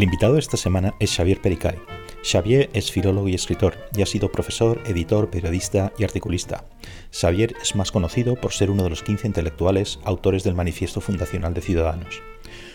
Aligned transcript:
El 0.00 0.04
invitado 0.04 0.32
de 0.32 0.40
esta 0.40 0.56
semana 0.56 0.94
es 0.98 1.14
Xavier 1.14 1.42
Pericay. 1.42 1.76
Xavier 2.24 2.70
es 2.72 2.90
filólogo 2.90 3.28
y 3.28 3.34
escritor 3.34 3.76
y 3.94 4.00
ha 4.00 4.06
sido 4.06 4.32
profesor, 4.32 4.80
editor, 4.86 5.28
periodista 5.28 5.92
y 5.98 6.04
articulista. 6.04 6.64
Xavier 7.12 7.54
es 7.60 7.76
más 7.76 7.92
conocido 7.92 8.34
por 8.36 8.54
ser 8.54 8.70
uno 8.70 8.82
de 8.82 8.88
los 8.88 9.02
15 9.02 9.26
intelectuales 9.26 9.98
autores 10.04 10.42
del 10.42 10.54
Manifiesto 10.54 11.02
Fundacional 11.02 11.52
de 11.52 11.60
Ciudadanos. 11.60 12.22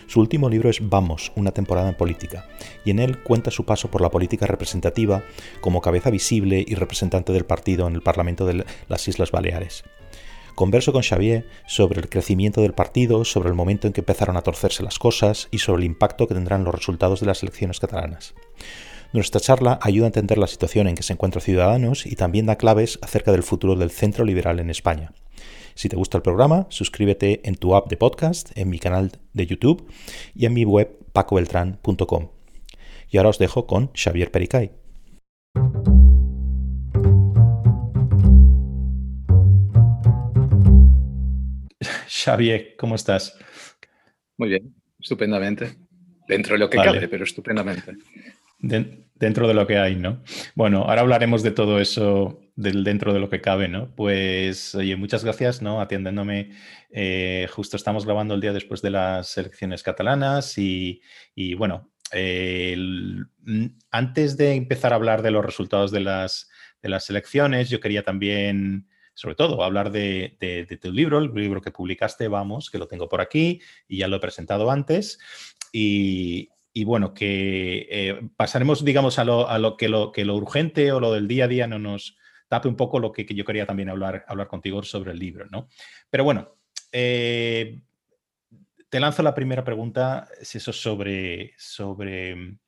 Su 0.06 0.20
último 0.20 0.48
libro 0.48 0.70
es 0.70 0.88
Vamos, 0.88 1.32
una 1.34 1.50
temporada 1.50 1.88
en 1.88 1.96
política, 1.96 2.46
y 2.84 2.92
en 2.92 3.00
él 3.00 3.20
cuenta 3.24 3.50
su 3.50 3.64
paso 3.64 3.90
por 3.90 4.02
la 4.02 4.12
política 4.12 4.46
representativa 4.46 5.24
como 5.60 5.80
cabeza 5.80 6.10
visible 6.10 6.64
y 6.64 6.76
representante 6.76 7.32
del 7.32 7.44
partido 7.44 7.88
en 7.88 7.96
el 7.96 8.02
Parlamento 8.02 8.46
de 8.46 8.64
las 8.86 9.08
Islas 9.08 9.32
Baleares. 9.32 9.82
Converso 10.56 10.90
con 10.90 11.02
Xavier 11.02 11.46
sobre 11.66 12.00
el 12.00 12.08
crecimiento 12.08 12.62
del 12.62 12.72
partido, 12.72 13.26
sobre 13.26 13.50
el 13.50 13.54
momento 13.54 13.86
en 13.86 13.92
que 13.92 14.00
empezaron 14.00 14.38
a 14.38 14.40
torcerse 14.40 14.82
las 14.82 14.98
cosas 14.98 15.48
y 15.50 15.58
sobre 15.58 15.80
el 15.82 15.86
impacto 15.86 16.26
que 16.26 16.32
tendrán 16.32 16.64
los 16.64 16.74
resultados 16.74 17.20
de 17.20 17.26
las 17.26 17.42
elecciones 17.42 17.78
catalanas. 17.78 18.34
Nuestra 19.12 19.38
charla 19.38 19.78
ayuda 19.82 20.06
a 20.06 20.08
entender 20.08 20.38
la 20.38 20.46
situación 20.46 20.88
en 20.88 20.94
que 20.94 21.02
se 21.02 21.12
encuentra 21.12 21.42
Ciudadanos 21.42 22.06
y 22.06 22.16
también 22.16 22.46
da 22.46 22.56
claves 22.56 22.98
acerca 23.02 23.32
del 23.32 23.42
futuro 23.42 23.76
del 23.76 23.90
centro 23.90 24.24
liberal 24.24 24.58
en 24.58 24.70
España. 24.70 25.12
Si 25.74 25.90
te 25.90 25.96
gusta 25.96 26.16
el 26.16 26.22
programa, 26.22 26.66
suscríbete 26.70 27.46
en 27.46 27.56
tu 27.56 27.76
app 27.76 27.90
de 27.90 27.98
podcast, 27.98 28.56
en 28.56 28.70
mi 28.70 28.78
canal 28.78 29.12
de 29.34 29.46
YouTube 29.46 29.86
y 30.34 30.46
en 30.46 30.54
mi 30.54 30.64
web 30.64 31.04
pacobeltran.com. 31.12 32.30
Y 33.10 33.18
ahora 33.18 33.28
os 33.28 33.38
dejo 33.38 33.66
con 33.66 33.90
Xavier 33.94 34.30
Pericay. 34.30 34.85
Xavier, 42.08 42.74
¿cómo 42.76 42.94
estás? 42.94 43.38
Muy 44.36 44.50
bien, 44.50 44.74
estupendamente. 45.00 45.76
Dentro 46.28 46.54
de 46.54 46.58
lo 46.58 46.70
que 46.70 46.78
cabe, 46.78 47.08
pero 47.08 47.24
estupendamente. 47.24 47.96
dentro 48.58 49.48
de 49.48 49.54
lo 49.54 49.66
que 49.66 49.78
hay, 49.78 49.96
¿no? 49.96 50.22
Bueno, 50.54 50.84
ahora 50.84 51.02
hablaremos 51.02 51.42
de 51.42 51.52
todo 51.52 51.80
eso 51.80 52.40
del 52.56 52.84
dentro 52.84 53.12
de 53.12 53.20
lo 53.20 53.28
que 53.28 53.40
cabe, 53.40 53.68
¿no? 53.68 53.94
Pues, 53.94 54.74
oye, 54.74 54.96
muchas 54.96 55.24
gracias, 55.24 55.62
¿no? 55.62 55.80
Atiéndendome. 55.80 56.52
Eh, 56.90 57.46
justo 57.52 57.76
estamos 57.76 58.04
grabando 58.04 58.34
el 58.34 58.40
día 58.40 58.52
después 58.52 58.82
de 58.82 58.90
las 58.90 59.36
elecciones 59.38 59.82
catalanas 59.82 60.56
y, 60.58 61.00
bueno, 61.56 61.92
antes 63.90 64.36
de 64.36 64.52
empezar 64.54 64.92
a 64.92 64.96
hablar 64.96 65.22
de 65.22 65.30
los 65.30 65.44
resultados 65.44 65.90
de 65.90 66.00
las, 66.00 66.50
de 66.82 66.88
las 66.88 67.08
elecciones, 67.10 67.68
yo 67.68 67.80
quería 67.80 68.02
también 68.02 68.88
sobre 69.16 69.34
todo 69.34 69.64
hablar 69.64 69.90
de, 69.90 70.78
tu 70.80 70.92
libro, 70.92 71.18
el 71.18 71.32
libro 71.32 71.62
que 71.62 71.70
publicaste, 71.70 72.28
vamos, 72.28 72.70
que 72.70 72.76
lo 72.76 72.86
tengo 72.86 73.08
por 73.08 73.22
aquí 73.22 73.62
y 73.88 73.96
ya 73.96 74.08
lo 74.08 74.16
he 74.16 74.20
presentado 74.20 74.70
antes. 74.70 75.18
Y, 75.72 76.50
bueno, 76.84 77.14
que 77.14 77.88
eh, 77.90 78.28
pasaremos, 78.36 78.84
digamos, 78.84 79.18
a 79.18 79.24
lo, 79.24 79.76
que 79.78 79.88
lo, 79.88 80.12
que 80.12 80.26
lo 80.26 80.36
urgente 80.36 80.92
o 80.92 81.00
lo 81.00 81.14
del 81.14 81.28
día 81.28 81.46
a 81.46 81.48
día 81.48 81.66
no 81.66 81.78
nos 81.78 82.18
tape 82.48 82.68
un 82.68 82.76
poco 82.76 83.00
lo 83.00 83.10
que, 83.10 83.24
yo 83.24 83.44
quería 83.46 83.66
también 83.66 83.88
hablar, 83.88 84.26
hablar 84.28 84.48
contigo 84.48 84.82
sobre 84.82 85.12
el 85.12 85.18
libro, 85.18 85.46
¿no? 85.46 85.68
Pero 86.10 86.24
bueno, 86.24 86.54
eh, 86.92 87.80
te 88.90 89.00
lanzo 89.00 89.22
la 89.22 89.34
primera 89.34 89.64
pregunta, 89.64 90.28
es 90.38 90.54
eso 90.54 90.74
sobre, 90.74 91.54
sobre 91.56 92.58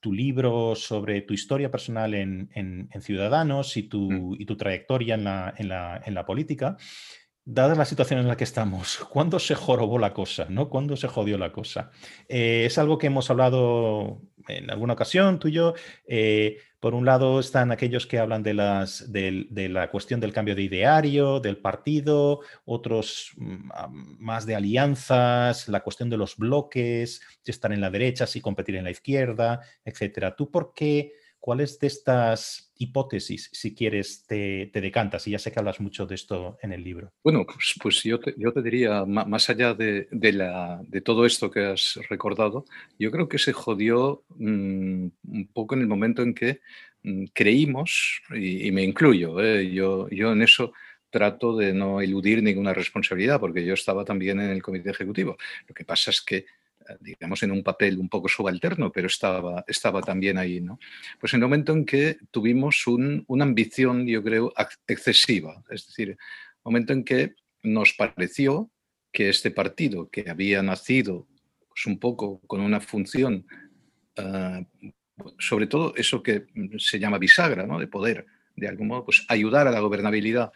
tu 0.00 0.12
libro 0.12 0.74
sobre 0.74 1.22
tu 1.22 1.34
historia 1.34 1.70
personal 1.70 2.14
en, 2.14 2.88
Ciudadanos 3.00 3.76
y 3.76 3.84
tu, 3.84 4.10
mm. 4.10 4.36
y 4.38 4.46
tu 4.46 4.56
trayectoria 4.56 5.14
en 5.14 5.24
la, 5.24 5.54
en 5.56 6.14
la, 6.14 6.26
política, 6.26 6.76
dada 7.44 7.74
la 7.74 7.84
situación 7.84 8.20
en 8.20 8.28
la 8.28 8.36
que 8.36 8.44
estamos, 8.44 8.98
¿cuándo 9.10 9.38
se 9.38 9.54
jorobó 9.54 9.98
la 9.98 10.12
cosa? 10.12 10.46
¿no? 10.48 10.68
¿Cuándo 10.68 10.96
se 10.96 11.08
jodió 11.08 11.38
la 11.38 11.52
cosa? 11.52 11.90
Eh, 12.28 12.64
es 12.66 12.78
algo 12.78 12.98
que 12.98 13.08
hemos 13.08 13.30
hablado 13.30 14.22
en 14.48 14.70
alguna 14.70 14.94
ocasión, 14.94 15.38
tú 15.38 15.48
y 15.48 15.52
yo. 15.52 15.74
Eh, 16.06 16.58
por 16.80 16.94
un 16.94 17.04
lado 17.04 17.40
están 17.40 17.72
aquellos 17.72 18.06
que 18.06 18.18
hablan 18.18 18.42
de, 18.42 18.54
las, 18.54 19.12
de, 19.12 19.68
la 19.68 19.90
cuestión 19.90 20.20
del 20.20 20.32
cambio 20.32 20.54
de 20.54 20.62
ideario, 20.62 21.40
del 21.40 21.58
partido, 21.58 22.40
otros 22.64 23.32
mm, 23.36 23.70
más 24.18 24.46
de 24.46 24.54
alianzas, 24.54 25.68
la 25.68 25.80
cuestión 25.80 26.08
de 26.08 26.16
los 26.16 26.36
bloques, 26.36 27.20
si 27.42 27.50
estar 27.50 27.72
en 27.72 27.80
la 27.80 27.90
derecha, 27.90 28.26
si 28.26 28.40
competir 28.40 28.76
en 28.76 28.84
la 28.84 28.92
izquierda, 28.92 29.60
etcétera. 29.84 30.36
¿Tú 30.36 30.50
por 30.50 30.72
qué? 30.72 31.12
¿Cuáles 31.40 31.78
de 31.78 31.86
estas 31.86 32.72
hipótesis, 32.76 33.50
si 33.52 33.74
quieres, 33.74 34.26
te, 34.26 34.70
decantas? 34.72 35.26
Y 35.26 35.32
ya 35.32 35.38
sé 35.38 35.52
que 35.52 35.58
hablas 35.58 35.80
mucho 35.80 36.06
de 36.06 36.14
esto 36.14 36.58
en 36.62 36.72
el 36.72 36.82
libro. 36.82 37.12
Bueno, 37.22 37.46
pues, 37.46 37.74
pues 37.80 38.02
yo, 38.02 38.18
te, 38.20 38.34
diría, 38.62 39.04
más 39.04 39.48
allá 39.48 39.74
de, 39.74 40.08
todo 41.04 41.26
esto 41.26 41.50
que 41.50 41.64
has 41.66 41.98
recordado, 42.08 42.64
yo 42.98 43.10
creo 43.10 43.28
que 43.28 43.38
se 43.38 43.52
jodió 43.52 44.24
mm, 44.36 45.06
un 45.28 45.50
poco 45.52 45.74
en 45.74 45.80
el 45.80 45.86
momento 45.86 46.22
en 46.22 46.34
que 46.34 46.60
mm, 47.02 47.24
creímos, 47.32 48.22
y, 48.34 48.70
me 48.72 48.82
incluyo, 48.82 49.40
¿eh? 49.42 49.70
yo 49.70 50.08
en 50.10 50.42
eso 50.42 50.72
trato 51.10 51.56
de 51.56 51.72
no 51.72 52.00
eludir 52.00 52.42
ninguna 52.42 52.74
responsabilidad, 52.74 53.40
porque 53.40 53.64
yo 53.64 53.74
estaba 53.74 54.04
también 54.04 54.40
en 54.40 54.50
el 54.50 54.62
comité 54.62 54.90
ejecutivo. 54.90 55.36
Lo 55.66 55.74
que 55.74 55.84
pasa 55.84 56.10
es 56.10 56.20
que 56.20 56.46
digamos, 57.00 57.42
en 57.42 57.50
un 57.50 57.62
papel 57.62 57.98
un 57.98 58.08
poco 58.08 58.28
subalterno, 58.28 58.90
pero 58.92 59.06
estaba, 59.06 59.64
estaba 59.66 60.00
también 60.02 60.38
ahí, 60.38 60.60
¿no? 60.60 60.78
Pues 61.20 61.34
en 61.34 61.38
el 61.38 61.46
momento 61.46 61.72
en 61.72 61.84
que 61.84 62.18
tuvimos 62.30 62.86
una 62.86 63.44
ambición, 63.44 64.06
yo 64.06 64.22
creo, 64.22 64.52
excesiva, 64.86 65.62
es 65.70 65.86
decir, 65.86 66.16
momento 66.64 66.92
en 66.92 67.04
que 67.04 67.34
nos 67.62 67.94
pareció 67.94 68.70
que 69.12 69.28
este 69.28 69.50
partido, 69.50 70.10
que 70.10 70.28
había 70.28 70.62
nacido 70.62 71.26
pues, 71.68 71.86
un 71.86 71.98
poco 71.98 72.40
con 72.46 72.60
una 72.60 72.80
función, 72.80 73.46
ah, 74.16 74.62
sobre 75.38 75.66
todo 75.66 75.94
eso 75.96 76.22
que 76.22 76.46
se 76.78 76.98
llama 76.98 77.18
bisagra, 77.18 77.66
¿no? 77.66 77.78
de 77.78 77.86
poder, 77.86 78.26
de 78.54 78.68
algún 78.68 78.88
modo, 78.88 79.04
pues 79.04 79.24
ayudar 79.28 79.66
a 79.66 79.70
la 79.70 79.80
gobernabilidad 79.80 80.52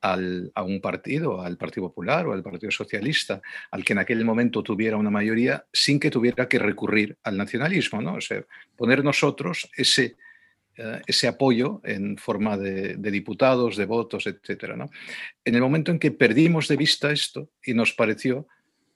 a 0.00 0.62
un 0.62 0.80
partido, 0.80 1.40
al 1.40 1.56
Partido 1.56 1.88
Popular 1.88 2.26
o 2.26 2.32
al 2.32 2.42
Partido 2.42 2.70
Socialista, 2.70 3.40
al 3.70 3.84
que 3.84 3.94
en 3.94 3.98
aquel 3.98 4.24
momento 4.24 4.62
tuviera 4.62 4.96
una 4.96 5.10
mayoría 5.10 5.64
sin 5.72 5.98
que 5.98 6.10
tuviera 6.10 6.48
que 6.48 6.58
recurrir 6.58 7.16
al 7.24 7.36
nacionalismo, 7.36 8.00
¿no? 8.00 8.14
O 8.14 8.20
sea, 8.20 8.44
poner 8.76 9.02
nosotros 9.02 9.68
ese, 9.76 10.16
eh, 10.78 11.02
ese 11.08 11.26
apoyo 11.26 11.80
en 11.82 12.16
forma 12.16 12.56
de, 12.56 12.94
diputados, 13.10 13.76
de 13.76 13.84
votos, 13.84 14.28
etc. 14.28 14.76
¿no? 14.76 14.88
En 15.44 15.56
el 15.56 15.60
momento 15.60 15.90
en 15.90 15.98
que 15.98 16.12
perdimos 16.12 16.68
de 16.68 16.76
vista 16.76 17.10
esto 17.10 17.50
y 17.64 17.74
nos 17.74 17.92
pareció 17.92 18.46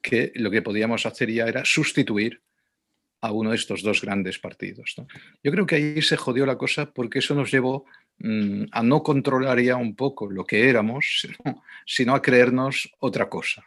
que 0.00 0.30
lo 0.36 0.50
que 0.50 0.62
podíamos 0.62 1.06
hacer 1.06 1.32
ya 1.32 1.46
era 1.46 1.64
sustituir 1.64 2.40
a 3.20 3.32
uno 3.32 3.50
de 3.50 3.56
estos 3.56 3.82
dos 3.82 4.00
grandes 4.00 4.38
partidos. 4.38 4.94
Yo 5.42 5.50
creo 5.50 5.66
que 5.66 5.74
ahí 5.76 6.02
se 6.02 6.16
jodió 6.16 6.46
la 6.46 6.58
cosa 6.58 6.92
porque 6.92 7.18
eso 7.18 7.34
nos 7.34 7.50
llevó 7.50 7.84
Mm, 8.24 8.66
a 8.70 8.84
no 8.84 9.02
controlar 9.02 9.60
ya 9.60 9.74
un 9.74 9.96
poco 9.96 10.30
lo 10.30 10.44
que 10.44 10.68
éramos, 10.68 11.26
sino, 11.84 12.14
a 12.14 12.22
creernos 12.22 12.88
otra 13.00 13.28
cosa. 13.28 13.64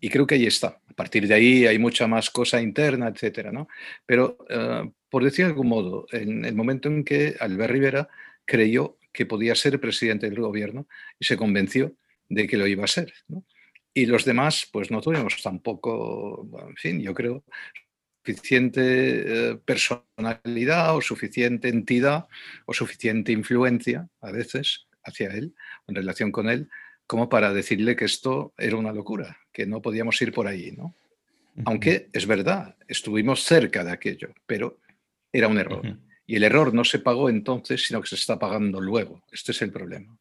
Y 0.00 0.08
creo 0.08 0.26
que 0.26 0.34
ahí 0.34 0.46
está. 0.46 0.80
A 0.88 0.94
partir 0.94 1.28
de 1.28 1.34
ahí 1.34 1.64
hay 1.64 1.78
mucha 1.78 2.08
más 2.08 2.30
cosa 2.30 2.60
interna, 2.60 3.06
etcétera, 3.06 3.52
¿no? 3.52 3.68
Pero, 4.06 4.38
eh, 4.48 4.90
por 5.08 5.22
decir 5.22 5.44
de 5.44 5.52
algún 5.52 5.68
modo, 5.68 6.06
en 6.10 6.44
el 6.44 6.56
momento 6.56 6.88
en 6.88 7.04
que 7.04 7.36
Albert 7.38 7.72
Rivera 7.72 8.08
creyó 8.44 8.98
que 9.12 9.24
podía 9.24 9.54
ser 9.54 9.78
presidente 9.78 10.28
del 10.28 10.40
gobierno 10.40 10.88
y 11.20 11.24
se 11.24 11.36
convenció 11.36 11.94
de 12.28 12.48
que 12.48 12.56
lo 12.56 12.66
iba 12.66 12.84
a 12.84 12.88
ser, 12.88 13.12
Y 13.94 14.06
los 14.06 14.24
demás, 14.24 14.68
pues 14.72 14.90
no 14.90 15.00
tuvimos 15.00 15.40
tampoco, 15.42 16.48
en 16.68 16.76
fin, 16.76 17.00
yo 17.00 17.14
creo, 17.14 17.44
suficiente 18.24 19.50
eh, 19.50 19.56
personalidad 19.64 20.96
o 20.96 21.00
suficiente 21.00 21.68
entidad 21.68 22.28
o 22.66 22.72
suficiente 22.72 23.32
influencia 23.32 24.08
a 24.20 24.30
veces 24.30 24.86
hacia 25.04 25.28
él, 25.30 25.54
en 25.88 25.94
relación 25.96 26.30
con 26.30 26.48
él, 26.48 26.68
como 27.06 27.28
para 27.28 27.52
decirle 27.52 27.96
que 27.96 28.04
esto 28.04 28.54
era 28.56 28.76
una 28.76 28.92
locura, 28.92 29.36
que 29.52 29.66
no 29.66 29.82
podíamos 29.82 30.20
ir 30.22 30.32
por 30.32 30.46
ahí, 30.46 30.72
¿no? 30.72 30.94
Aunque 31.66 32.08
es 32.12 32.26
verdad, 32.26 32.76
estuvimos 32.88 33.42
cerca 33.42 33.84
de 33.84 33.90
aquello, 33.90 34.32
pero 34.46 34.78
era 35.30 35.48
un 35.48 35.58
error. 35.58 35.98
Y 36.24 36.36
el 36.36 36.44
error 36.44 36.72
no 36.72 36.84
se 36.84 37.00
pagó 37.00 37.28
entonces, 37.28 37.84
sino 37.84 38.00
que 38.00 38.08
se 38.08 38.14
está 38.14 38.38
pagando 38.38 38.80
luego. 38.80 39.22
Este 39.30 39.52
es 39.52 39.60
el 39.60 39.70
problema. 39.70 40.16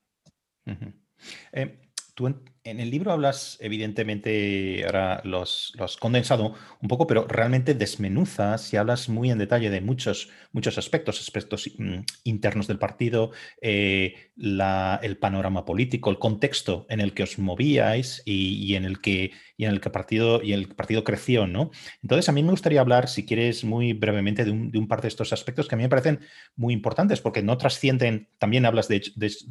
Tú 2.15 2.27
en, 2.63 2.79
el 2.79 2.89
libro 2.89 3.11
hablas, 3.11 3.57
evidentemente, 3.59 4.83
ahora 4.85 5.21
los, 5.23 5.73
has 5.79 5.97
condensado 5.97 6.53
un 6.81 6.87
poco, 6.87 7.07
pero 7.07 7.27
realmente 7.27 7.73
desmenuzas 7.73 8.73
y 8.73 8.77
hablas 8.77 9.09
muy 9.09 9.31
en 9.31 9.37
detalle 9.37 9.69
de 9.69 9.81
muchos, 9.81 10.29
muchos 10.51 10.77
aspectos, 10.77 11.19
aspectos 11.19 11.69
mm, 11.77 11.99
internos 12.23 12.67
del 12.67 12.79
partido, 12.79 13.31
eh, 13.61 14.31
el 14.35 15.17
panorama 15.19 15.65
político, 15.65 16.09
el 16.09 16.19
contexto 16.19 16.85
en 16.89 16.99
el 16.99 17.13
que 17.13 17.23
os 17.23 17.37
movíais 17.37 18.21
y, 18.25 18.75
en 18.75 18.85
el 18.85 18.99
que 19.01 19.31
y 19.57 19.65
en 19.65 19.71
el 19.71 19.79
que 19.79 19.91
partido 19.91 20.41
y 20.41 20.53
el 20.53 20.69
partido 20.69 21.03
creció, 21.03 21.45
¿no? 21.45 21.69
Entonces 22.01 22.27
a 22.29 22.31
mí 22.31 22.41
me 22.41 22.49
gustaría 22.49 22.81
hablar, 22.81 23.07
si 23.07 23.27
quieres, 23.27 23.63
muy 23.63 23.93
brevemente 23.93 24.43
de 24.43 24.51
un, 24.51 24.87
par 24.87 25.01
de 25.01 25.07
estos 25.07 25.33
aspectos 25.33 25.67
que 25.67 25.75
a 25.75 25.77
mí 25.77 25.83
me 25.83 25.89
parecen 25.89 26.19
muy 26.55 26.73
importantes, 26.73 27.21
porque 27.21 27.43
no 27.43 27.57
trascienden. 27.59 28.27
También 28.39 28.65
hablas 28.65 28.87
de, 28.87 29.03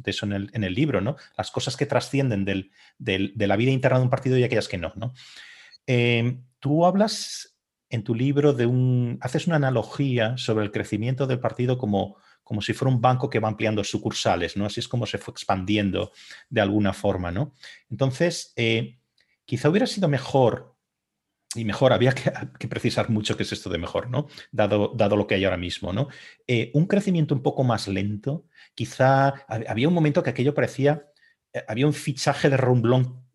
eso 0.05 0.25
en 0.25 0.63
el, 0.63 0.73
libro, 0.73 0.99
¿no? 0.99 1.15
Las 1.37 1.49
cosas 1.49 1.77
que 1.77 1.85
trascienden 1.85 2.43
de 3.01 3.47
la 3.47 3.55
vida 3.55 3.71
interna 3.71 3.97
de 3.97 4.03
un 4.03 4.09
partido 4.09 4.37
y 4.37 4.43
aquellas 4.43 4.67
que 4.67 4.77
no, 4.77 4.93
¿no? 4.95 5.13
Eh, 5.87 6.39
tú 6.59 6.85
hablas 6.85 7.57
en 7.89 8.03
tu 8.03 8.15
libro 8.15 8.53
de 8.53 8.65
un, 8.65 9.17
haces 9.21 9.47
una 9.47 9.57
analogía 9.57 10.37
sobre 10.37 10.63
el 10.63 10.71
crecimiento 10.71 11.27
del 11.27 11.39
partido 11.39 11.77
como, 11.77 12.17
como 12.43 12.61
si 12.61 12.73
fuera 12.73 12.93
un 12.93 13.01
banco 13.01 13.29
que 13.29 13.39
va 13.39 13.49
ampliando 13.49 13.83
sucursales, 13.83 14.55
¿no? 14.55 14.65
Así 14.65 14.79
es 14.79 14.87
como 14.87 15.05
se 15.05 15.17
fue 15.17 15.33
expandiendo 15.33 16.11
de 16.49 16.61
alguna 16.61 16.93
forma, 16.93 17.31
¿no? 17.31 17.53
Entonces, 17.89 18.53
eh, 18.55 18.99
quizá 19.43 19.69
hubiera 19.69 19.87
sido 19.87 20.07
mejor, 20.07 20.77
y 21.55 21.65
mejor, 21.65 21.91
había 21.93 22.13
que, 22.13 22.67
precisar 22.67 23.09
mucho 23.09 23.35
qué 23.35 23.43
es 23.43 23.51
esto 23.51 23.69
de 23.69 23.79
mejor, 23.79 24.09
¿no? 24.09 24.27
Dado, 24.51 24.93
dado 24.95 25.17
lo 25.17 25.27
que 25.27 25.35
hay 25.35 25.43
ahora 25.43 25.57
mismo, 25.57 25.91
¿no? 25.91 26.07
Eh, 26.47 26.71
un 26.75 26.85
crecimiento 26.85 27.35
un 27.35 27.41
poco 27.41 27.63
más 27.63 27.87
lento, 27.87 28.45
quizá 28.75 29.33
había 29.47 29.87
un 29.89 29.93
momento 29.93 30.23
que 30.23 30.29
aquello 30.29 30.53
parecía 30.53 31.10
había 31.67 31.87
un 31.87 31.93
fichaje 31.93 32.49
de, 32.49 32.57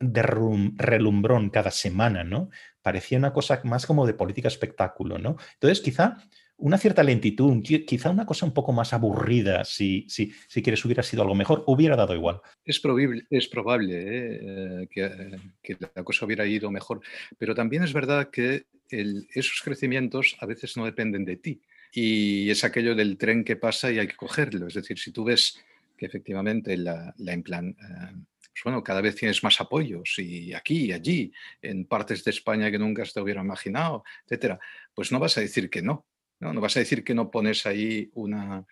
de 0.00 0.22
relumbrón 0.22 1.50
cada 1.50 1.70
semana, 1.70 2.24
¿no? 2.24 2.50
Parecía 2.82 3.18
una 3.18 3.32
cosa 3.32 3.60
más 3.64 3.86
como 3.86 4.06
de 4.06 4.14
política 4.14 4.48
espectáculo, 4.48 5.18
¿no? 5.18 5.36
Entonces, 5.54 5.80
quizá 5.80 6.18
una 6.58 6.78
cierta 6.78 7.02
lentitud, 7.02 7.62
quizá 7.62 8.10
una 8.10 8.24
cosa 8.24 8.46
un 8.46 8.54
poco 8.54 8.72
más 8.72 8.92
aburrida, 8.92 9.64
si, 9.64 10.06
si, 10.08 10.32
si 10.48 10.62
quieres 10.62 10.84
hubiera 10.84 11.02
sido 11.02 11.22
algo 11.22 11.34
mejor, 11.34 11.64
hubiera 11.66 11.96
dado 11.96 12.14
igual. 12.14 12.40
Es, 12.64 12.80
probable, 12.80 13.24
es 13.28 13.48
probable 13.48 13.94
¿eh? 13.94 14.88
que, 14.90 15.38
que, 15.62 15.76
la 15.94 16.02
cosa 16.02 16.24
hubiera 16.24 16.46
ido 16.46 16.70
mejor, 16.70 17.00
pero 17.36 17.54
también 17.54 17.82
es 17.82 17.92
verdad 17.92 18.30
que 18.30 18.64
esos 18.88 19.60
crecimientos 19.62 20.36
a 20.40 20.46
veces 20.46 20.76
no 20.76 20.86
dependen 20.86 21.24
de 21.24 21.36
ti. 21.36 21.60
Y 21.92 22.50
es 22.50 22.64
aquello 22.64 22.94
del 22.94 23.16
tren 23.16 23.44
que 23.44 23.56
pasa 23.56 23.90
y 23.90 23.98
hay 23.98 24.06
que 24.06 24.16
cogerlo. 24.16 24.66
Es 24.66 24.74
decir, 24.74 24.98
si 24.98 25.12
tú 25.12 25.24
ves 25.24 25.62
que 25.96 26.06
efectivamente 26.06 26.76
la, 26.76 27.14
eh, 27.18 27.42
pues 27.46 28.64
bueno, 28.64 28.82
cada 28.82 29.00
vez 29.00 29.16
tienes 29.16 29.42
más 29.44 29.60
apoyos 29.60 30.18
y 30.18 30.54
aquí 30.54 30.86
y 30.86 30.92
allí, 30.92 31.32
en 31.60 31.86
partes 31.86 32.24
de 32.24 32.30
España 32.30 32.70
que 32.70 32.78
nunca 32.78 33.04
se 33.04 33.20
hubiera 33.20 33.42
imaginado, 33.42 34.04
etcétera, 34.24 34.58
pues 34.94 35.12
no 35.12 35.18
vas 35.18 35.36
a 35.36 35.42
decir 35.42 35.68
que 35.68 35.82
no, 35.82 36.06
no, 36.40 36.60
vas 36.60 36.76
a 36.76 36.80
decir 36.80 37.04
que 37.04 37.14
no 37.14 37.30
pones 37.30 37.66
ahí 37.66 38.10
una, 38.14 38.64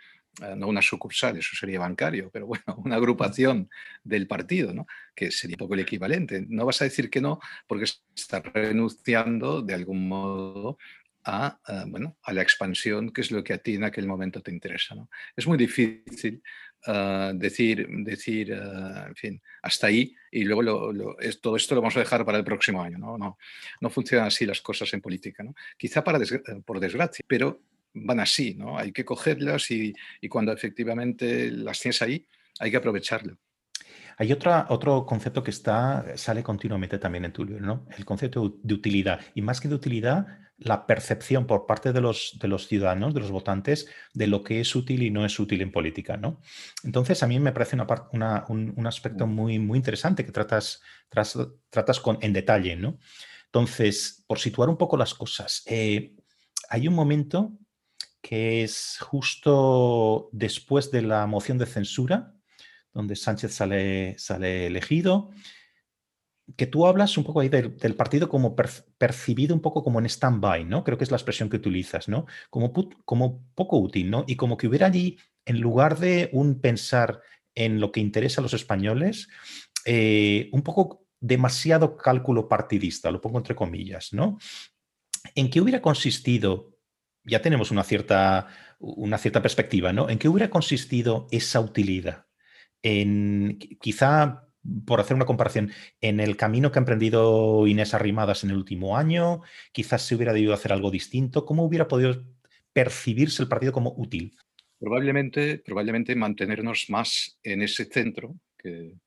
eh, 0.43 0.55
no 0.57 0.69
una 0.69 0.83
sucursal, 0.83 1.37
eso 1.37 1.55
sería 1.55 1.79
bancario, 1.79 2.31
pero 2.33 2.47
bueno, 2.47 2.65
una 2.85 2.97
agrupación 2.97 3.71
del 4.03 4.27
partido, 4.27 4.73
¿no? 4.73 4.87
que 5.15 5.31
sería 5.31 5.55
un 5.55 5.59
poco 5.59 5.75
el 5.75 5.81
equivalente. 5.81 6.45
No 6.49 6.65
vas 6.65 6.81
a 6.81 6.85
decir 6.85 7.11
que 7.11 7.21
no 7.21 7.39
porque 7.67 7.85
estás 7.85 8.43
renunciando 8.53 9.63
de 9.63 9.75
algún 9.75 10.09
modo 10.09 10.79
a, 11.25 11.59
eh, 11.69 11.85
bueno, 11.87 12.17
a 12.23 12.33
la 12.33 12.43
expansión, 12.43 13.11
que 13.11 13.23
es 13.23 13.31
lo 13.31 13.43
que 13.43 13.55
a 13.55 13.59
ti 13.59 13.75
en 13.75 13.85
aquel 13.85 14.07
momento 14.07 14.43
te 14.43 14.51
interesa. 14.51 14.95
¿no? 14.95 15.09
Es 15.37 15.47
muy 15.47 15.57
difícil 15.57 16.43
uh, 16.87 17.33
decir, 17.35 17.87
decir 17.89 18.53
uh, 18.53 19.09
en 19.09 19.15
fin, 19.15 19.43
hasta 19.63 19.87
ahí 19.89 20.15
y 20.31 20.45
luego 20.45 20.63
lo, 20.63 20.93
lo, 20.93 21.17
todo 21.41 21.57
esto 21.57 21.75
lo 21.75 21.81
vamos 21.81 21.97
a 21.97 22.01
dejar 22.01 22.25
para 22.25 22.39
el 22.39 22.45
próximo 22.45 22.83
año. 22.83 22.99
No, 22.99 23.17
no, 23.19 23.39
no 23.81 23.91
funcionan 23.91 24.29
así 24.29 24.47
las 24.47 24.61
cosas 24.61 24.93
en 24.95 25.01
política. 25.01 25.43
¿no? 25.43 25.55
Quizá 25.77 26.03
para 26.03 26.19
desgra 26.19 26.41
por 26.65 26.81
desgracia, 26.81 27.25
pero 27.29 27.63
van 27.95 28.21
así. 28.21 28.55
¿no? 28.55 28.79
Hay 28.79 28.93
que 28.93 29.05
cogerlas 29.05 29.71
y, 29.71 29.93
y 30.21 30.29
cuando 30.29 30.53
efectivamente 30.53 31.51
las 31.51 31.81
tienes 31.81 32.03
ahí, 32.03 32.27
hay 32.59 32.71
que 32.71 32.77
aprovecharlo. 32.77 33.39
Hay 34.17 34.33
otra, 34.33 34.67
otro 34.69 35.07
concepto 35.07 35.43
que 35.43 35.51
está, 35.51 36.17
sale 36.17 36.43
continuamente 36.43 36.99
también 36.99 37.25
en 37.25 37.33
tu 37.33 37.45
libro, 37.45 37.65
¿no? 37.65 37.87
El 37.97 38.05
concepto 38.05 38.59
de 38.63 38.75
utilidad. 38.75 39.21
Y 39.35 39.43
más 39.43 39.61
que 39.61 39.69
de 39.69 39.75
utilidad, 39.75 40.27
la 40.59 40.87
percepción 40.87 41.47
por 41.47 41.67
parte 41.67 41.93
de 41.93 42.01
los, 42.01 42.39
de 42.41 42.49
los 42.49 42.69
ciudadanos, 42.69 43.13
de 43.13 43.21
los 43.21 43.31
votantes, 43.31 43.89
de 44.13 44.27
lo 44.27 44.43
que 44.43 44.61
es 44.61 44.75
útil 44.77 45.03
y 45.03 45.11
no 45.11 45.25
es 45.25 45.39
útil 45.39 45.63
en 45.63 45.73
política, 45.73 46.17
¿no? 46.17 46.41
Entonces, 46.85 47.23
a 47.23 47.27
mí 47.27 47.39
me 47.41 47.53
parece 47.53 47.77
una, 48.13 48.45
un, 48.49 48.73
un, 48.77 48.87
aspecto 48.87 49.27
muy, 49.27 49.59
muy 49.59 49.79
interesante 49.79 50.25
que 50.25 50.33
tratas, 50.33 50.81
tras, 51.09 51.37
tratas 51.71 52.01
con, 52.01 52.19
en 52.21 52.33
detalle, 52.33 52.77
¿no? 52.77 52.99
Entonces, 53.47 54.25
por 54.27 54.39
situar 54.39 54.69
un 54.69 54.77
poco 54.77 54.97
las 54.97 55.15
cosas, 55.15 55.63
eh, 55.67 56.15
hay 56.69 56.89
un 56.89 56.95
momento 56.95 57.53
que 58.21 58.63
es 58.63 58.99
justo 59.01 60.29
después 60.33 60.91
de 60.91 61.03
la 61.03 61.27
moción 61.27 61.59
de 61.59 61.67
censura, 61.67 62.34
donde 62.95 63.17
Sánchez 63.17 63.53
sale, 63.53 64.67
elegido, 64.67 65.31
que 66.57 66.67
tú 66.67 66.87
hablas 66.87 67.19
un 67.19 67.25
poco 67.25 67.41
ahí 67.41 67.49
del, 67.49 67.95
partido 67.97 68.29
como 68.29 68.55
per, 68.55 68.71
percibido 68.97 69.55
un 69.55 69.61
poco 69.61 69.83
como 69.83 69.99
en 69.99 70.07
stand-by, 70.07 70.65
¿no? 70.65 70.85
Creo 70.85 70.97
que 70.97 71.05
es 71.05 71.11
la 71.11 71.17
expresión 71.17 71.51
que 71.51 71.57
utilizas, 71.57 72.09
¿no? 72.09 72.27
Como, 72.51 72.73
como 73.05 73.45
poco 73.55 73.79
útil, 73.79 74.11
¿no? 74.11 74.25
Y 74.29 74.37
como 74.37 74.57
que 74.57 74.69
hubiera 74.69 74.87
allí, 74.87 75.19
en 75.45 75.61
lugar 75.61 75.99
de 75.99 76.31
un 76.33 76.61
pensar 76.61 77.21
en 77.55 77.81
lo 77.81 77.93
que 77.93 78.01
interesa 78.01 78.41
a 78.41 78.43
los 78.43 78.55
españoles, 78.55 79.29
eh, 79.85 80.49
un 80.53 80.63
poco 80.63 81.07
demasiado 81.21 81.97
cálculo 81.97 82.49
partidista, 82.49 83.11
lo 83.11 83.21
pongo 83.21 83.39
entre 83.39 83.57
comillas, 83.57 84.13
¿no? 84.13 84.39
¿En 85.35 85.51
qué 85.51 85.61
hubiera 85.61 85.81
consistido, 85.81 86.77
ya 87.25 87.41
tenemos 87.41 87.71
una 87.71 87.83
cierta, 87.83 88.49
una 88.79 89.19
cierta 89.19 89.41
perspectiva, 89.41 89.93
¿no? 89.93 90.11
¿En 90.11 90.19
qué 90.19 90.29
hubiera 90.29 90.51
consistido 90.51 91.27
esa 91.31 91.61
utilidad? 91.61 92.27
En, 92.85 93.59
quizá, 93.81 94.47
por 94.87 95.01
hacer 95.01 95.17
una 95.17 95.25
comparación, 95.25 95.73
en 96.03 96.21
el 96.21 96.37
camino 96.37 96.71
que 96.71 96.79
ha 96.79 96.83
emprendido 96.83 97.67
Inés 97.67 97.95
Arrimadas 97.95 98.45
en 98.45 98.51
el 98.51 98.57
último 98.57 98.97
año, 98.99 99.41
quizás 99.73 100.03
se 100.03 100.15
hubiera 100.15 100.35
debido 100.35 100.53
hacer 100.53 100.73
algo 100.73 100.91
distinto. 100.91 101.47
¿Cómo 101.47 101.65
hubiera 101.65 101.89
podido 101.89 102.23
percibirse 102.75 103.43
el 103.43 103.49
partido 103.49 103.73
como 103.73 103.95
útil? 103.97 104.37
Probablemente, 104.79 105.63
probablemente 105.65 106.15
mantenernos 106.15 106.91
más 106.91 107.39
en 107.43 107.63
ese 107.63 107.87
centro 107.87 108.37
que, 108.59 108.99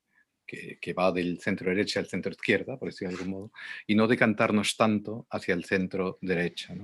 que, 0.80 0.92
va 0.92 1.12
del 1.12 1.38
centro 1.40 1.70
derecha 1.70 2.00
al 2.00 2.06
centro 2.06 2.32
izquierda, 2.32 2.78
por 2.78 2.88
decirlo 2.88 3.10
de 3.10 3.18
algún 3.18 3.32
modo, 3.32 3.52
y 3.86 3.94
no 3.94 4.08
decantarnos 4.08 4.76
tanto 4.76 5.26
hacia 5.30 5.54
el 5.54 5.64
centro 5.64 6.18
derecha. 6.20 6.74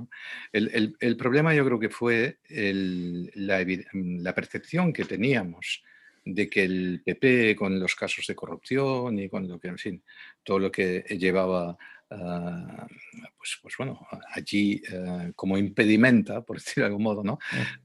el, 0.53 0.97
el, 1.01 1.17
problema 1.17 1.55
yo 1.55 1.65
creo 1.65 1.81
que 1.81 1.89
fue 1.89 2.39
el, 2.49 3.33
la, 3.35 3.65
la, 3.93 4.35
percepción 4.35 4.93
que 4.93 5.05
teníamos 5.05 5.83
de 6.25 6.49
que 6.49 6.65
el 6.65 7.03
PP 7.05 7.55
con 7.57 7.79
los 7.79 7.95
casos 7.95 8.27
de 8.27 8.35
corrupción 8.35 9.19
y 9.19 9.29
con 9.29 9.47
lo 9.47 9.59
que, 9.59 9.69
en 9.69 9.79
fin, 9.79 10.03
todo 10.43 10.59
lo 10.59 10.71
que 10.71 11.05
llevaba 11.19 11.77
Uh, 12.11 12.87
pues, 13.39 13.59
pues, 13.61 13.75
bueno, 13.77 14.07
allí 14.35 14.81
uh, 14.93 15.33
como 15.35 15.59
impedimenta, 15.59 16.43
por 16.43 16.57
decirlo 16.59 16.85
de 16.85 16.87
algún 16.89 17.03
modo, 17.03 17.25
¿no? 17.25 17.39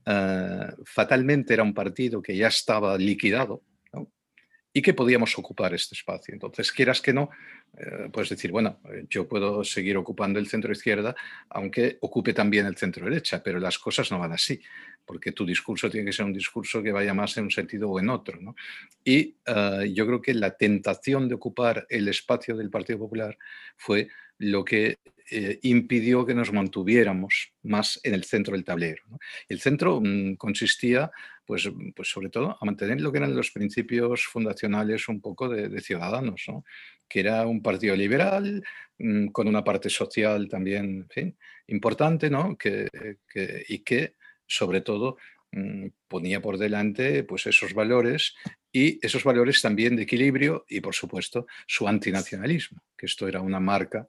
Uh, 0.06 0.84
fatalmente 0.84 1.54
era 1.54 1.62
un 1.62 1.74
partido 1.74 2.22
que 2.22 2.36
ya 2.36 2.48
estaba 2.48 2.96
liquidado, 2.96 3.62
y 4.72 4.82
que 4.82 4.94
podíamos 4.94 5.36
ocupar 5.36 5.74
este 5.74 5.94
espacio. 5.94 6.32
Entonces, 6.32 6.70
quieras 6.70 7.00
que 7.00 7.12
no, 7.12 7.30
eh, 7.59 7.59
puedes 8.12 8.28
decir, 8.28 8.50
bueno, 8.50 8.80
eh, 8.92 9.06
yo 9.08 9.26
puedo 9.28 9.64
seguir 9.64 9.96
ocupando 9.96 10.38
el 10.38 10.48
centro 10.48 10.72
izquierda, 10.72 11.14
aunque 11.48 11.98
ocupe 12.00 12.32
también 12.32 12.66
el 12.66 12.76
centro 12.76 13.06
derecha, 13.06 13.42
pero 13.42 13.58
las 13.58 13.78
cosas 13.78 14.10
no 14.10 14.18
van 14.18 14.32
así, 14.32 14.60
porque 15.04 15.32
tu 15.32 15.46
discurso 15.46 15.88
tiene 15.90 16.06
que 16.06 16.12
ser 16.12 16.26
un 16.26 16.32
discurso 16.32 16.82
que 16.82 16.92
vaya 16.92 17.14
más 17.14 17.36
en 17.36 17.44
un 17.44 17.50
sentido 17.50 17.90
o 17.90 17.98
en 17.98 18.10
otro. 18.10 18.38
Y 19.04 19.36
uh, 19.48 19.82
yo 19.84 20.06
creo 20.06 20.20
que 20.20 20.34
la 20.34 20.56
tentación 20.56 21.28
de 21.28 21.34
ocupar 21.34 21.86
el 21.88 22.08
espacio 22.08 22.56
del 22.56 22.70
Partido 22.70 22.98
Popular 22.98 23.36
fue 23.76 24.08
lo 24.38 24.64
que 24.64 24.98
eh, 25.32 25.60
impidió 25.62 26.26
que 26.26 26.34
nos 26.34 26.52
mantuviéramos 26.52 27.52
más 27.62 28.00
en 28.02 28.14
el 28.14 28.24
centro 28.24 28.54
del 28.54 28.64
tablero. 28.64 29.04
El 29.48 29.60
centro 29.60 30.00
mmm, 30.00 30.34
consistía, 30.34 31.12
pues, 31.46 31.70
pues 31.94 32.08
sobre 32.08 32.30
todo, 32.30 32.58
a 32.60 32.64
mantener 32.64 33.00
lo 33.00 33.12
que 33.12 33.18
eran 33.18 33.36
los 33.36 33.52
principios 33.52 34.24
fundacionales 34.24 35.06
un 35.08 35.20
poco 35.20 35.48
de, 35.48 35.80
Ciudadanos, 35.80 36.42
¿no? 36.48 36.64
que 37.08 37.20
era 37.20 37.46
un 37.46 37.62
partido 37.62 37.94
liberal, 37.94 38.64
mmm, 38.98 39.28
con 39.28 39.46
una 39.46 39.62
parte 39.62 39.88
social 39.88 40.48
también 40.48 41.06
importante, 41.68 42.28
¿no? 42.28 42.56
que, 42.58 42.88
y 43.68 43.78
que, 43.84 44.14
sobre 44.48 44.80
todo, 44.80 45.16
mmm, 45.52 45.86
ponía 46.08 46.42
por 46.42 46.58
delante 46.58 47.22
pues, 47.22 47.46
esos 47.46 47.72
valores 47.72 48.34
y 48.72 48.98
esos 49.06 49.22
valores 49.22 49.62
también 49.62 49.94
de 49.94 50.02
equilibrio 50.02 50.64
y, 50.68 50.80
por 50.80 50.94
supuesto, 50.96 51.46
su 51.68 51.86
antinacionalismo, 51.86 52.82
que 52.96 53.06
esto 53.06 53.28
era 53.28 53.40
una 53.40 53.60
marca 53.60 54.08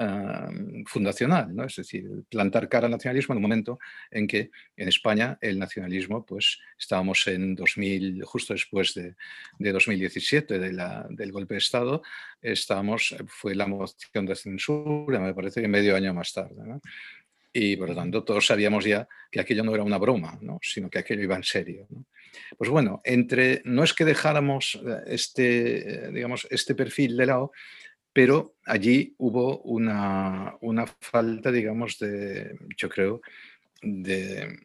uh, 0.00 0.84
fundacional, 0.86 1.54
¿no? 1.54 1.64
es 1.64 1.76
decir, 1.76 2.04
plantar 2.28 2.68
cara 2.68 2.86
al 2.86 2.92
nacionalismo 2.92 3.32
en 3.32 3.36
un 3.38 3.42
momento 3.42 3.78
en 4.10 4.26
que 4.26 4.50
en 4.76 4.88
España 4.88 5.38
el 5.40 5.58
nacionalismo, 5.58 6.24
pues 6.24 6.60
estábamos 6.78 7.26
en 7.26 7.54
2000, 7.54 8.22
justo 8.24 8.52
después 8.54 8.94
de, 8.94 9.14
de 9.58 9.72
2017, 9.72 10.58
de 10.58 10.72
la, 10.72 11.06
del 11.10 11.32
golpe 11.32 11.54
de 11.54 11.58
Estado, 11.58 12.02
estábamos, 12.40 13.16
fue 13.26 13.54
la 13.54 13.66
moción 13.66 14.26
de 14.26 14.36
censura, 14.36 15.18
me 15.18 15.34
parece 15.34 15.60
que 15.60 15.68
medio 15.68 15.96
año 15.96 16.14
más 16.14 16.32
tarde. 16.32 16.62
¿no? 16.66 16.80
Y 17.52 17.76
por 17.76 17.88
lo 17.88 17.94
tanto 17.94 18.22
todos 18.22 18.46
sabíamos 18.46 18.84
ya 18.84 19.08
que 19.30 19.40
aquello 19.40 19.64
no 19.64 19.74
era 19.74 19.82
una 19.82 19.98
broma, 19.98 20.38
¿no? 20.42 20.58
sino 20.62 20.90
que 20.90 20.98
aquello 20.98 21.22
iba 21.22 21.36
en 21.36 21.44
serio. 21.44 21.86
¿no? 21.88 22.04
Pues 22.56 22.70
bueno, 22.70 23.00
entre, 23.04 23.62
no 23.64 23.82
es 23.82 23.92
que 23.92 24.04
dejáramos 24.04 24.80
eh, 24.86 25.02
este, 25.06 26.10
digamos, 26.12 26.46
este 26.50 26.74
perfil 26.74 27.16
de 27.16 27.26
lado, 27.26 27.52
pero 28.16 28.56
allí 28.64 29.14
hubo 29.18 29.60
una, 29.64 30.56
una 30.62 30.86
falta, 30.86 31.52
digamos, 31.52 31.98
de, 31.98 32.56
yo 32.74 32.88
creo, 32.88 33.20
de, 33.82 34.58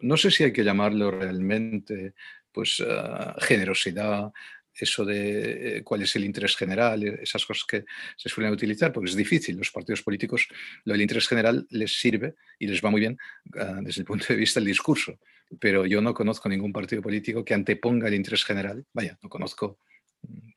no 0.00 0.16
sé 0.16 0.32
si 0.32 0.42
hay 0.42 0.52
que 0.52 0.64
llamarlo 0.64 1.12
realmente, 1.12 2.14
pues, 2.50 2.80
uh, 2.80 3.38
generosidad, 3.38 4.32
eso 4.74 5.04
de 5.04 5.82
cuál 5.84 6.02
es 6.02 6.16
el 6.16 6.24
interés 6.24 6.56
general, 6.56 7.00
esas 7.04 7.46
cosas 7.46 7.64
que 7.64 7.84
se 8.16 8.28
suelen 8.28 8.52
utilizar, 8.52 8.92
porque 8.92 9.10
es 9.10 9.16
difícil. 9.16 9.56
Los 9.56 9.70
partidos 9.70 10.02
políticos, 10.02 10.48
lo 10.82 10.94
del 10.94 11.02
interés 11.02 11.28
general 11.28 11.64
les 11.70 11.92
sirve 12.00 12.34
y 12.58 12.66
les 12.66 12.84
va 12.84 12.90
muy 12.90 13.02
bien 13.02 13.16
ah, 13.56 13.78
desde 13.80 14.00
el 14.00 14.04
punto 14.04 14.26
de 14.30 14.34
vista 14.34 14.58
del 14.58 14.66
discurso. 14.66 15.16
Pero 15.60 15.86
yo 15.86 16.00
no 16.00 16.12
conozco 16.12 16.48
ningún 16.48 16.72
partido 16.72 17.02
político 17.02 17.44
que 17.44 17.54
anteponga 17.54 18.08
el 18.08 18.14
interés 18.14 18.44
general, 18.44 18.84
vaya, 18.92 19.16
no 19.22 19.28
conozco 19.28 19.78
mm, 19.78 19.93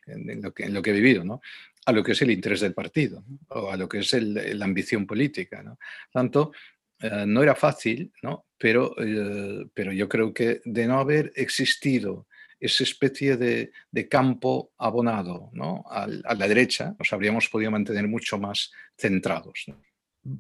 en 0.08 0.42
lo 0.42 0.54
que, 0.54 0.64
en 0.64 0.74
lo 0.74 0.82
que 0.82 0.92
he 0.92 0.94
vivido, 0.94 1.24
¿no? 1.24 1.42
a 1.88 1.94
lo 1.94 2.04
que 2.04 2.12
es 2.12 2.22
el 2.22 2.32
interés 2.32 2.60
del 2.60 2.74
partido 2.74 3.24
o 3.48 3.72
a 3.72 3.78
lo 3.78 3.88
que 3.88 4.00
es 4.00 4.12
la 4.12 4.66
ambición 4.66 5.08
política. 5.08 5.64
¿no? 5.64 5.80
Tanto, 6.12 6.52
eh, 7.00 7.24
no 7.26 7.42
era 7.42 7.56
fácil, 7.56 8.12
¿no? 8.24 8.48
Pero, 8.58 8.94
eh, 8.98 9.66
pero 9.74 9.94
yo 9.94 10.10
creo 10.10 10.34
que 10.34 10.62
de 10.66 10.86
no 10.86 11.00
haber 11.00 11.32
existido 11.36 12.28
esa 12.60 12.84
especie 12.84 13.38
de, 13.38 13.72
campo 14.10 14.72
abonado 14.78 15.50
¿no? 15.54 15.86
a, 15.90 16.08
la 16.08 16.48
derecha, 16.48 16.96
nos 17.00 17.14
habríamos 17.14 17.48
podido 17.48 17.72
mantener 17.72 18.08
mucho 18.08 18.38
más 18.38 18.72
centrados. 18.98 19.68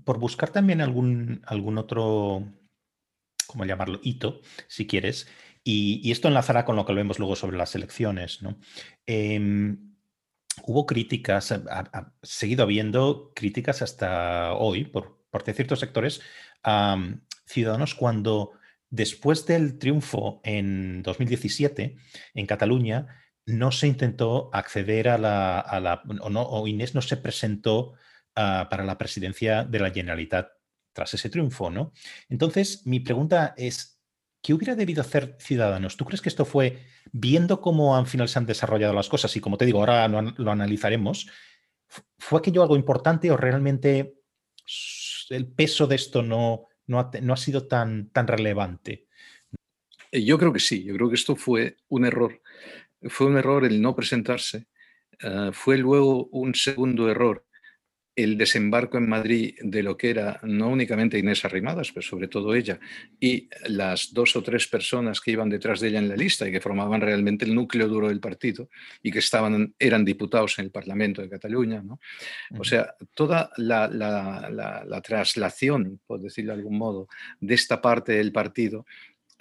Por 0.03 0.19
buscar 0.19 0.49
también 0.49 0.81
algún, 0.81 1.41
algún 1.45 1.77
otro, 1.77 2.43
¿cómo 3.45 3.65
llamarlo? 3.65 3.99
Hito, 4.03 4.41
si 4.67 4.85
quieres. 4.85 5.27
Y, 5.69 6.11
esto 6.11 6.29
enlazará 6.29 6.63
con 6.63 6.77
lo 6.77 6.85
que 6.85 6.93
vemos 6.93 7.19
luego 7.19 7.35
sobre 7.35 7.57
las 7.57 7.75
elecciones. 7.75 8.41
¿no? 8.41 8.57
Em, 9.05 9.95
hubo 10.63 10.85
críticas, 10.85 11.51
ha, 11.51 12.13
seguido 12.23 12.63
habiendo 12.63 13.33
críticas 13.35 13.81
hasta 13.81 14.53
hoy 14.53 14.85
por 14.85 15.25
parte 15.29 15.51
de 15.51 15.55
ciertos 15.55 15.81
sectores 15.81 16.21
a 16.63 16.97
ciudadanos 17.45 17.95
cuando 17.95 18.53
después 18.89 19.45
del 19.45 19.77
triunfo 19.77 20.39
en 20.45 21.03
2017 21.03 21.97
en 22.33 22.45
Cataluña 22.45 23.07
no 23.45 23.73
se 23.73 23.87
intentó 23.87 24.49
acceder 24.53 25.09
a 25.09 25.17
la, 25.17 26.01
o, 26.21 26.29
no, 26.29 26.65
Inés 26.65 26.95
no 26.95 27.01
se 27.01 27.17
presentó 27.17 27.95
ah, 28.35 28.67
para 28.71 28.85
la 28.85 28.97
presidencia 28.97 29.65
de 29.65 29.79
la 29.79 29.91
Generalitat 29.91 30.47
tras 30.93 31.13
ese 31.13 31.29
triunfo, 31.29 31.69
¿no? 31.69 31.91
Entonces, 32.29 32.85
mi 32.85 33.01
pregunta 33.01 33.53
es, 33.57 33.96
¿qué 34.41 34.53
hubiera 34.53 34.75
debido 34.75 35.01
hacer 35.01 35.35
Ciudadanos? 35.39 35.97
¿Tú 35.97 36.05
crees 36.05 36.21
que 36.21 36.29
esto 36.29 36.45
fue, 36.45 36.83
viendo 37.11 37.61
cómo 37.61 37.95
al 37.95 38.07
final 38.07 38.29
se 38.29 38.39
han 38.39 38.45
desarrollado 38.45 38.93
las 38.93 39.09
cosas, 39.09 39.35
y 39.35 39.39
como 39.39 39.57
te 39.57 39.65
digo, 39.65 39.79
ahora 39.79 40.07
lo 40.07 40.51
analizaremos, 40.51 41.27
¿fue 42.17 42.39
aquello 42.39 42.61
algo 42.61 42.75
importante 42.75 43.31
o 43.31 43.37
realmente 43.37 44.17
el 45.29 45.47
peso 45.47 45.87
de 45.87 45.95
esto 45.95 46.23
no, 46.23 46.67
no 46.87 46.99
ha, 47.33 47.37
sido 47.37 47.67
tan, 47.67 48.09
tan 48.09 48.27
relevante. 48.27 49.07
Eh, 50.11 50.23
yo 50.23 50.37
creo 50.37 50.53
que 50.53 50.59
sí, 50.59 50.83
yo 50.83 50.93
creo 50.95 51.09
que 51.09 51.15
esto 51.15 51.35
fue 51.35 51.77
un 51.89 52.05
error. 52.05 52.41
Fue 53.03 53.27
un 53.27 53.37
error 53.37 53.65
el 53.65 53.81
no 53.81 53.95
presentarse. 53.95 54.67
Eh, 55.19 55.51
fue 55.53 55.77
luego 55.77 56.27
un 56.27 56.55
segundo 56.55 57.09
error 57.09 57.45
el 58.17 58.35
desembarco 58.35 58.97
en 58.97 59.07
Madrid 59.07 59.55
de 59.61 59.83
lo 59.83 59.95
que 59.95 60.09
era 60.09 60.39
no 60.41 60.69
únicamente 60.69 61.19
Inés 61.19 61.45
Arrimadas, 61.45 61.91
pero 61.91 62.01
sobre 62.01 62.27
todo 62.27 62.55
ella, 62.55 62.79
y 63.19 63.47
las 63.67 64.11
dos 64.11 64.35
o 64.35 64.41
tres 64.41 64.67
personas 64.67 65.21
que 65.21 65.31
iban 65.31 65.49
detrás 65.49 65.79
de 65.79 65.89
ella 65.89 65.99
en 65.99 66.09
la 66.09 66.15
lista 66.15 66.47
y 66.47 66.51
que 66.51 66.59
formaban 66.59 66.99
realmente 66.99 67.45
el 67.45 67.53
núcleo 67.53 67.87
duro 67.87 68.07
del 68.07 68.19
partido 68.19 68.69
y 69.03 69.11
que 69.11 69.19
estaban, 69.19 69.75
eran 69.77 70.03
diputados 70.03 70.57
en 70.57 70.65
el 70.65 70.71
Parlamento 70.71 71.21
de 71.21 71.29
Cataluña. 71.29 71.83
¿no? 71.83 71.99
O 72.57 72.63
sea, 72.63 72.95
toda 73.13 73.51
la, 73.57 73.87
la, 73.87 75.01
traslación, 75.01 76.01
por 76.07 76.19
decirlo 76.19 76.53
de 76.53 76.59
algún 76.59 76.79
modo, 76.79 77.07
de 77.39 77.53
esta 77.53 77.79
parte 77.79 78.13
del 78.13 78.31
partido 78.31 78.87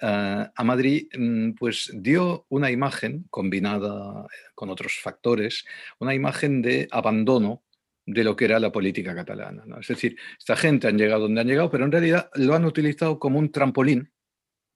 eh, 0.03 0.47
a 0.55 0.65
Madrid, 0.65 1.09
mm, 1.17 1.53
pues 1.53 1.91
dio 1.95 2.45
una 2.51 2.71
imagen 2.71 3.25
combinada 3.31 4.27
con 4.55 4.69
otros 4.69 4.99
factores, 5.03 5.65
una 5.99 6.15
imagen 6.15 6.61
de 6.61 6.89
abandono 6.91 7.63
de 8.07 8.23
lo 8.23 8.37
que 8.37 8.45
era 8.45 8.61
la 8.61 8.71
política 8.71 9.15
catalana. 9.15 9.65
Es 9.81 9.89
decir, 9.89 10.17
esta 10.39 10.57
gente 10.57 10.87
han 10.87 10.97
llegado 10.97 11.23
donde 11.23 11.41
han 11.41 11.49
llegado, 11.49 11.71
pero 11.71 11.85
en 11.85 11.93
realidad 11.93 12.31
lo 12.35 12.55
han 12.55 12.65
utilizado 12.65 13.19
como 13.19 13.39
un 13.39 13.51
trampolín, 13.51 14.13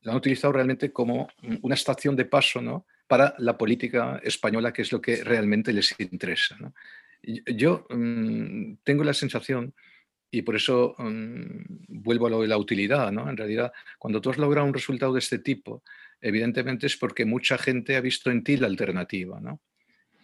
lo 0.02 0.10
han 0.10 0.18
utilizado 0.18 0.52
realmente 0.52 0.92
como 0.92 1.28
una 1.62 1.76
estación 1.76 2.16
de 2.16 2.24
paso 2.24 2.60
¿no? 2.60 2.86
para 3.06 3.34
la 3.38 3.56
política 3.56 4.20
española, 4.24 4.72
que 4.72 4.82
es 4.82 4.90
lo 4.90 5.00
que 5.00 5.22
realmente 5.22 5.72
les 5.72 5.94
interesa. 6.00 6.56
Yo 7.22 7.86
mm, 7.88 8.78
tengo 8.82 9.04
la 9.04 9.14
sensación, 9.14 9.74
y 10.32 10.42
por 10.42 10.56
eso 10.56 10.96
mm, 10.98 11.64
vuelvo 11.88 12.26
a 12.26 12.30
lo 12.30 12.42
de 12.42 12.48
la 12.48 12.58
utilidad, 12.58 13.12
¿no? 13.12 13.30
en 13.30 13.36
realidad, 13.36 13.72
cuando 13.98 14.20
tú 14.20 14.30
has 14.30 14.38
logrado 14.38 14.66
un 14.66 14.74
resultado 14.74 15.12
de 15.12 15.20
este 15.20 15.38
tipo, 15.38 15.84
evidentemente 16.20 16.86
es 16.86 16.96
porque 16.96 17.24
mucha 17.24 17.58
gente 17.58 17.96
ha 17.96 18.00
visto 18.00 18.30
en 18.30 18.42
ti 18.42 18.56
la 18.56 18.66
alternativa. 18.66 19.40
¿no? 19.40 19.60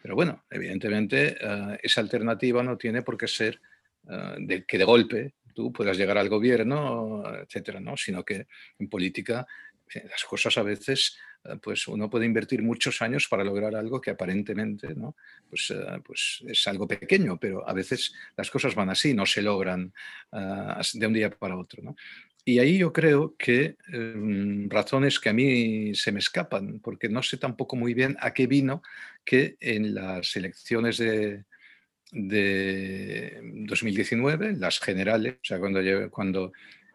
Pero 0.06 0.14
bueno, 0.14 0.44
evidentemente 0.48 1.36
eh, 1.40 1.80
esa 1.82 2.00
alternativa 2.00 2.62
no 2.62 2.78
tiene 2.78 3.02
por 3.02 3.16
qué 3.16 3.26
ser 3.26 3.60
eh, 4.08 4.36
de 4.38 4.64
que 4.64 4.78
de 4.78 4.84
golpe 4.84 5.34
tú 5.52 5.72
puedas 5.72 5.98
llegar 5.98 6.16
al 6.16 6.28
gobierno, 6.28 7.24
etcétera, 7.42 7.80
¿no? 7.80 7.96
Sino 7.96 8.24
que 8.24 8.46
en 8.78 8.88
política 8.88 9.44
eh, 9.92 10.06
las 10.08 10.22
cosas 10.22 10.56
a 10.58 10.62
veces, 10.62 11.18
pues 11.60 11.88
uno 11.88 12.08
puede 12.08 12.24
invertir 12.24 12.62
muchos 12.62 13.02
años 13.02 13.26
para 13.26 13.42
lograr 13.42 13.74
algo 13.74 14.00
que 14.00 14.10
aparentemente, 14.10 14.94
¿no? 14.94 15.16
Pues, 15.50 15.74
pues 16.04 16.44
es 16.46 16.68
algo 16.68 16.86
pequeño, 16.86 17.36
pero 17.40 17.68
a 17.68 17.72
veces 17.72 18.14
las 18.36 18.48
cosas 18.48 18.76
van 18.76 18.90
así, 18.90 19.12
no 19.12 19.26
se 19.26 19.42
logran 19.42 19.92
de 20.30 21.06
un 21.06 21.12
día 21.12 21.30
para 21.30 21.56
otro, 21.56 21.82
¿no? 21.82 21.96
Y 22.48 22.60
ahí 22.60 22.78
yo 22.78 22.92
creo 22.92 23.34
que 23.36 23.76
em, 23.92 24.70
razones 24.70 25.18
que 25.18 25.30
a 25.30 25.32
mí 25.32 25.96
se 25.96 26.12
me 26.12 26.20
escapan, 26.20 26.78
porque 26.78 27.08
no 27.08 27.20
sé 27.20 27.38
tampoco 27.38 27.74
muy 27.74 27.92
bien 27.92 28.16
a 28.20 28.32
qué 28.32 28.46
vino 28.46 28.82
que 29.24 29.56
en 29.58 29.96
las 29.96 30.36
elecciones 30.36 30.98
de, 30.98 31.42
de 32.12 33.40
2019, 33.66 34.58
las 34.58 34.78
generales, 34.78 35.34
o 35.42 35.44
sea, 35.44 35.58
cuando, 35.58 35.80
cuando 36.12 36.52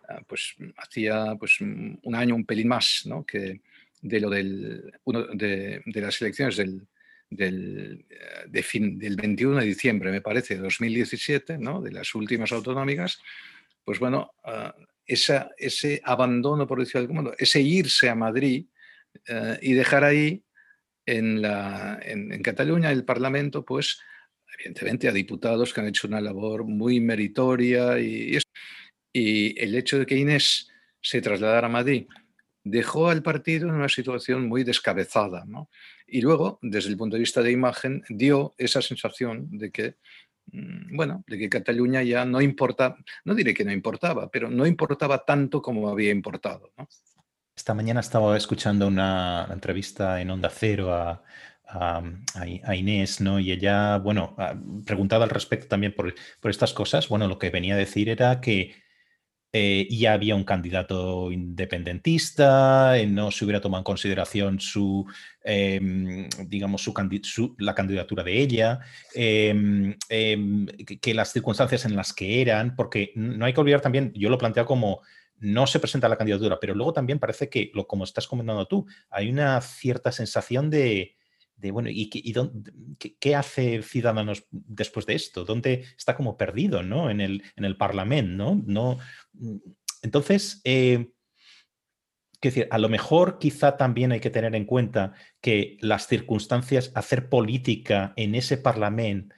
ah, 0.07 0.21
pues, 0.25 0.55
hacía 0.77 1.35
pues, 1.37 1.59
un 1.59 2.15
año, 2.15 2.33
un 2.33 2.45
pelín 2.45 2.69
más, 2.69 3.03
¿no? 3.05 3.25
que 3.25 3.59
de 4.01 4.19
lo 4.21 4.29
del, 4.29 4.89
uno 5.03 5.23
de, 5.33 5.83
las 5.85 6.21
elecciones 6.21 6.55
del, 6.55 6.87
del, 7.29 8.05
eh, 8.53 8.63
fin, 8.63 8.97
del 8.97 9.17
21 9.17 9.59
de 9.59 9.65
diciembre, 9.65 10.11
me 10.11 10.21
parece, 10.21 10.55
de 10.55 10.61
2017, 10.61 11.57
¿no? 11.57 11.81
de 11.81 11.91
las 11.91 12.15
últimas 12.15 12.53
autonómicas, 12.53 13.19
pues 13.83 13.99
bueno, 13.99 14.31
ese 15.05 16.01
abandono, 16.03 16.67
por 16.67 16.79
decirlo 16.79 17.07
de 17.07 17.13
algún 17.13 17.33
ese 17.37 17.61
irse 17.61 18.09
a 18.09 18.15
Madrid 18.15 18.65
eh, 19.27 19.59
y 19.61 19.73
dejar 19.73 20.03
ahí 20.03 20.43
en, 21.05 21.41
la, 21.41 21.99
en, 22.03 22.41
Cataluña 22.41 22.91
el 22.91 23.03
Parlamento, 23.03 23.65
pues 23.65 23.99
evidentemente 24.57 25.07
a 25.07 25.11
diputados 25.11 25.73
que 25.73 25.81
han 25.81 25.87
hecho 25.87 26.07
una 26.07 26.21
labor 26.21 26.63
muy 26.63 26.99
meritoria 26.99 27.99
y, 27.99 28.37
y 29.13 29.59
el 29.59 29.75
hecho 29.75 29.99
de 29.99 30.05
que 30.05 30.17
Inés 30.17 30.69
se 31.01 31.21
trasladara 31.21 31.67
a 31.67 31.71
Madrid 31.71 32.07
dejó 32.63 33.09
al 33.09 33.23
partido 33.23 33.67
en 33.67 33.75
una 33.75 33.89
situación 33.89 34.47
muy 34.47 34.63
descabezada. 34.63 35.45
¿no? 35.45 35.69
Y 36.07 36.21
luego, 36.21 36.59
desde 36.61 36.89
el 36.89 36.97
punto 36.97 37.15
de 37.15 37.21
vista 37.21 37.41
de 37.41 37.51
imagen, 37.51 38.03
dio 38.09 38.53
esa 38.57 38.81
sensación 38.81 39.47
de 39.57 39.71
que 39.71 39.95
bueno, 40.45 41.23
de 41.27 41.37
que 41.37 41.49
Cataluña 41.49 42.03
ya 42.03 42.25
no 42.25 42.41
importa, 42.41 42.95
no 43.23 43.35
diré 43.35 43.53
que 43.53 43.65
no 43.65 43.71
importaba, 43.71 44.29
pero 44.29 44.49
no 44.49 44.65
importaba 44.65 45.23
tanto 45.23 45.61
como 45.61 45.89
había 45.89 46.11
importado. 46.11 46.71
Esta 47.55 47.73
mañana 47.73 47.99
estaba 47.99 48.35
escuchando 48.37 48.87
una 48.87 49.47
entrevista 49.51 50.19
en 50.21 50.31
Onda 50.31 50.49
Cero 50.49 50.93
a, 50.93 51.23
Inés, 52.75 53.21
¿no? 53.21 53.39
Y 53.39 53.51
ella, 53.51 53.97
bueno, 53.97 54.35
preguntaba 54.85 55.23
al 55.23 55.29
respecto 55.29 55.67
también 55.67 55.95
por, 55.95 56.13
por, 56.41 56.51
estas 56.51 56.73
cosas. 56.73 57.07
Bueno, 57.07 57.29
lo 57.29 57.39
que 57.39 57.49
venía 57.49 57.75
a 57.75 57.77
decir 57.77 58.09
era 58.09 58.41
que 58.41 58.75
eh, 59.53 59.85
ya 59.89 60.13
había 60.13 60.35
un 60.35 60.45
candidato 60.45 61.31
independentista, 61.31 62.97
eh, 62.97 63.05
no 63.05 63.31
se 63.31 63.43
hubiera 63.43 63.59
tomado 63.59 63.81
en 63.81 63.83
consideración 63.83 64.59
su, 64.61 65.05
em, 65.43 66.29
digamos, 66.47 66.81
su, 66.83 67.55
la 67.59 67.75
candidatura 67.75 68.23
de 68.23 68.41
ella, 68.41 68.79
em, 69.13 69.95
em, 70.07 70.67
que, 70.67 71.13
las 71.13 71.33
circunstancias 71.33 71.83
en 71.85 71.95
las 71.97 72.13
que 72.13 72.41
eran, 72.41 72.75
porque 72.75 73.11
no 73.15 73.45
hay 73.45 73.53
que 73.53 73.59
olvidar 73.59 73.81
también, 73.81 74.13
yo 74.15 74.29
lo 74.29 74.37
planteo 74.37 74.65
como 74.65 75.01
no 75.39 75.67
se 75.67 75.79
presenta 75.79 76.07
la 76.07 76.17
candidatura, 76.17 76.59
pero 76.59 76.75
luego 76.75 76.93
también 76.93 77.19
parece 77.19 77.49
que, 77.49 77.71
lo, 77.73 77.87
como 77.87 78.03
estás 78.05 78.27
comentando 78.27 78.67
tú, 78.67 78.85
hay 79.09 79.29
una 79.29 79.59
cierta 79.59 80.11
sensación 80.11 80.69
de, 80.69 81.15
bueno, 81.69 81.89
¿y, 81.91 82.09
qué, 82.09 83.35
hace 83.35 83.83
Ciudadanos 83.83 84.45
después 84.49 85.05
de 85.05 85.13
esto? 85.13 85.45
¿Dónde 85.45 85.85
está 85.95 86.15
como 86.15 86.37
perdido, 86.37 86.81
¿no? 86.81 87.11
En 87.11 87.21
el, 87.21 87.43
en 87.55 87.65
el 87.65 87.77
Parlamento, 87.77 88.55
¿no? 88.55 88.63
no 88.65 88.97
mm, 89.33 89.57
entonces, 90.01 90.61
eh, 90.63 91.11
decir, 92.41 92.67
a 92.71 92.79
lo 92.79 92.89
mejor 92.89 93.37
quizá 93.37 93.77
también 93.77 94.11
hay 94.11 94.19
que 94.19 94.31
tener 94.31 94.55
en 94.55 94.65
cuenta 94.65 95.13
que 95.41 95.77
las 95.81 96.07
circunstancias, 96.07 96.91
hacer 96.95 97.29
política 97.29 98.13
en 98.15 98.33
ese 98.33 98.57
Parlamento 98.57 99.35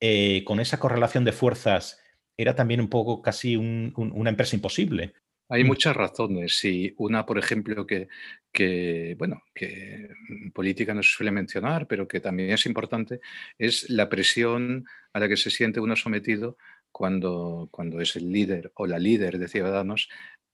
eh, 0.00 0.44
con 0.44 0.60
esa 0.60 0.78
correlación 0.78 1.24
de 1.24 1.32
fuerzas 1.32 1.98
era 2.36 2.54
también 2.54 2.80
un 2.80 2.88
poco 2.88 3.22
casi 3.22 3.56
una 3.56 4.30
empresa 4.30 4.56
imposible. 4.56 5.14
Hay 5.48 5.64
mm. 5.64 5.66
muchas 5.66 5.96
razones. 5.96 6.64
Y 6.64 6.94
una, 6.98 7.24
por 7.26 7.38
ejemplo, 7.38 7.86
que, 7.86 8.08
que, 8.52 9.14
bueno, 9.18 9.42
que 9.54 10.08
política 10.54 10.94
no 10.94 11.02
se 11.02 11.10
suele 11.10 11.30
mencionar, 11.30 11.86
pero 11.86 12.08
que 12.08 12.20
también 12.20 12.50
es 12.50 12.66
importante, 12.66 13.20
es 13.58 13.88
la 13.90 14.08
presión 14.08 14.86
a 15.12 15.20
la 15.20 15.28
que 15.28 15.36
se 15.36 15.50
siente 15.50 15.80
uno 15.80 15.96
sometido 15.96 16.56
cuando, 16.90 17.68
cuando 17.70 18.00
es 18.00 18.16
el 18.16 18.32
líder 18.32 18.72
o 18.74 18.86
la 18.86 18.98
líder 18.98 19.38
de 19.38 19.48
Ciudadanos 19.48 20.08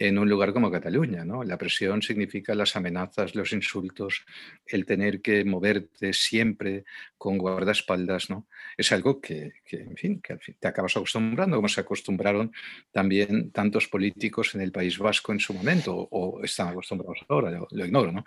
en 0.08 0.18
un 0.18 0.28
lugar 0.28 0.52
como 0.52 0.70
Cataluña. 0.70 1.24
¿no? 1.24 1.44
La 1.44 1.56
presión 1.56 2.02
significa 2.02 2.54
las 2.54 2.74
amenazas, 2.74 3.36
los 3.36 3.52
insultos, 3.52 4.24
el 4.66 4.84
tener 4.84 5.22
que 5.22 5.44
moverte 5.44 6.12
siempre 6.12 6.84
con 7.16 7.38
guardaespaldas. 7.38 8.28
¿no? 8.28 8.48
Es 8.76 8.90
algo 8.90 9.20
que, 9.20 9.52
en 9.70 9.96
fin, 9.96 10.20
que 10.20 10.36
te 10.58 10.68
acabas 10.68 10.96
acostumbrando, 10.96 11.56
como 11.56 11.68
se 11.68 11.80
acostumbraron 11.80 12.52
también 12.90 13.52
tantos 13.52 13.86
políticos 13.86 14.56
en 14.56 14.62
el 14.62 14.72
País 14.72 14.98
Vasco 14.98 15.32
en 15.32 15.38
su 15.38 15.54
momento, 15.54 15.94
o, 16.10 16.42
están 16.42 16.68
acostumbrados 16.68 17.20
ahora, 17.28 17.50
lo, 17.70 17.84
ignoro. 17.86 18.10
¿no? 18.10 18.24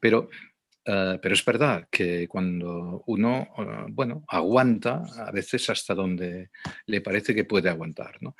Pero 0.00 0.30
eh, 0.86 1.18
pero 1.20 1.34
es 1.34 1.44
verdad 1.44 1.88
que 1.90 2.26
cuando 2.26 3.02
uno, 3.06 3.48
eh, 3.58 3.86
bueno, 3.90 4.24
aguanta 4.28 5.02
a 5.18 5.30
veces 5.30 5.68
hasta 5.68 5.94
donde 5.94 6.48
le 6.86 7.02
parece 7.02 7.34
que 7.34 7.44
puede 7.44 7.68
aguantar, 7.68 8.16
¿no? 8.22 8.34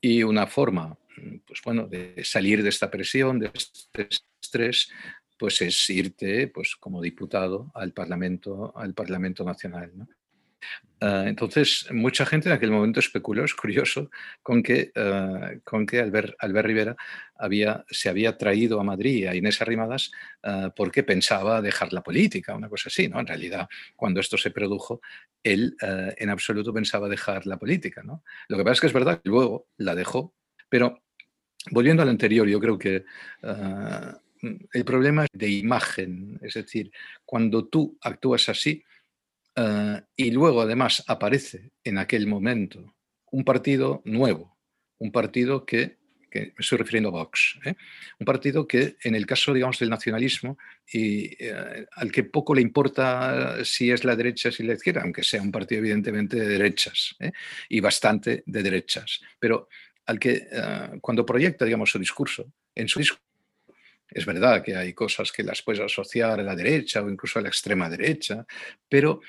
Y 0.00 0.22
una 0.22 0.46
forma 0.46 0.96
pues 1.46 1.60
bueno, 1.64 1.86
de 1.86 2.22
salir 2.24 2.62
de 2.62 2.68
esta 2.68 2.90
presión, 2.90 3.38
de 3.38 3.50
este 3.52 4.08
estrés, 4.40 4.90
pues 5.38 5.62
es 5.62 5.88
irte 5.90 6.48
pues, 6.48 6.76
como 6.76 7.00
diputado 7.00 7.70
al 7.74 7.92
Parlamento, 7.92 8.76
al 8.76 8.94
Parlamento 8.94 9.44
Nacional. 9.44 9.92
Ah, 11.00 11.24
entonces, 11.26 11.86
mucha 11.92 12.26
gente 12.26 12.48
en 12.50 12.54
aquel 12.54 12.70
momento 12.70 13.00
especuló, 13.00 13.44
es 13.44 13.54
curioso, 13.54 14.10
con 14.42 14.62
que, 14.62 14.92
uh, 14.94 15.58
con 15.64 15.86
que 15.86 15.98
Albert, 16.00 16.34
Albert, 16.38 16.66
Rivera 16.66 16.96
había, 17.36 17.84
se 17.88 18.10
había 18.10 18.36
traído 18.36 18.78
a 18.78 18.84
Madrid 18.84 19.26
a 19.26 19.34
Inés 19.34 19.62
Arrimadas 19.62 20.10
ah, 20.42 20.72
porque 20.76 21.02
pensaba 21.02 21.62
dejar 21.62 21.94
la 21.94 22.02
política, 22.02 22.54
una 22.54 22.68
cosa 22.68 22.90
así. 22.90 23.08
¿no? 23.08 23.18
En 23.18 23.26
realidad, 23.26 23.66
cuando 23.96 24.20
esto 24.20 24.36
se 24.36 24.50
produjo, 24.50 25.00
él 25.42 25.74
en 25.80 26.28
absoluto 26.28 26.74
pensaba 26.74 27.08
dejar 27.08 27.46
la 27.46 27.58
política. 27.58 28.02
¿no? 28.02 28.22
Lo 28.48 28.58
que 28.58 28.64
pasa 28.64 28.74
es 28.74 28.80
que 28.82 28.86
es 28.88 28.92
verdad 28.92 29.22
que 29.22 29.30
luego 29.30 29.68
la 29.78 29.94
dejó, 29.94 30.34
pero 30.68 31.02
Volviendo 31.70 32.02
al 32.02 32.08
anterior, 32.08 32.48
yo 32.48 32.58
creo 32.58 32.78
que 32.78 33.04
ah, 33.42 34.18
el 34.72 34.84
problema 34.84 35.24
es 35.24 35.30
de 35.32 35.50
imagen, 35.50 36.38
es 36.42 36.54
decir, 36.54 36.90
cuando 37.24 37.66
tú 37.66 37.98
actúas 38.00 38.48
así 38.48 38.82
ah, 39.56 40.02
y 40.16 40.30
luego 40.30 40.62
además 40.62 41.04
aparece 41.06 41.72
en 41.84 41.98
aquel 41.98 42.26
momento 42.26 42.94
un 43.30 43.44
partido 43.44 44.02
nuevo, 44.04 44.56
un 44.98 45.12
partido 45.12 45.64
que, 45.64 45.98
me 46.32 46.52
estoy 46.58 46.78
refiriendo 46.78 47.08
a 47.08 47.12
Vox, 47.12 47.58
¿eh? 47.64 47.74
un 48.20 48.24
partido 48.24 48.66
que 48.66 48.96
en 49.02 49.16
el 49.16 49.26
caso, 49.26 49.52
digamos, 49.52 49.80
del 49.80 49.90
nacionalismo 49.90 50.58
y 50.86 51.24
eh, 51.44 51.86
al 51.90 52.12
que 52.12 52.22
poco 52.22 52.54
le 52.54 52.62
importa 52.62 53.64
si 53.64 53.90
es 53.90 54.04
la 54.04 54.14
derecha, 54.14 54.52
si 54.52 54.62
la 54.62 54.74
izquierda, 54.74 55.02
aunque 55.02 55.24
sea 55.24 55.42
un 55.42 55.50
partido 55.50 55.80
evidentemente 55.80 56.38
de 56.38 56.46
derechas 56.46 57.16
¿eh? 57.18 57.32
y 57.68 57.80
bastante 57.80 58.44
de 58.46 58.62
derechas, 58.62 59.20
pero 59.40 59.68
al 60.10 60.18
que 60.18 60.48
eh, 60.50 60.98
cuando 61.00 61.24
proyecta, 61.24 61.64
digamos, 61.64 61.90
su 61.90 61.98
discurso, 61.98 62.52
en 62.74 62.88
su 62.88 62.98
discurso, 62.98 63.24
es 64.10 64.26
verdad 64.26 64.60
que 64.60 64.74
hay 64.74 64.92
cosas 64.92 65.30
que 65.30 65.44
las 65.44 65.62
puedes 65.62 65.80
asociar 65.80 66.40
a 66.40 66.42
la 66.42 66.56
derecha 66.56 67.00
o 67.00 67.08
incluso 67.08 67.38
a 67.38 67.42
la 67.42 67.48
extrema 67.48 67.88
derecha, 67.88 68.44
pero 68.88 69.20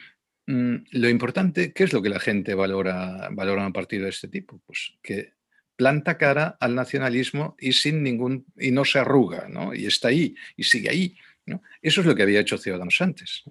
mm, 0.47 0.75
lo 0.93 1.07
importante, 1.07 1.71
¿qué 1.71 1.83
es 1.83 1.93
lo 1.93 2.01
que 2.01 2.09
la 2.09 2.19
gente 2.19 2.55
valora, 2.55 3.29
valora 3.31 3.67
un 3.67 3.73
partido 3.73 4.05
de 4.05 4.09
este 4.09 4.27
tipo? 4.27 4.59
Pues 4.65 4.93
que 5.03 5.33
planta 5.75 6.17
cara 6.17 6.57
al 6.59 6.73
nacionalismo 6.73 7.55
y 7.59 7.73
sin 7.73 8.01
ningún 8.01 8.45
y 8.57 8.71
no 8.71 8.83
se 8.83 8.97
arruga, 8.97 9.47
¿no? 9.49 9.75
Y 9.75 9.85
está 9.85 10.07
ahí 10.07 10.35
y 10.57 10.63
sigue 10.63 10.89
ahí. 10.89 11.15
¿no? 11.45 11.61
Eso 11.79 12.01
es 12.01 12.07
lo 12.07 12.15
que 12.15 12.23
había 12.23 12.39
hecho 12.39 12.57
Ciudadanos 12.57 12.99
antes. 13.01 13.43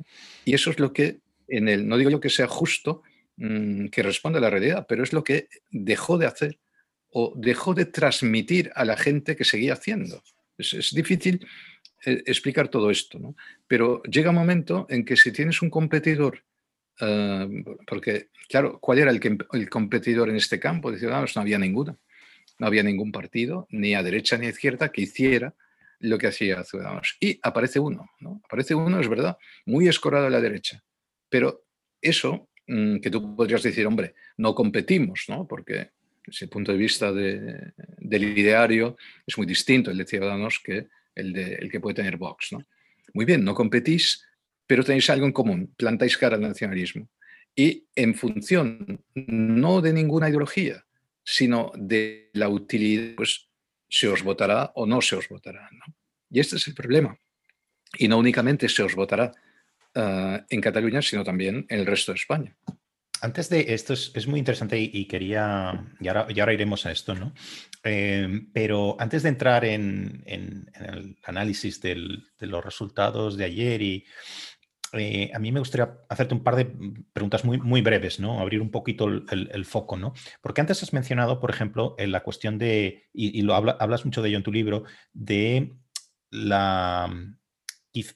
Y 0.45 0.55
eso 0.55 0.71
es 0.71 0.81
lo 0.81 0.93
que 0.93 1.21
en 1.47 1.69
el, 1.69 1.87
no 1.87 1.97
digo 1.97 2.11
yo 2.11 2.21
que 2.21 2.29
sea 2.29 2.49
justo 2.49 3.03
mm, 3.37 3.87
que 3.87 4.03
responda 4.03 4.41
a 4.41 4.43
la 4.43 4.51
realidad, 4.51 4.87
pero 4.89 5.05
es 5.05 5.13
lo 5.13 5.23
que 5.23 5.49
dejó 5.71 6.19
de 6.19 6.27
hacer 6.27 6.59
o 7.11 7.33
dejó 7.37 7.75
de 7.75 7.87
transmitir 7.87 8.71
a 8.75 8.85
la 8.85 8.97
gente 8.97 9.37
que 9.37 9.45
seguía 9.45 9.75
haciendo. 9.75 10.23
Es, 10.57 10.95
difícil 10.95 11.47
eh, 12.05 12.23
explicar 12.27 12.69
todo 12.69 12.91
esto, 12.91 13.19
¿no? 13.19 13.35
pero 13.67 14.03
llega 14.05 14.31
un 14.31 14.37
momento 14.37 14.87
en 14.91 15.05
que 15.05 15.17
si 15.17 15.33
tienes 15.33 15.63
un 15.63 15.71
competidor, 15.71 16.45
eh, 17.01 17.65
porque 17.87 18.29
claro, 18.49 18.79
¿cuál 18.81 18.99
era 18.99 19.11
el, 19.11 19.21
el, 19.53 19.71
competidor 19.71 20.29
en 20.29 20.37
este 20.37 20.61
campo 20.61 20.91
de 20.91 20.99
Ciudadanos? 20.99 21.35
No 21.35 21.43
había 21.43 21.59
ninguno, 21.59 21.99
no 22.59 22.67
había 22.67 22.83
ningún 22.83 23.13
partido, 23.13 23.67
ni 23.71 23.95
a 23.95 24.03
derecha 24.03 24.37
ni 24.37 24.47
a 24.47 24.51
izquierda, 24.51 24.91
que 24.91 25.03
hiciera 25.03 25.55
lo 26.01 26.19
que 26.19 26.27
hacía 26.27 26.65
Ciudadanos. 26.65 27.17
Y 27.21 27.39
aparece 27.43 27.79
uno, 27.79 28.11
¿no? 28.21 28.41
Aparece 28.45 28.75
uno, 28.75 29.01
es 29.01 29.09
verdad, 29.09 29.39
muy 29.67 29.89
escorado 29.89 30.27
a 30.27 30.31
la 30.31 30.41
derecha, 30.41 30.83
pero 31.29 31.65
eso 32.01 32.49
mm, 32.67 32.99
que 32.99 33.11
tú 33.11 33.37
podrías 33.37 33.63
decir, 33.63 33.87
hombre, 33.87 34.15
no 34.37 34.55
competimos, 34.55 35.25
¿no? 35.29 35.47
Porque 35.47 35.91
ese 36.27 36.49
punto 36.49 36.73
de 36.73 36.79
vista 36.79 37.13
del 37.13 38.39
ideario 38.39 38.97
es 39.27 39.37
muy 39.37 39.47
distinto 39.47 39.91
el 39.91 39.99
de 39.99 40.07
Ciudadanos 40.07 40.61
que 40.63 40.89
el, 41.15 41.33
de, 41.33 41.55
el 41.55 41.71
que 41.71 41.81
puede 41.81 41.95
tener 41.95 42.17
Vox. 42.17 42.53
¿no? 42.53 42.65
Muy 43.15 43.25
bien, 43.25 43.45
no 43.45 43.55
competís, 43.55 44.25
pero 44.67 44.85
tenéis 44.85 45.11
algo 45.11 45.27
en 45.27 45.33
común, 45.33 45.75
plantáis 45.77 46.17
cara 46.17 46.37
al 46.37 46.43
nacionalismo. 46.43 47.09
Y 47.55 47.87
en 47.95 48.15
función 48.15 49.05
no 49.15 49.81
de 49.81 49.93
ninguna 49.93 50.29
ideología, 50.29 50.85
sino 51.25 51.73
de 51.77 52.31
la 52.35 52.49
utilidad, 52.49 53.17
pues 53.17 53.49
se 53.89 54.09
os 54.09 54.23
votará 54.23 54.71
o 54.75 54.87
no 54.87 55.01
se 55.01 55.17
os 55.17 55.29
votará. 55.29 55.69
Y 56.31 56.39
este 56.39 56.57
es 56.57 56.69
el 56.69 56.75
problema. 56.75 57.19
Y 57.99 58.07
no 58.07 58.19
únicamente 58.19 58.69
se 58.69 58.83
os 58.83 58.95
votará 58.95 59.33
ah, 59.97 60.45
en 60.49 60.61
Cataluña, 60.61 61.03
sino 61.03 61.25
también 61.25 61.67
en 61.69 61.81
el 61.81 61.87
resto 61.87 62.13
de 62.13 62.17
España. 62.17 62.57
Antes 63.23 63.49
de 63.51 63.75
esto 63.75 63.93
es, 63.93 64.27
muy 64.27 64.39
interesante 64.39 64.79
y, 64.79 65.07
quería, 65.07 65.95
y 66.01 66.09
ahora, 66.09 66.53
iremos 66.53 66.87
a 66.87 66.93
esto, 66.93 67.15
¿no? 67.15 67.33
Eh, 67.85 68.47
pero 68.53 68.97
antes 68.99 69.23
de 69.23 69.29
entrar 69.29 69.65
en, 69.65 70.23
el 70.27 71.19
análisis 71.25 71.81
de 71.81 71.97
los 72.41 72.65
resultados 72.65 73.37
de 73.37 73.45
ayer 73.45 73.83
y 73.83 74.07
eh, 74.93 75.31
a 75.33 75.39
mí 75.39 75.53
me 75.53 75.61
gustaría 75.61 75.99
hacerte 76.09 76.35
un 76.35 76.43
par 76.43 76.57
de 76.57 76.67
preguntas 77.13 77.45
muy, 77.45 77.59
muy 77.59 77.81
breves, 77.81 78.19
¿no? 78.19 78.41
Abrir 78.41 78.61
un 78.61 78.71
poquito 78.71 79.07
el, 79.07 79.65
foco, 79.65 79.97
¿no? 79.97 80.13
Porque 80.41 80.61
antes 80.61 80.83
has 80.83 80.93
mencionado, 80.93 81.39
por 81.41 81.51
ejemplo, 81.51 81.95
en 81.99 82.11
la 82.11 82.23
cuestión 82.23 82.59
de, 82.59 83.09
y, 83.13 83.43
lo 83.43 83.55
hablas 83.55 84.05
mucho 84.05 84.21
de 84.23 84.31
ello 84.31 84.39
en 84.39 84.45
tu 84.45 84.53
libro, 84.53 84.85
de 85.13 85.75
la 86.31 87.13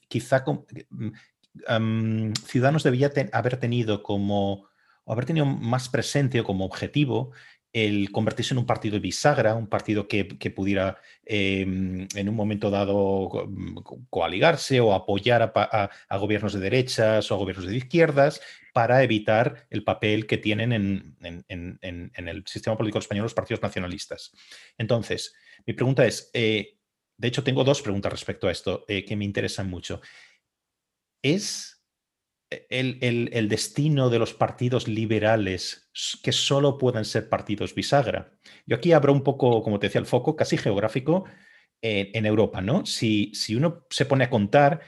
quizá 0.08 0.44
mm, 0.48 2.32
Ciudadanos 2.46 2.82
debía 2.82 3.12
haber 3.32 3.56
tenido 3.58 4.02
como 4.02 4.68
o 5.04 5.12
haber 5.12 5.26
tenido 5.26 5.46
más 5.46 5.88
presente 5.88 6.40
o 6.40 6.44
como 6.44 6.64
objetivo 6.64 7.32
el 7.74 8.12
convertirse 8.12 8.54
en 8.54 8.58
un 8.58 8.66
partido 8.66 9.00
bisagra, 9.00 9.56
un 9.56 9.66
partido 9.66 10.06
que, 10.06 10.24
pudiera 10.54 10.96
em, 11.24 12.06
en 12.14 12.28
un 12.28 12.36
momento 12.36 12.70
dado 12.70 13.46
mm, 13.48 13.78
coaligarse 14.08 14.78
o 14.80 14.94
apoyar 14.94 15.52
a, 15.54 16.16
gobiernos 16.16 16.52
de 16.52 16.60
derechas 16.60 17.30
o 17.30 17.34
a 17.34 17.38
gobiernos 17.38 17.66
de 17.66 17.76
izquierdas 17.76 18.40
para 18.72 19.02
evitar 19.02 19.66
el 19.70 19.82
papel 19.82 20.26
que 20.28 20.38
tienen 20.38 20.72
en, 20.72 21.16
el 21.48 22.44
sistema 22.46 22.76
político 22.76 23.00
español 23.00 23.24
los 23.24 23.34
partidos 23.34 23.62
nacionalistas. 23.62 24.32
Entonces, 24.78 25.34
mi 25.66 25.74
pregunta 25.74 26.06
es, 26.06 26.30
eh, 26.32 26.78
de 27.16 27.28
hecho 27.28 27.42
tengo 27.42 27.64
dos 27.64 27.82
preguntas 27.82 28.12
respecto 28.12 28.46
a 28.46 28.52
esto 28.52 28.84
eh, 28.86 29.04
que 29.04 29.16
me 29.16 29.24
interesan 29.24 29.68
mucho. 29.68 30.00
¿Es 31.20 31.73
el, 32.70 33.48
destino 33.48 34.10
de 34.10 34.18
los 34.18 34.34
partidos 34.34 34.88
liberales 34.88 35.90
que 36.22 36.32
solo 36.32 36.78
pueden 36.78 37.04
ser 37.04 37.28
partidos 37.28 37.74
bisagra. 37.74 38.32
Yo 38.66 38.76
aquí 38.76 38.92
abro 38.92 39.12
un 39.12 39.22
poco, 39.22 39.62
como 39.62 39.78
te 39.78 39.86
decía, 39.86 40.00
el 40.00 40.06
foco 40.06 40.36
casi 40.36 40.56
geográfico 40.56 41.24
en, 41.80 42.26
Europa, 42.26 42.60
¿no? 42.60 42.86
Si, 42.86 43.32
uno 43.54 43.86
se 43.90 44.06
pone 44.06 44.24
a 44.24 44.30
contar, 44.30 44.80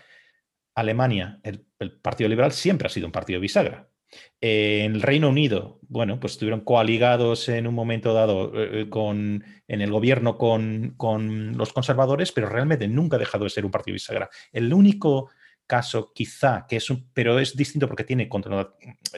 Alemania, 0.75 1.41
el, 1.43 1.67
Partido 2.01 2.29
Liberal 2.29 2.53
siempre 2.53 2.87
ha 2.87 2.91
sido 2.91 3.07
un 3.07 3.13
partido 3.13 3.39
bisagra. 3.39 3.91
en 4.41 4.95
el 4.95 5.03
Reino 5.03 5.29
Unido, 5.29 5.79
bueno, 5.83 6.19
pues 6.19 6.33
estuvieron 6.33 6.61
coaligados 6.61 7.49
en 7.51 7.67
un 7.67 7.75
momento 7.75 8.15
dado 8.15 8.53
eh, 8.55 8.83
eh, 8.83 8.89
con, 8.89 9.45
en 9.69 9.81
el 9.83 9.91
gobierno 9.91 10.39
con, 10.39 10.95
con, 10.97 11.57
los 11.59 11.73
conservadores, 11.75 12.33
pero 12.33 12.49
realmente 12.49 12.89
nunca 12.89 13.17
ha 13.17 13.19
dejado 13.19 13.45
de 13.45 13.51
ser 13.51 13.67
un 13.67 13.71
partido 13.71 13.93
bisagra. 13.93 14.31
El 14.53 14.73
único 14.73 15.31
caso 15.67 16.13
quizá, 16.13 16.67
que 16.69 16.77
es 16.77 16.91
un, 16.91 17.11
pero 17.13 17.39
es 17.39 17.57
distinto 17.57 17.89
porque 17.89 18.05
tiene, 18.05 18.29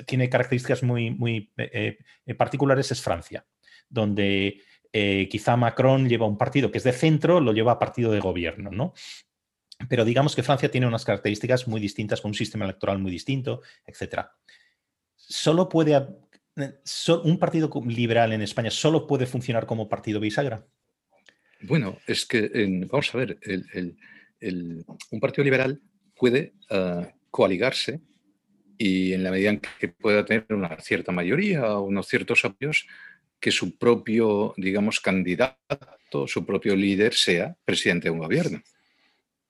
tiene 0.06 0.28
características 0.28 0.82
muy, 0.82 1.10
muy 1.10 1.52
eh, 1.56 1.98
eh, 2.26 2.34
particulares, 2.34 2.90
es 2.90 3.02
Francia, 3.02 3.46
donde 3.88 4.62
eh, 4.92 5.28
quizá 5.30 5.56
Macron 5.56 6.08
lleva 6.08 6.26
un 6.26 6.38
partido 6.38 6.70
que 6.70 6.78
es 6.78 6.84
de 6.84 6.92
centro, 6.92 7.40
lo 7.40 7.52
lleva 7.52 7.72
a 7.72 7.78
partido 7.78 8.10
de 8.10 8.20
gobierno, 8.20 8.70
¿no? 8.70 8.94
Pero 9.88 10.04
digamos 10.04 10.34
que 10.34 10.42
Francia 10.42 10.70
tiene 10.70 10.86
unas 10.86 11.04
características 11.04 11.68
muy 11.68 11.80
distintas, 11.80 12.20
con 12.20 12.30
un 12.30 12.34
sistema 12.34 12.64
electoral 12.64 12.98
muy 12.98 13.12
distinto, 13.12 13.62
etc. 13.86 14.26
Solo 15.14 15.68
puede, 15.68 16.04
un 17.22 17.38
partido 17.38 17.70
liberal 17.86 18.32
en 18.32 18.42
España 18.42 18.72
solo 18.72 19.06
puede 19.06 19.26
funcionar 19.26 19.66
como 19.66 19.88
partido 19.88 20.18
bisagra. 20.18 20.66
Bueno, 21.60 21.98
es 22.08 22.26
que, 22.26 22.50
vamos 22.90 23.14
a 23.14 23.18
ver, 23.18 23.38
un 24.40 25.20
partido 25.20 25.44
liberal 25.44 25.80
puede 26.18 26.52
ah, 26.70 27.08
coaligarse 27.30 28.00
y 28.76 29.12
en 29.12 29.24
la 29.24 29.30
medida 29.30 29.50
en 29.50 29.60
que 29.80 29.88
pueda 29.88 30.24
tener 30.24 30.46
una 30.50 30.78
cierta 30.80 31.12
mayoría 31.12 31.76
o 31.76 31.82
unos 31.82 32.06
ciertos 32.06 32.44
apoyos, 32.44 32.86
que 33.40 33.50
su 33.50 33.76
propio, 33.76 34.54
digamos, 34.56 35.00
candidato, 35.00 36.26
su 36.26 36.44
propio 36.44 36.74
líder 36.74 37.14
sea 37.14 37.56
presidente 37.64 38.08
de 38.08 38.10
un 38.10 38.18
gobierno. 38.18 38.62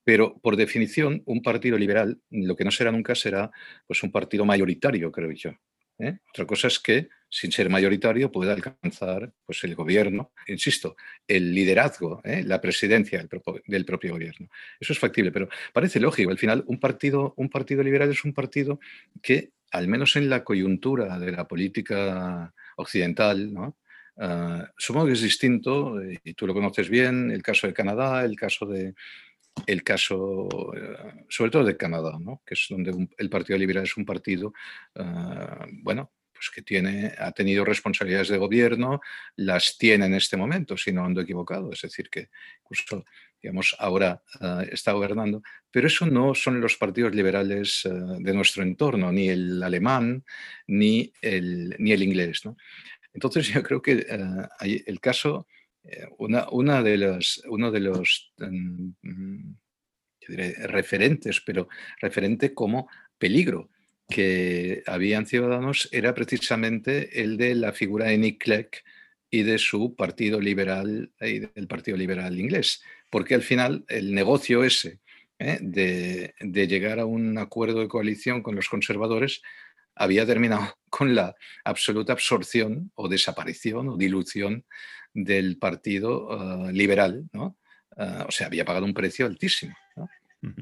Pero 0.04 0.38
por 0.38 0.56
definición, 0.56 1.22
un 1.26 1.42
partido 1.42 1.76
liberal, 1.76 2.18
lo 2.30 2.56
que 2.56 2.64
no 2.64 2.70
será 2.70 2.90
nunca 2.90 3.14
será 3.14 3.50
pues, 3.86 4.02
un 4.02 4.10
partido 4.10 4.44
mayoritario, 4.44 5.12
creo 5.12 5.30
yo. 5.32 5.50
¿eh? 5.98 6.18
Otra 6.30 6.46
cosa 6.46 6.68
es 6.68 6.78
que, 6.78 7.08
sin 7.30 7.52
ser 7.52 7.68
mayoritario, 7.68 8.32
pueda 8.32 8.52
alcanzar 8.52 9.32
pues, 9.44 9.62
el 9.64 9.74
gobierno, 9.74 10.32
insisto, 10.46 10.96
el 11.26 11.54
liderazgo, 11.54 12.20
¿eh? 12.24 12.42
la 12.44 12.60
presidencia 12.60 13.18
del 13.18 13.84
propio, 13.84 14.12
gobierno. 14.12 14.48
Eso 14.80 14.92
es 14.92 14.98
factible, 14.98 15.30
pero 15.30 15.48
parece 15.72 16.00
lógico. 16.00 16.30
Al 16.30 16.38
final, 16.38 16.64
un 16.66 16.80
partido, 16.80 17.34
un 17.36 17.48
partido 17.50 17.82
liberal 17.82 18.10
es 18.10 18.24
un 18.24 18.32
partido 18.32 18.80
que, 19.22 19.52
al 19.70 19.88
menos 19.88 20.16
en 20.16 20.30
la 20.30 20.42
coyuntura 20.42 21.18
de 21.18 21.32
la 21.32 21.46
política 21.46 22.52
occidental. 22.76 23.52
Ah, 24.16 24.70
supongo 24.76 25.06
que 25.06 25.12
es 25.12 25.22
distinto, 25.22 26.00
y 26.02 26.34
tú 26.34 26.46
lo 26.46 26.54
conoces 26.54 26.88
bien, 26.88 27.30
el 27.30 27.42
caso 27.42 27.66
de 27.66 27.74
Canadá, 27.74 28.24
el 28.24 28.36
caso 28.36 28.66
de, 28.66 28.94
el 29.66 29.82
caso, 29.82 30.48
eh, 30.74 31.24
sobre 31.28 31.50
todo 31.50 31.64
de 31.64 31.76
Canadá, 31.76 32.18
¿no? 32.20 32.42
que 32.44 32.54
es 32.54 32.66
donde 32.70 33.08
el 33.16 33.30
Partido 33.30 33.58
Liberal 33.58 33.84
es 33.84 33.96
un 33.96 34.04
partido, 34.04 34.52
ah, 34.96 35.66
bueno, 35.82 36.12
pues 36.38 36.50
que 36.54 36.62
tiene, 36.62 37.12
ha 37.18 37.32
tenido 37.32 37.64
responsabilidades 37.64 38.28
de 38.28 38.38
gobierno, 38.38 39.00
las 39.34 39.76
tiene 39.76 40.06
en 40.06 40.14
este 40.14 40.36
momento, 40.36 40.76
si 40.76 40.92
no 40.92 41.04
ando 41.04 41.20
equivocado, 41.20 41.72
es 41.72 41.82
decir, 41.82 42.08
que 42.08 42.28
incluso, 42.62 43.04
ahora 43.80 44.22
ah, 44.40 44.62
está 44.70 44.92
gobernando, 44.92 45.42
pero 45.68 45.88
eso 45.88 46.06
no 46.06 46.36
son 46.36 46.60
los 46.60 46.76
partidos 46.76 47.12
liberales 47.12 47.82
ah, 47.86 48.16
de 48.20 48.32
nuestro 48.32 48.62
entorno, 48.62 49.10
ni 49.10 49.28
el 49.28 49.60
alemán, 49.60 50.24
ni 50.68 51.12
el, 51.22 51.74
ni 51.80 51.90
el 51.90 52.04
inglés. 52.04 52.42
Entonces 53.12 53.48
yo 53.48 53.60
creo 53.64 53.82
que 53.82 54.06
hay 54.60 54.80
el 54.86 55.00
caso 55.00 55.48
eh, 55.82 56.06
una, 56.18 56.82
de 56.84 56.98
los, 56.98 57.42
uno 57.48 57.72
de 57.72 57.80
los 57.80 58.32
mm, 58.38 58.90
referentes, 60.68 61.40
pero 61.40 61.68
referente 62.00 62.54
como 62.54 62.88
peligro 63.18 63.70
que 64.08 64.82
habían 64.86 65.26
ciudadanos 65.26 65.88
era 65.92 66.14
precisamente 66.14 67.22
el 67.22 67.36
de 67.36 67.54
la 67.54 67.72
figura 67.72 68.06
de 68.06 68.18
Nick 68.18 68.42
Clegg 68.42 68.70
y 69.30 69.42
de 69.42 69.58
su 69.58 69.94
partido 69.94 70.40
liberal 70.40 71.12
y 71.20 71.40
del 71.40 71.68
partido 71.68 71.96
liberal 71.96 72.38
inglés, 72.38 72.82
porque 73.10 73.34
al 73.34 73.42
final 73.42 73.84
el 73.88 74.14
negocio 74.14 74.64
ese 74.64 75.00
¿eh? 75.38 75.58
de, 75.60 76.34
de, 76.40 76.66
llegar 76.66 76.98
a 76.98 77.04
un 77.04 77.36
acuerdo 77.36 77.80
de 77.80 77.88
coalición 77.88 78.42
con 78.42 78.56
los 78.56 78.68
conservadores 78.68 79.42
había 79.94 80.24
terminado 80.24 80.78
con 80.90 81.14
la 81.14 81.34
absoluta 81.64 82.14
absorción 82.14 82.90
o 82.94 83.08
desaparición 83.08 83.88
o 83.88 83.96
dilución 83.96 84.64
del 85.12 85.58
Partido 85.58 86.28
ah, 86.32 86.70
Liberal, 86.72 87.28
¿no? 87.32 87.56
Ah, 87.96 88.26
o 88.28 88.30
sea, 88.30 88.46
había 88.46 88.64
pagado 88.64 88.86
un 88.86 88.94
precio 88.94 89.26
altísimo. 89.26 89.74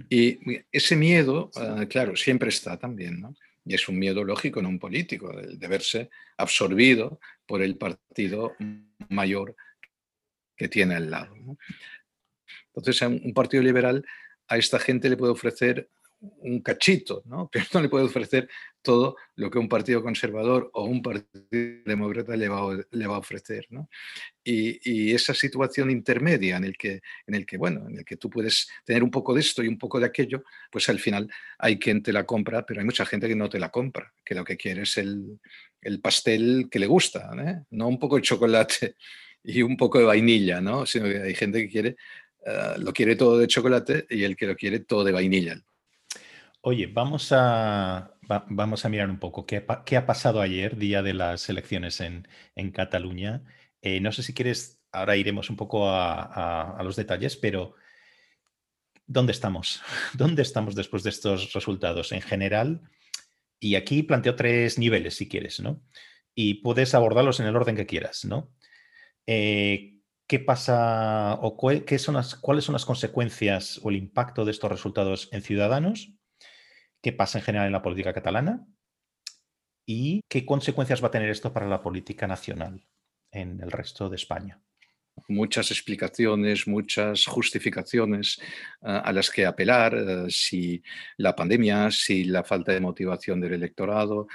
Y 0.08 0.38
ese 0.72 0.96
miedo, 0.96 1.50
ah, 1.56 1.84
claro, 1.88 2.16
siempre 2.16 2.48
está 2.48 2.78
también, 2.78 3.20
¿no? 3.20 3.34
Y 3.64 3.74
es 3.74 3.88
un 3.88 3.98
miedo 3.98 4.24
lógico 4.24 4.60
en 4.60 4.66
un 4.66 4.78
político, 4.78 5.32
de 5.32 5.68
verse 5.68 6.08
absorbido 6.36 7.20
por 7.46 7.62
el 7.62 7.76
partido 7.76 8.54
mayor 9.08 9.56
que 10.56 10.68
tiene 10.68 10.94
al 10.94 11.10
lado. 11.10 11.34
Entonces, 12.74 13.02
un 13.02 13.34
partido 13.34 13.62
liberal 13.62 14.04
a 14.48 14.56
esta 14.56 14.78
gente 14.78 15.08
le 15.08 15.16
puede 15.16 15.32
ofrecer 15.32 15.88
un 16.20 16.60
cachito, 16.60 17.22
¿no? 17.26 17.48
pero 17.52 17.66
no 17.74 17.80
le 17.80 17.88
puede 17.88 18.06
ofrecer 18.06 18.48
todo 18.86 19.16
lo 19.34 19.50
que 19.50 19.58
un 19.58 19.68
partido 19.68 20.00
conservador 20.00 20.70
o 20.72 20.84
un 20.84 21.02
partido 21.02 21.82
demócrata 21.84 22.36
le 22.36 22.46
va, 22.48 23.16
a 23.16 23.18
ofrecer. 23.18 23.66
¿no? 23.70 23.88
Y, 24.44 25.12
esa 25.12 25.34
situación 25.34 25.90
intermedia 25.90 26.56
en 26.56 26.64
el, 26.64 26.76
que, 26.76 27.00
en 27.26 27.34
el 27.34 27.44
que, 27.44 27.56
bueno, 27.56 27.88
en 27.88 27.98
el 27.98 28.04
que 28.04 28.16
tú 28.16 28.30
puedes 28.30 28.68
tener 28.84 29.02
un 29.02 29.10
poco 29.10 29.34
de 29.34 29.40
esto 29.40 29.64
y 29.64 29.68
un 29.68 29.76
poco 29.76 29.98
de 29.98 30.06
aquello, 30.06 30.44
pues 30.70 30.88
al 30.88 31.00
final 31.00 31.28
hay 31.58 31.80
quien 31.80 32.00
te 32.00 32.12
la 32.12 32.24
compra, 32.24 32.64
pero 32.64 32.80
hay 32.80 32.86
mucha 32.86 33.04
gente 33.04 33.26
que 33.26 33.34
no 33.34 33.48
te 33.48 33.58
la 33.58 33.70
compra, 33.70 34.12
que 34.24 34.36
lo 34.36 34.44
que 34.44 34.56
quiere 34.56 34.82
es 34.82 34.96
el, 34.98 35.40
el 35.80 36.00
pastel 36.00 36.68
que 36.70 36.78
le 36.78 36.86
gusta, 36.86 37.32
¿eh? 37.44 37.64
no 37.70 37.88
un 37.88 37.98
poco 37.98 38.16
de 38.16 38.22
chocolate 38.22 38.94
y 39.42 39.62
un 39.62 39.76
poco 39.76 39.98
de 39.98 40.04
vainilla, 40.04 40.60
¿no? 40.60 40.86
sino 40.86 41.06
que 41.06 41.22
hay 41.22 41.34
gente 41.34 41.58
que 41.62 41.68
quiere, 41.68 41.96
eh, 42.46 42.74
lo 42.78 42.92
quiere 42.92 43.16
todo 43.16 43.36
de 43.36 43.48
chocolate 43.48 44.06
y 44.10 44.22
el 44.22 44.36
que 44.36 44.46
lo 44.46 44.54
quiere 44.54 44.78
todo 44.78 45.02
de 45.02 45.10
vainilla. 45.10 45.60
Oye, 46.68 46.88
vamos 46.88 47.30
a, 47.30 48.15
vamos 48.28 48.84
a 48.84 48.88
mirar 48.88 49.10
un 49.10 49.18
poco 49.18 49.46
qué, 49.46 49.64
ha 49.96 50.06
pasado 50.06 50.40
ayer, 50.40 50.76
día 50.76 51.02
de 51.02 51.14
las 51.14 51.48
elecciones 51.48 52.00
en, 52.00 52.26
Cataluña. 52.72 53.44
Eh, 53.82 54.00
no 54.00 54.12
sé 54.12 54.22
si 54.22 54.34
quieres, 54.34 54.80
ahora 54.92 55.16
iremos 55.16 55.50
un 55.50 55.56
poco 55.56 55.88
a, 55.90 56.80
los 56.82 56.96
detalles, 56.96 57.36
pero 57.36 57.74
¿dónde 59.06 59.32
estamos? 59.32 59.82
¿Dónde 60.14 60.42
estamos 60.42 60.74
después 60.74 61.02
de 61.02 61.10
estos 61.10 61.52
resultados 61.52 62.12
en 62.12 62.22
general? 62.22 62.82
Y 63.58 63.76
aquí 63.76 64.02
planteo 64.02 64.34
tres 64.36 64.78
niveles, 64.78 65.16
si 65.16 65.28
quieres, 65.28 65.60
¿no? 65.60 65.82
Y 66.34 66.54
puedes 66.54 66.94
abordarlos 66.94 67.40
en 67.40 67.46
el 67.46 67.56
orden 67.56 67.76
que 67.76 67.86
quieras, 67.86 68.24
¿no? 68.24 68.52
Eh, 69.26 69.96
¿Qué 70.26 70.40
pasa 70.40 71.38
o 71.40 71.56
qué 71.86 71.98
son 71.98 72.16
las, 72.16 72.34
cuáles 72.34 72.64
son 72.64 72.72
las 72.72 72.84
consecuencias 72.84 73.80
o 73.82 73.90
el 73.90 73.96
impacto 73.96 74.44
de 74.44 74.50
estos 74.50 74.70
resultados 74.70 75.28
en 75.32 75.42
ciudadanos? 75.42 76.15
Qué 77.02 77.12
pasa 77.12 77.38
en 77.38 77.44
general 77.44 77.66
en 77.66 77.72
la 77.72 77.82
política 77.82 78.12
catalana 78.12 78.66
y 79.86 80.22
qué 80.28 80.44
consecuencias 80.44 81.02
va 81.02 81.08
a 81.08 81.12
tener 81.12 81.30
esto 81.30 81.52
para 81.52 81.68
la 81.68 81.82
política 81.82 82.26
nacional 82.26 82.86
en 83.30 83.60
el 83.60 83.70
resto 83.70 84.08
de 84.08 84.16
España 84.16 84.60
muchas 85.28 85.70
explicaciones, 85.70 86.66
muchas 86.66 87.26
justificaciones 87.26 88.40
ah, 88.82 88.98
a 88.98 89.12
las 89.12 89.30
que 89.30 89.46
apelar, 89.46 89.94
eh, 89.94 90.26
si 90.28 90.82
la 91.16 91.34
pandemia, 91.34 91.90
si 91.90 92.24
la 92.24 92.44
falta 92.44 92.72
de 92.72 92.80
motivación 92.80 93.40
del 93.40 93.54
electorado, 93.54 94.28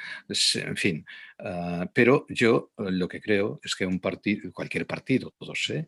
en 0.56 0.78
fin. 0.78 1.06
Ah, 1.40 1.90
pero 1.94 2.26
yo 2.30 2.72
lo 2.78 3.08
que 3.08 3.22
creo 3.22 3.60
es 3.64 3.76
que 3.76 3.86
un 3.86 4.00
partido, 4.00 4.52
cualquier 4.54 4.86
partido, 4.86 5.34
todos, 5.38 5.70
¿eh? 5.70 5.88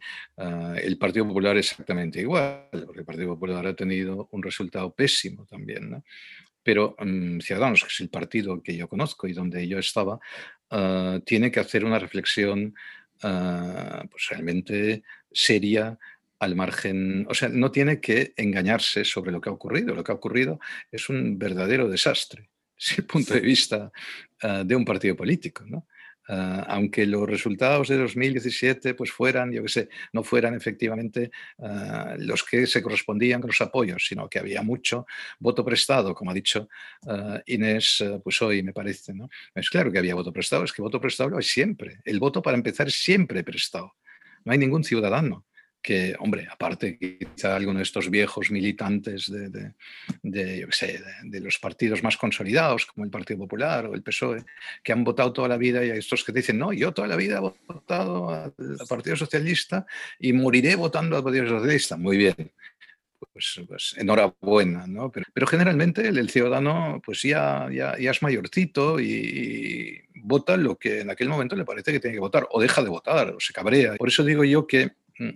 El 0.81 0.97
Partido 0.97 1.27
Popular 1.27 1.57
exactamente 1.57 2.21
igual, 2.21 2.69
porque 2.71 2.99
el 2.99 3.05
Partido 3.05 3.27
Popular 3.29 3.67
ha 3.67 3.75
tenido 3.75 4.29
un 4.31 4.41
resultado 4.41 4.93
pésimo 4.93 5.45
también. 5.45 5.89
¿no? 5.91 6.03
Pero 6.63 6.95
mm, 6.99 7.39
Ciudadanos, 7.39 7.81
que 7.81 7.87
es 7.87 7.99
el 7.99 8.09
partido 8.09 8.61
que 8.61 8.75
yo 8.75 8.87
conozco 8.87 9.27
y 9.27 9.33
donde 9.33 9.67
yo 9.67 9.79
estaba, 9.79 10.19
ah, 10.71 11.19
tiene 11.25 11.51
que 11.51 11.59
hacer 11.59 11.85
una 11.85 11.99
reflexión 11.99 12.73
ah, 13.21 14.03
pues 14.09 14.27
realmente 14.29 15.03
seria 15.31 15.97
al 16.39 16.55
margen, 16.55 17.25
o 17.29 17.33
sea, 17.33 17.47
no 17.49 17.71
tiene 17.71 18.01
que 18.01 18.33
engañarse 18.35 19.05
sobre 19.05 19.31
lo 19.31 19.39
que 19.39 19.49
ha 19.49 19.53
ocurrido. 19.53 19.95
Lo 19.95 20.03
que 20.03 20.11
ha 20.11 20.15
ocurrido 20.15 20.59
es 20.91 21.07
un 21.09 21.39
verdadero 21.39 21.87
desastre 21.87 22.49
desde 22.77 23.01
el 23.01 23.05
punto 23.05 23.33
de 23.33 23.39
vista 23.39 23.91
ah, 24.41 24.63
de 24.65 24.75
un 24.75 24.83
partido 24.83 25.15
político. 25.15 25.63
¿no? 25.65 25.87
Ah, 26.27 26.65
aunque 26.69 27.05
los 27.05 27.27
resultados 27.29 27.89
de 27.89 27.97
2017 27.97 28.93
pues 28.93 29.11
fueran, 29.11 29.51
yo 29.51 29.61
que 29.61 29.69
sé, 29.69 29.89
no 30.13 30.23
fueran 30.23 30.55
efectivamente 30.55 31.31
ah, 31.59 32.15
los 32.17 32.43
que 32.43 32.65
se 32.65 32.81
correspondían 32.81 33.41
con 33.41 33.49
los 33.49 33.59
apoyos, 33.59 34.05
sino 34.07 34.29
que 34.29 34.39
había 34.39 34.61
mucho 34.61 35.05
voto 35.39 35.65
prestado, 35.65 36.15
como 36.15 36.31
ha 36.31 36.33
dicho 36.33 36.69
uh, 37.03 37.39
Inés, 37.45 38.03
pues 38.23 38.41
hoy 38.41 38.63
me 38.63 38.73
parece. 38.73 39.13
¿no? 39.13 39.29
Es 39.53 39.69
claro 39.69 39.91
que 39.91 39.99
había 39.99 40.15
voto 40.15 40.31
prestado, 40.31 40.63
es 40.63 40.71
que 40.71 40.81
voto 40.81 41.01
prestado 41.01 41.29
lo 41.29 41.37
hay 41.37 41.43
siempre. 41.43 41.99
El 42.05 42.19
voto 42.19 42.41
para 42.41 42.55
empezar 42.55 42.87
es 42.87 42.95
siempre 42.95 43.43
prestado. 43.43 43.93
No 44.45 44.51
hay 44.53 44.57
ningún 44.57 44.83
ciudadano 44.83 45.45
que, 45.83 46.15
hombre, 46.19 46.47
aparte 46.49 46.97
quizá 46.97 47.55
alguno 47.55 47.79
de 47.79 47.83
estos 47.83 48.09
viejos 48.09 48.49
militantes 48.49 49.29
de, 49.29 49.49
de, 50.23 51.39
los 51.41 51.59
partidos 51.59 52.01
más 52.01 52.15
consolidados, 52.15 52.85
como 52.85 53.03
el 53.03 53.11
Partido 53.11 53.39
Popular 53.39 53.85
o 53.87 53.93
el 53.93 54.01
PSOE, 54.01 54.45
que 54.81 54.93
han 54.93 55.03
votado 55.03 55.33
toda 55.33 55.49
la 55.49 55.57
vida 55.57 55.85
y 55.85 55.91
hay 55.91 55.99
estos 55.99 56.23
que 56.23 56.31
dicen, 56.31 56.57
no, 56.57 56.71
yo 56.71 56.93
toda 56.93 57.09
la 57.09 57.17
vida 57.17 57.37
he 57.37 57.73
votado 57.73 58.29
al 58.29 58.53
Partido 58.87 59.17
Socialista 59.17 59.85
y 60.17 60.31
moriré 60.31 60.75
votando 60.75 61.17
al 61.17 61.23
Partido 61.23 61.47
Socialista. 61.49 61.97
Muy 61.97 62.17
bien. 62.17 62.51
Pues, 63.33 63.61
pues 63.67 63.95
enhorabuena, 63.97 64.85
¿no? 64.87 65.11
Pero, 65.11 65.47
generalmente 65.47 66.07
el, 66.07 66.29
ciudadano 66.29 67.01
pues 67.03 67.21
ya, 67.23 67.67
ya, 67.71 67.97
ya 67.97 68.11
es 68.11 68.21
mayorcito 68.21 68.99
y, 68.99 69.05
y, 69.05 70.01
vota 70.21 70.55
lo 70.55 70.77
que 70.77 71.01
en 71.01 71.09
aquel 71.09 71.29
momento 71.29 71.55
le 71.55 71.65
parece 71.65 71.91
que 71.91 71.99
tiene 71.99 72.15
que 72.15 72.21
votar, 72.21 72.47
o 72.51 72.61
deja 72.61 72.81
de 72.81 72.89
votar, 72.89 73.31
o 73.31 73.39
se 73.39 73.51
cabrea. 73.51 73.95
Por 73.95 74.07
eso 74.07 74.23
digo 74.23 74.43
yo 74.43 74.67
que 74.67 74.91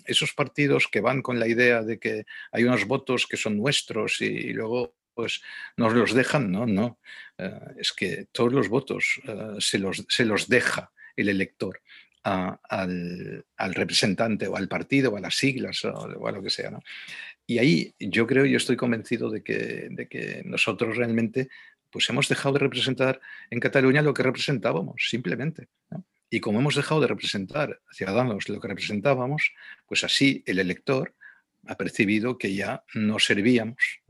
esos 0.05 0.33
partidos 0.33 0.87
que 0.87 1.01
van 1.01 1.21
con 1.21 1.39
la 1.39 1.47
idea 1.47 1.83
de 1.83 1.99
que 1.99 2.25
hay 2.51 2.63
unos 2.63 2.85
votos 2.85 3.27
que 3.27 3.37
son 3.37 3.57
nuestros 3.57 4.21
y, 4.21 4.53
luego 4.53 4.95
pues 5.13 5.41
nos 5.77 5.93
los 5.93 6.13
dejan, 6.13 6.51
no, 6.51 6.67
no. 6.67 6.99
Eh, 7.37 7.59
es 7.79 7.91
que 7.91 8.27
todos 8.31 8.53
los 8.53 8.69
votos 8.69 9.19
eh, 9.27 9.55
se, 9.59 9.79
los, 9.79 10.05
se 10.07 10.25
los 10.25 10.47
deja 10.47 10.91
el 11.15 11.29
elector 11.29 11.81
al, 12.23 13.45
representante 13.73 14.47
o 14.47 14.55
al 14.55 14.67
partido 14.67 15.11
o 15.11 15.17
a 15.17 15.21
las 15.21 15.35
siglas 15.35 15.83
o, 15.85 16.27
a 16.27 16.31
lo 16.31 16.41
que 16.41 16.49
sea. 16.49 16.77
Y 17.45 17.59
ahí 17.59 17.95
yo 17.99 18.27
creo, 18.27 18.45
yo 18.45 18.57
estoy 18.57 18.75
convencido 18.75 19.29
de 19.29 19.41
que, 19.41 19.87
de 19.89 20.07
que 20.07 20.43
nosotros 20.45 20.97
realmente 20.97 21.49
pues 21.89 22.09
hemos 22.09 22.27
dejado 22.27 22.53
de 22.53 22.59
representar 22.59 23.19
en 23.49 23.59
Cataluña 23.59 24.01
lo 24.01 24.13
que 24.13 24.23
representábamos, 24.23 25.07
simplemente. 25.09 25.67
Y 26.29 26.39
como 26.39 26.59
hemos 26.59 26.75
dejado 26.75 27.01
de 27.01 27.07
representar 27.07 27.79
a 27.89 27.93
Ciudadanos 27.93 28.49
lo 28.49 28.59
que 28.59 28.67
representábamos, 28.67 29.53
pues 29.87 30.03
así 30.03 30.43
el 30.45 30.59
elector 30.59 31.15
ha 31.67 31.75
percibido 31.75 32.37
que 32.37 32.53
ya 32.53 32.83
no 32.93 33.19
servíamos 33.19 34.01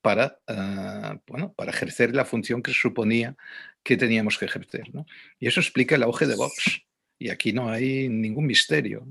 Para, 0.00 0.38
ah, 0.46 1.20
bueno, 1.26 1.52
para 1.52 1.72
ejercer 1.72 2.14
la 2.14 2.24
función 2.24 2.62
que 2.62 2.72
suponía 2.72 3.36
que 3.82 3.98
teníamos 3.98 4.38
que 4.38 4.46
ejercer. 4.46 4.90
Y 5.38 5.46
eso 5.46 5.60
explica 5.60 5.96
el 5.96 6.02
auge 6.02 6.26
de 6.26 6.36
Vox. 6.36 6.82
Y 7.18 7.28
aquí 7.28 7.52
no 7.52 7.70
hay 7.70 8.08
ningún 8.08 8.46
misterio. 8.46 9.06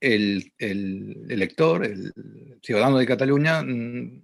El, 0.00 0.52
el, 0.58 1.26
elector, 1.30 1.86
el 1.86 2.12
ciudadano 2.62 2.98
de 2.98 3.06
Cataluña, 3.06 3.62
mm, 3.62 4.22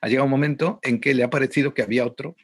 ha 0.00 0.08
llegado 0.08 0.24
un 0.24 0.32
momento 0.32 0.80
en 0.82 1.00
que 1.00 1.14
le 1.14 1.22
ha 1.22 1.30
parecido 1.30 1.74
que 1.74 1.82
había 1.82 2.04
otro 2.04 2.34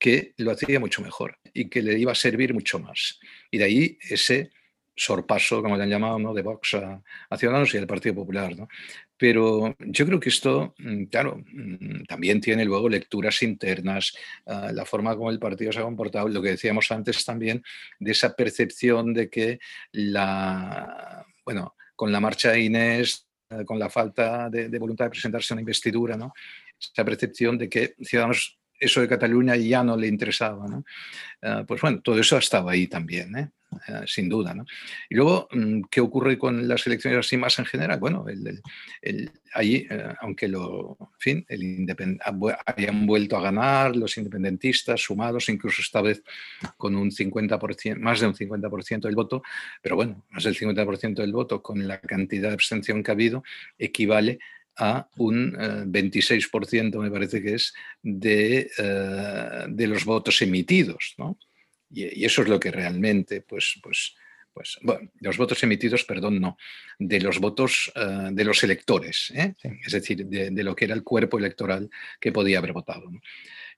que 0.00 0.34
lo 0.38 0.50
hacía 0.50 0.80
mucho 0.80 1.02
mejor 1.02 1.38
y 1.52 1.68
que 1.68 1.82
le 1.82 1.98
iba 1.98 2.10
a 2.10 2.16
servir 2.16 2.54
mucho 2.54 2.80
más. 2.80 3.20
Y 3.50 3.58
de 3.58 3.64
ahí 3.64 3.98
ese 4.08 4.50
sorpaso, 4.96 5.62
como 5.62 5.76
le 5.76 5.82
han 5.82 5.90
llamado, 5.90 6.34
de 6.34 6.42
Vox 6.42 6.74
a, 6.74 7.02
Ciudadanos 7.36 7.72
y 7.74 7.78
al 7.78 7.86
Partido 7.86 8.14
Popular. 8.14 8.56
¿no? 8.56 8.68
Pero 9.16 9.76
yo 9.78 10.06
creo 10.06 10.18
que 10.18 10.30
esto, 10.30 10.74
mm, 10.78 11.04
claro, 11.04 11.42
mm, 11.52 12.04
también 12.04 12.40
tiene 12.40 12.64
luego 12.64 12.88
lecturas 12.88 13.42
internas, 13.42 14.14
ah, 14.46 14.70
la 14.72 14.84
forma 14.84 15.16
como 15.16 15.30
el 15.30 15.38
partido 15.38 15.72
se 15.72 15.80
ha 15.80 15.82
comportado, 15.82 16.28
lo 16.28 16.42
que 16.42 16.50
decíamos 16.50 16.90
antes 16.90 17.24
también, 17.24 17.62
de 17.98 18.12
esa 18.12 18.34
percepción 18.34 19.14
de 19.14 19.28
que 19.30 19.58
la, 19.92 21.24
bueno, 21.44 21.76
con 21.94 22.10
la 22.12 22.20
marcha 22.20 22.52
de 22.52 22.60
Inés, 22.60 23.26
eh, 23.50 23.64
con 23.64 23.78
la 23.78 23.90
falta 23.90 24.48
de, 24.50 24.68
de 24.68 24.78
voluntad 24.78 25.06
de 25.06 25.10
presentarse 25.10 25.52
a 25.52 25.54
una 25.54 25.62
investidura, 25.62 26.16
¿no? 26.16 26.32
esa 26.78 27.04
percepción 27.04 27.58
de 27.58 27.68
que 27.68 27.94
Ciudadanos 28.02 28.59
eso 28.80 29.00
de 29.00 29.08
Cataluña 29.08 29.54
ya 29.56 29.84
no 29.84 29.96
le 29.96 30.08
interesaba. 30.08 30.66
¿no? 30.66 30.84
Ah, 31.42 31.64
pues 31.66 31.80
bueno, 31.80 32.00
todo 32.00 32.18
eso 32.18 32.36
estaba 32.38 32.72
ahí 32.72 32.86
también, 32.86 33.36
¿eh? 33.36 33.50
Ah, 33.86 34.02
sin 34.04 34.28
duda. 34.28 34.54
Y 35.08 35.14
luego, 35.14 35.48
mm, 35.52 35.82
¿qué 35.90 36.00
ocurre 36.00 36.36
con 36.36 36.66
las 36.66 36.86
elecciones 36.88 37.20
así 37.20 37.36
más 37.36 37.56
en 37.60 37.66
general? 37.66 38.00
Bueno, 38.00 38.26
el, 38.28 38.60
eh, 39.02 39.98
aunque 40.20 40.48
lo, 40.48 40.98
fin, 41.18 41.44
el 41.48 41.86
hayan 42.66 43.06
vuelto 43.06 43.36
a 43.36 43.42
ganar 43.42 43.94
los 43.94 44.18
independentistas 44.18 45.00
sumados, 45.00 45.48
incluso 45.48 45.82
esta 45.82 46.02
vez 46.02 46.22
con 46.76 46.96
un 46.96 47.12
50%, 47.12 47.96
más 48.00 48.18
de 48.18 48.26
un 48.26 48.34
50% 48.34 49.02
del 49.02 49.14
voto, 49.14 49.42
pero 49.80 49.94
bueno, 49.94 50.24
más 50.30 50.42
del 50.42 50.56
50% 50.56 51.14
del 51.14 51.32
voto 51.32 51.62
con 51.62 51.86
la 51.86 52.00
cantidad 52.00 52.48
de 52.48 52.54
abstención 52.54 53.04
que 53.04 53.12
ha 53.12 53.14
habido, 53.14 53.44
equivale 53.78 54.40
a 54.40 54.59
un 55.16 55.52
26%, 55.52 56.94
eh, 56.94 56.98
me 56.98 57.10
parece 57.10 57.42
que 57.42 57.54
es, 57.54 57.74
de, 58.02 58.70
eh, 58.78 59.64
de 59.68 59.86
los 59.86 60.04
votos 60.04 60.40
emitidos. 60.42 61.14
¿no? 61.18 61.38
Y, 61.90 62.24
eso 62.24 62.42
es 62.42 62.48
lo 62.48 62.58
que 62.58 62.70
realmente, 62.70 63.42
pues, 63.42 63.78
pues, 63.82 64.14
pues, 64.52 64.78
bueno, 64.82 65.10
los 65.20 65.36
votos 65.36 65.62
emitidos, 65.62 66.04
perdón, 66.04 66.40
no, 66.40 66.56
de 66.98 67.20
los 67.20 67.38
votos 67.38 67.92
eh, 67.94 68.30
de 68.32 68.44
los 68.44 68.62
electores, 68.64 69.32
es 69.34 69.92
decir, 69.92 70.26
de, 70.26 70.64
lo 70.64 70.74
que 70.74 70.86
era 70.86 70.94
el 70.94 71.04
cuerpo 71.04 71.38
electoral 71.38 71.88
que 72.20 72.32
podía 72.32 72.58
haber 72.58 72.72
votado. 72.72 73.10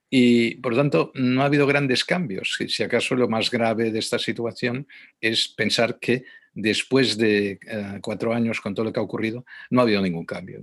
Y 0.09 0.57
por 0.57 0.73
lo 0.73 0.79
tanto, 0.79 1.11
no 1.15 1.43
ha 1.43 1.47
habido 1.47 1.67
grandes 1.67 2.05
cambios. 2.05 2.59
Si, 2.69 2.83
acaso 2.83 3.15
lo 3.15 3.29
más 3.29 3.51
grave 3.51 3.91
de 3.91 3.99
esta 3.99 4.19
situación 4.19 4.87
es 5.21 5.49
pensar 5.49 5.99
que 5.99 6.25
después 6.55 7.17
de 7.17 7.59
eh, 7.67 7.99
cuatro 8.01 8.33
años 8.33 8.61
con 8.61 8.75
todo 8.75 8.85
lo 8.85 8.93
que 8.93 9.01
ha 9.01 9.03
ocurrido, 9.03 9.45
no 9.71 9.81
ha 9.81 9.85
habido 9.85 10.03
ningún 10.03 10.27
cambio. 10.27 10.61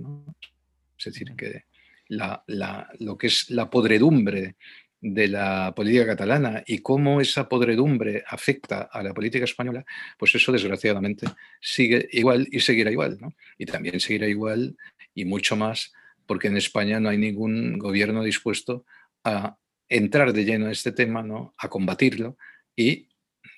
Es 0.98 1.04
decir, 1.04 1.34
que 1.36 1.64
lo 2.08 3.18
que 3.18 3.26
es 3.26 3.50
la 3.50 3.70
podredumbre 3.70 4.56
de 5.00 5.28
la 5.28 5.72
política 5.74 6.06
catalana 6.06 6.62
y 6.66 6.78
cómo 6.78 7.20
esa 7.20 7.48
podredumbre 7.48 8.22
afecta 8.26 8.82
a 8.82 9.02
la 9.02 9.14
política 9.14 9.44
española, 9.44 9.84
pues 10.18 10.34
eso 10.34 10.52
desgraciadamente 10.52 11.26
sigue 11.60 12.08
igual 12.12 12.46
y 12.50 12.60
seguirá 12.60 12.90
igual. 12.90 13.18
Y 13.56 13.66
también 13.66 13.98
seguirá 14.00 14.28
igual 14.28 14.76
y 15.14 15.24
mucho 15.24 15.56
más 15.56 15.92
porque 16.26 16.48
en 16.48 16.56
España 16.56 17.00
no 17.00 17.08
hay 17.08 17.18
ningún 17.18 17.78
gobierno 17.78 18.22
dispuesto 18.22 18.84
a 19.24 19.56
entrar 19.88 20.32
de 20.32 20.44
lleno 20.44 20.66
en 20.66 20.72
este 20.72 20.92
tema, 20.92 21.22
¿no? 21.22 21.54
a 21.56 21.68
combatirlo 21.68 22.36
y, 22.76 23.08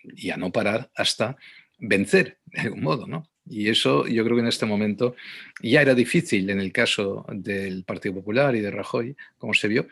y 0.05 0.31
a 0.31 0.37
no 0.37 0.53
parar 0.53 0.91
hasta 0.95 1.37
vencer 1.83 2.39
de 2.47 2.61
algún 2.61 2.81
modo, 2.81 3.07
¿no? 3.07 3.29
Y 3.45 3.69
eso 3.69 4.07
yo 4.07 4.25
creo 4.25 4.37
que 4.37 4.43
en 4.43 4.49
este 4.49 4.67
momento 4.67 5.17
ya 5.61 5.83
era 5.83 5.95
difícil 5.95 6.49
en 6.49 6.61
el 6.61 6.73
caso 6.73 7.27
del 7.29 7.85
Partido 7.85 8.15
Popular 8.15 8.55
y 8.55 8.61
de 8.61 8.71
Rajoy, 8.71 9.17
como 9.37 9.53
se 9.53 9.69
vio, 9.69 9.89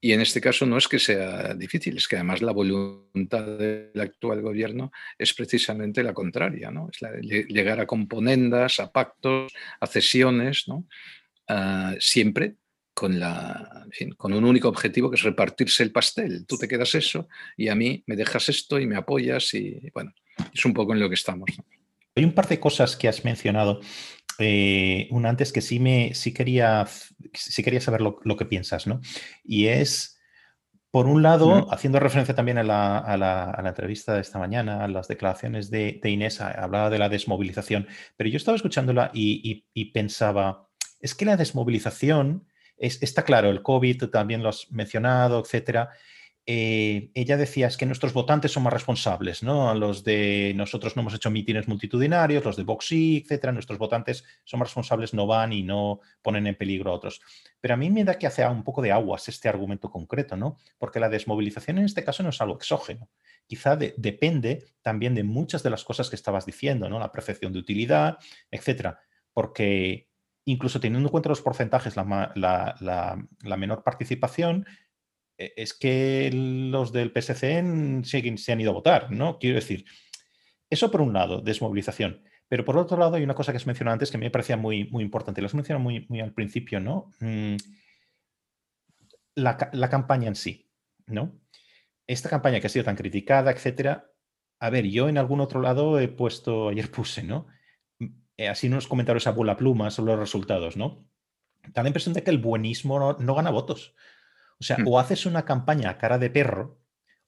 y 0.00 0.12
en 0.12 0.20
este 0.20 0.40
caso 0.40 0.64
no 0.66 0.76
es 0.76 0.86
que 0.86 0.98
sea 0.98 1.54
difícil, 1.54 1.96
es 1.96 2.06
que 2.06 2.16
además 2.16 2.42
la 2.42 2.52
voluntad 2.52 3.58
del 3.58 3.98
actual 3.98 4.42
gobierno 4.42 4.92
es 5.18 5.32
precisamente 5.32 6.02
la 6.02 6.12
contraria, 6.12 6.70
¿no? 6.70 6.88
Es 6.92 7.00
llegar 7.48 7.80
a 7.80 7.86
componendas, 7.86 8.80
a 8.80 8.92
pactos, 8.92 9.52
a 9.80 9.86
cesiones, 9.86 10.68
¿no? 10.68 10.86
Ah, 11.48 11.94
siempre 11.98 12.56
con, 12.92 13.18
la, 13.18 13.86
con 14.16 14.34
un 14.34 14.44
único 14.44 14.68
objetivo 14.68 15.10
que 15.10 15.16
es 15.16 15.22
repartirse 15.22 15.82
el 15.82 15.90
pastel. 15.90 16.46
Tú 16.46 16.58
te 16.58 16.68
quedas 16.68 16.94
eso 16.94 17.28
y 17.56 17.68
a 17.68 17.74
mí 17.74 18.04
me 18.06 18.14
dejas 18.14 18.48
esto 18.50 18.78
y 18.78 18.86
me 18.86 18.96
apoyas 18.96 19.52
y 19.54 19.90
bueno, 19.92 20.12
es 20.52 20.64
un 20.64 20.74
poco 20.74 20.92
en 20.92 21.00
lo 21.00 21.08
que 21.08 21.14
estamos. 21.14 21.50
Hay 22.16 22.24
un 22.24 22.32
par 22.32 22.48
de 22.48 22.60
cosas 22.60 22.96
que 22.96 23.08
has 23.08 23.24
mencionado. 23.24 23.80
Eh, 24.38 25.08
una 25.10 25.28
antes 25.28 25.52
que 25.52 25.60
sí, 25.60 25.78
me, 25.78 26.14
sí, 26.14 26.32
quería, 26.34 26.86
sí 27.32 27.62
quería 27.62 27.80
saber 27.80 28.00
lo, 28.00 28.36
que 28.36 28.46
piensas, 28.46 28.86
¿no? 28.86 29.00
Y 29.44 29.66
es, 29.66 30.18
por 30.90 31.06
un 31.06 31.22
lado, 31.22 31.72
haciendo 31.72 32.00
referencia 32.00 32.34
también 32.34 32.58
a 32.58 32.64
la, 32.64 33.62
entrevista 33.64 34.14
de 34.14 34.20
esta 34.20 34.38
mañana, 34.38 34.84
a 34.84 34.88
las 34.88 35.06
declaraciones 35.06 35.70
de, 35.70 36.00
Inés, 36.04 36.40
hablaba 36.40 36.90
de 36.90 36.98
la 36.98 37.08
desmovilización, 37.08 37.86
pero 38.16 38.28
yo 38.28 38.36
estaba 38.36 38.56
escuchándola 38.56 39.10
y, 39.14 39.66
y 39.72 39.84
pensaba, 39.86 40.68
es 41.00 41.14
que 41.14 41.24
la 41.24 41.36
desmovilización 41.36 42.46
está 42.76 43.22
claro, 43.22 43.50
el 43.50 43.62
COVID 43.62 44.04
también 44.10 44.42
lo 44.42 44.48
has 44.48 44.70
mencionado, 44.70 45.40
etcétera. 45.40 45.90
Eh, 46.46 47.10
ella 47.14 47.38
decía 47.38 47.68
es 47.68 47.78
que 47.78 47.86
nuestros 47.86 48.12
votantes 48.12 48.52
son 48.52 48.64
más 48.64 48.72
responsables, 48.72 49.42
¿no? 49.42 49.74
Los 49.74 50.04
de 50.04 50.52
nosotros 50.54 50.94
no 50.94 51.00
hemos 51.00 51.14
hecho 51.14 51.30
mítines 51.30 51.68
multitudinarios, 51.68 52.44
los 52.44 52.56
de 52.56 52.64
Vox 52.64 52.86
sí, 52.86 53.22
etcétera. 53.24 53.52
Nuestros 53.52 53.78
votantes 53.78 54.24
son 54.44 54.60
más 54.60 54.68
responsables, 54.68 55.14
no 55.14 55.26
van 55.26 55.54
y 55.54 55.62
no 55.62 56.00
ponen 56.20 56.46
en 56.46 56.54
peligro 56.54 56.90
a 56.90 56.94
otros. 56.94 57.22
Pero 57.60 57.74
a 57.74 57.76
mí 57.78 57.90
me 57.90 58.04
da 58.04 58.18
que 58.18 58.26
hace 58.26 58.46
un 58.46 58.62
poco 58.62 58.82
de 58.82 58.92
aguas 58.92 59.26
este 59.28 59.48
argumento 59.48 59.90
concreto, 59.90 60.36
¿no? 60.36 60.58
Porque 60.76 61.00
la 61.00 61.08
desmovilización 61.08 61.78
en 61.78 61.86
este 61.86 62.04
caso 62.04 62.22
no 62.22 62.28
es 62.28 62.40
algo 62.42 62.56
exógeno. 62.56 63.08
Quizá 63.46 63.76
depende 63.76 64.66
también 64.82 65.14
de 65.14 65.24
muchas 65.24 65.62
de 65.62 65.70
las 65.70 65.82
cosas 65.82 66.10
que 66.10 66.16
estabas 66.16 66.44
diciendo, 66.44 66.90
¿no? 66.90 66.98
La 66.98 67.12
percepción 67.12 67.54
de 67.54 67.60
utilidad, 67.60 68.18
etcétera. 68.50 69.00
Porque 69.32 70.08
incluso 70.44 70.80
teniendo 70.80 71.08
en 71.08 71.10
cuenta 71.10 71.28
los 71.28 71.42
porcentajes, 71.42 71.96
la, 71.96 73.56
menor 73.56 73.82
participación, 73.82 74.66
es 75.38 75.74
que 75.74 76.30
los 76.32 76.92
del 76.92 77.12
PSC 77.12 78.04
se 78.36 78.52
han 78.52 78.60
ido 78.60 78.70
a 78.70 78.74
votar, 78.74 79.10
¿no? 79.10 79.38
Quiero 79.38 79.56
decir, 79.56 79.84
eso 80.70 80.90
por 80.90 81.00
un 81.00 81.12
lado, 81.12 81.40
desmovilización. 81.40 82.22
Pero 82.48 82.64
por 82.64 82.76
otro 82.76 82.96
lado, 82.96 83.16
hay 83.16 83.22
una 83.22 83.34
cosa 83.34 83.52
que 83.52 83.56
has 83.56 83.66
mencionado 83.66 83.94
antes 83.94 84.10
que 84.10 84.18
me 84.18 84.30
parecía 84.30 84.56
muy, 84.56 84.84
muy 84.90 85.02
importante, 85.02 85.40
lo 85.40 85.46
has 85.46 85.54
mencionado 85.54 85.82
muy, 85.82 86.06
muy 86.08 86.20
al 86.20 86.32
principio, 86.32 86.78
¿no? 86.78 87.10
Mm, 87.20 87.56
la, 89.36 89.70
la, 89.72 89.88
campaña 89.88 90.28
en 90.28 90.36
sí, 90.36 90.70
¿no? 91.06 91.40
Esta 92.06 92.28
campaña 92.28 92.60
que 92.60 92.66
ha 92.66 92.70
sido 92.70 92.84
tan 92.84 92.96
criticada, 92.96 93.50
etcétera. 93.50 94.10
A 94.60 94.70
ver, 94.70 94.86
yo 94.86 95.08
en 95.08 95.18
algún 95.18 95.40
otro 95.40 95.60
lado 95.60 95.98
he 95.98 96.08
puesto, 96.08 96.68
ayer 96.68 96.90
puse, 96.90 97.22
¿no? 97.22 97.46
Eh, 98.36 98.48
así 98.48 98.66
unos 98.66 98.88
comentarios 98.88 99.26
a 99.26 99.32
bola 99.32 99.56
pluma 99.56 99.90
sobre 99.90 100.12
los 100.12 100.20
resultados, 100.20 100.76
¿no? 100.76 101.06
Da 101.72 101.82
la 101.82 101.88
impresión 101.88 102.14
de 102.14 102.22
que 102.22 102.30
el 102.30 102.38
buenismo 102.38 103.16
no, 103.18 103.34
gana 103.34 103.50
votos. 103.50 103.94
O 104.60 104.64
sea, 104.64 104.78
hmm. 104.78 104.88
o 104.88 104.98
haces 104.98 105.26
una 105.26 105.44
campaña 105.44 105.90
a 105.90 105.98
cara 105.98 106.18
de 106.18 106.30
perro, 106.30 106.80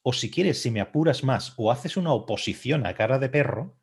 o 0.03 0.13
si 0.13 0.31
quieres, 0.31 0.61
si 0.61 0.71
me 0.71 0.81
apuras 0.81 1.25
más, 1.25 1.55
o 1.57 1.71
haces 1.71 1.97
una 1.97 2.13
oposición 2.13 2.87
a 2.87 2.95
cara 2.95 3.19
de 3.19 3.29
perro, 3.29 3.77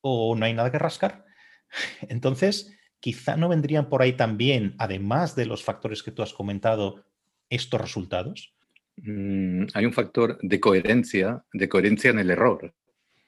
o 0.00 0.34
no 0.36 0.46
hay 0.46 0.54
nada 0.54 0.70
que 0.70 0.78
rascar. 0.78 1.26
Entonces, 2.08 2.76
quizá 3.00 3.36
no 3.36 3.48
vendrían 3.48 3.88
por 3.88 4.02
ahí 4.02 4.12
también, 4.12 4.74
además 4.78 5.34
de 5.36 5.46
los 5.46 5.64
factores 5.64 6.02
que 6.02 6.12
tú 6.12 6.22
has 6.22 6.32
comentado, 6.32 7.04
estos 7.48 7.80
resultados. 7.80 8.54
Mm, 8.96 9.66
hay 9.74 9.86
un 9.86 9.92
factor 9.92 10.38
de 10.40 10.60
coherencia, 10.60 11.44
de 11.52 11.68
coherencia 11.68 12.10
en 12.10 12.20
el 12.20 12.30
error 12.30 12.74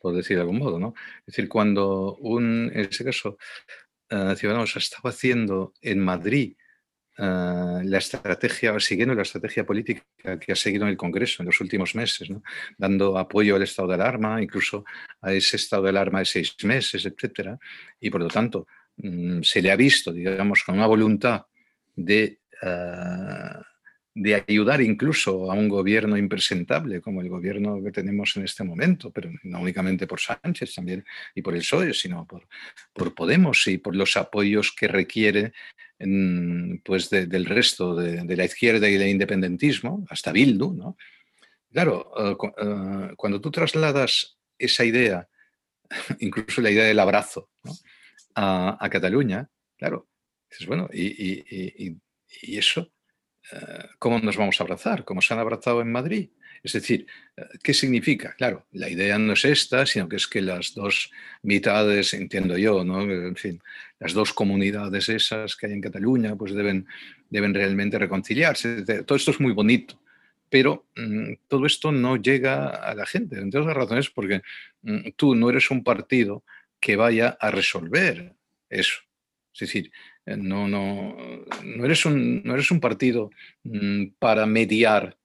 por 0.03 0.15
decir 0.15 0.37
de 0.37 0.43
algún 0.43 0.59
modo, 0.59 0.79
¿no? 0.79 0.95
Es 1.21 1.27
decir, 1.27 1.49
cuando 1.49 2.17
un, 2.17 2.71
en 2.75 2.81
ese 2.81 3.05
caso, 3.05 3.39
uh, 4.11 4.35
Ciudadanos 4.35 4.77
estaba 4.77 5.11
haciendo 5.11 5.73
en 5.81 6.01
Madrid 6.01 6.57
eh, 7.19 7.83
la 7.85 7.99
estrategia, 7.99 8.79
siguiendo 8.81 9.15
la 9.15 9.23
estrategia 9.23 9.67
política 9.67 10.03
que 10.41 10.53
ha 10.53 10.57
seguido 10.57 10.85
en 10.85 10.91
el 10.91 10.97
Congreso 10.97 11.43
en 11.43 11.47
los 11.47 11.61
últimos 11.61 11.95
meses, 11.95 12.29
dando 12.79 13.19
apoyo 13.19 13.57
al 13.57 13.63
estado 13.63 13.89
de 13.89 13.95
alarma, 13.95 14.41
incluso 14.41 14.85
a 15.21 15.33
ese 15.33 15.57
estado 15.57 15.83
de 15.83 15.91
alarma 15.91 16.21
de 16.21 16.25
seis 16.25 16.57
meses, 16.65 17.05
etcétera, 17.05 17.59
y 18.01 18.09
por 18.09 18.23
lo 18.23 18.29
tanto 18.29 18.67
mm, 18.97 19.43
se 19.43 19.61
le 19.61 19.71
ha 19.71 19.77
visto, 19.77 20.11
digamos, 20.13 20.63
con 20.65 20.77
una 20.77 20.87
voluntad 20.87 21.45
de, 21.95 22.41
eh, 22.63 23.61
de 24.15 24.45
ayudar 24.49 24.81
incluso 24.81 25.51
a 25.51 25.55
un 25.55 25.69
gobierno 25.69 26.17
impresentable 26.17 27.03
como 27.03 27.21
el 27.21 27.29
gobierno 27.29 27.83
que 27.83 27.93
tenemos 27.93 28.37
en 28.37 28.45
este 28.45 28.65
momento, 28.65 29.11
pero 29.11 29.31
no 29.43 29.61
únicamente 29.61 30.07
por 30.07 30.21
Sánchez 30.21 30.75
también 30.75 31.05
y 31.35 31.43
por 31.43 31.55
el 31.55 31.61
PSOE, 31.61 31.93
sino 31.93 32.27
por, 32.27 32.47
por 32.93 33.15
Podemos 33.15 33.67
y 33.67 33.79
por 33.79 33.95
los 33.97 34.17
apoyos 34.17 34.73
que 34.73 34.89
requiere 34.89 35.53
pues 36.85 37.11
del 37.11 37.45
resto 37.45 37.95
de, 37.95 38.37
la 38.37 38.45
izquierda 38.45 38.89
y 38.89 38.97
del 38.97 39.09
independentismo, 39.09 40.05
hasta 40.11 40.33
Bildu, 40.33 40.73
¿no? 40.73 40.97
Claro, 41.71 42.13
eh, 42.19 42.37
eh, 42.59 43.15
cuando 43.17 43.41
tú 43.41 43.51
trasladas 43.51 44.37
esa 44.59 44.85
idea, 44.85 45.29
incluso 46.21 46.61
la 46.61 46.71
idea 46.71 46.85
del 46.85 46.99
abrazo, 46.99 47.51
a, 48.35 48.89
Cataluña, 48.91 49.49
claro, 49.77 50.09
dices, 50.51 50.67
bueno, 50.67 50.89
¿y, 50.93 51.97
eso? 52.57 52.93
Eh, 53.51 53.87
¿Cómo 53.99 54.19
nos 54.21 54.37
vamos 54.37 54.61
a 54.61 54.65
abrazar? 54.65 55.05
¿Cómo 55.05 55.21
se 55.21 55.35
han 55.35 55.41
abrazado 55.41 55.81
en 55.81 55.91
Madrid? 55.91 56.31
Es 56.63 56.73
decir, 56.75 57.07
eh, 57.37 57.43
¿qué 57.63 57.75
significa? 57.75 58.35
Claro, 58.35 58.67
la 58.73 58.89
idea 58.89 59.19
no 59.19 59.33
es 59.33 59.45
esta, 59.45 59.85
sino 59.85 60.09
que 60.09 60.17
es 60.17 60.29
que 60.29 60.41
las 60.41 60.75
dos 60.75 61.11
mitades, 61.43 62.15
entiendo 62.15 62.57
yo, 62.57 62.85
¿no? 62.85 63.03
En 63.03 63.37
fin, 63.37 63.61
las 63.99 64.13
dos 64.13 64.33
comunidades 64.33 65.09
esas 65.09 65.57
que 65.57 65.67
hay 65.67 65.73
en 65.73 65.81
Cataluña, 65.81 66.37
pues 66.37 66.55
deben, 66.55 66.87
deben 67.31 67.53
realmente 67.53 67.99
reconciliarse. 67.99 68.83
Todo 69.05 69.17
esto 69.17 69.33
es 69.33 69.41
muy 69.41 69.53
bonito, 69.53 70.01
pero 70.49 70.87
mm, 70.97 71.33
todo 71.49 71.67
esto 71.67 71.91
no 71.91 72.17
llega 72.17 72.69
a 72.69 72.95
la 72.95 73.07
gente, 73.07 73.39
entre 73.39 73.61
otras 73.61 73.77
razones 73.77 74.11
porque 74.11 74.43
mm, 74.83 75.11
tú 75.17 75.35
no 75.35 75.51
eres 75.51 75.71
un 75.71 75.83
partido 75.83 76.45
que 76.79 76.97
vaya 76.97 77.37
a 77.41 77.51
resolver 77.51 78.35
eso. 78.69 79.01
Es 79.55 79.61
decir, 79.61 79.93
no, 80.27 80.69
no, 80.69 81.17
no, 81.65 81.85
eres, 81.85 82.05
un, 82.07 82.43
no 82.45 82.55
eres 82.55 82.71
un 82.71 82.81
partido 82.81 83.31
mm, 83.65 84.07
para 84.19 84.47
mediar 84.47 85.17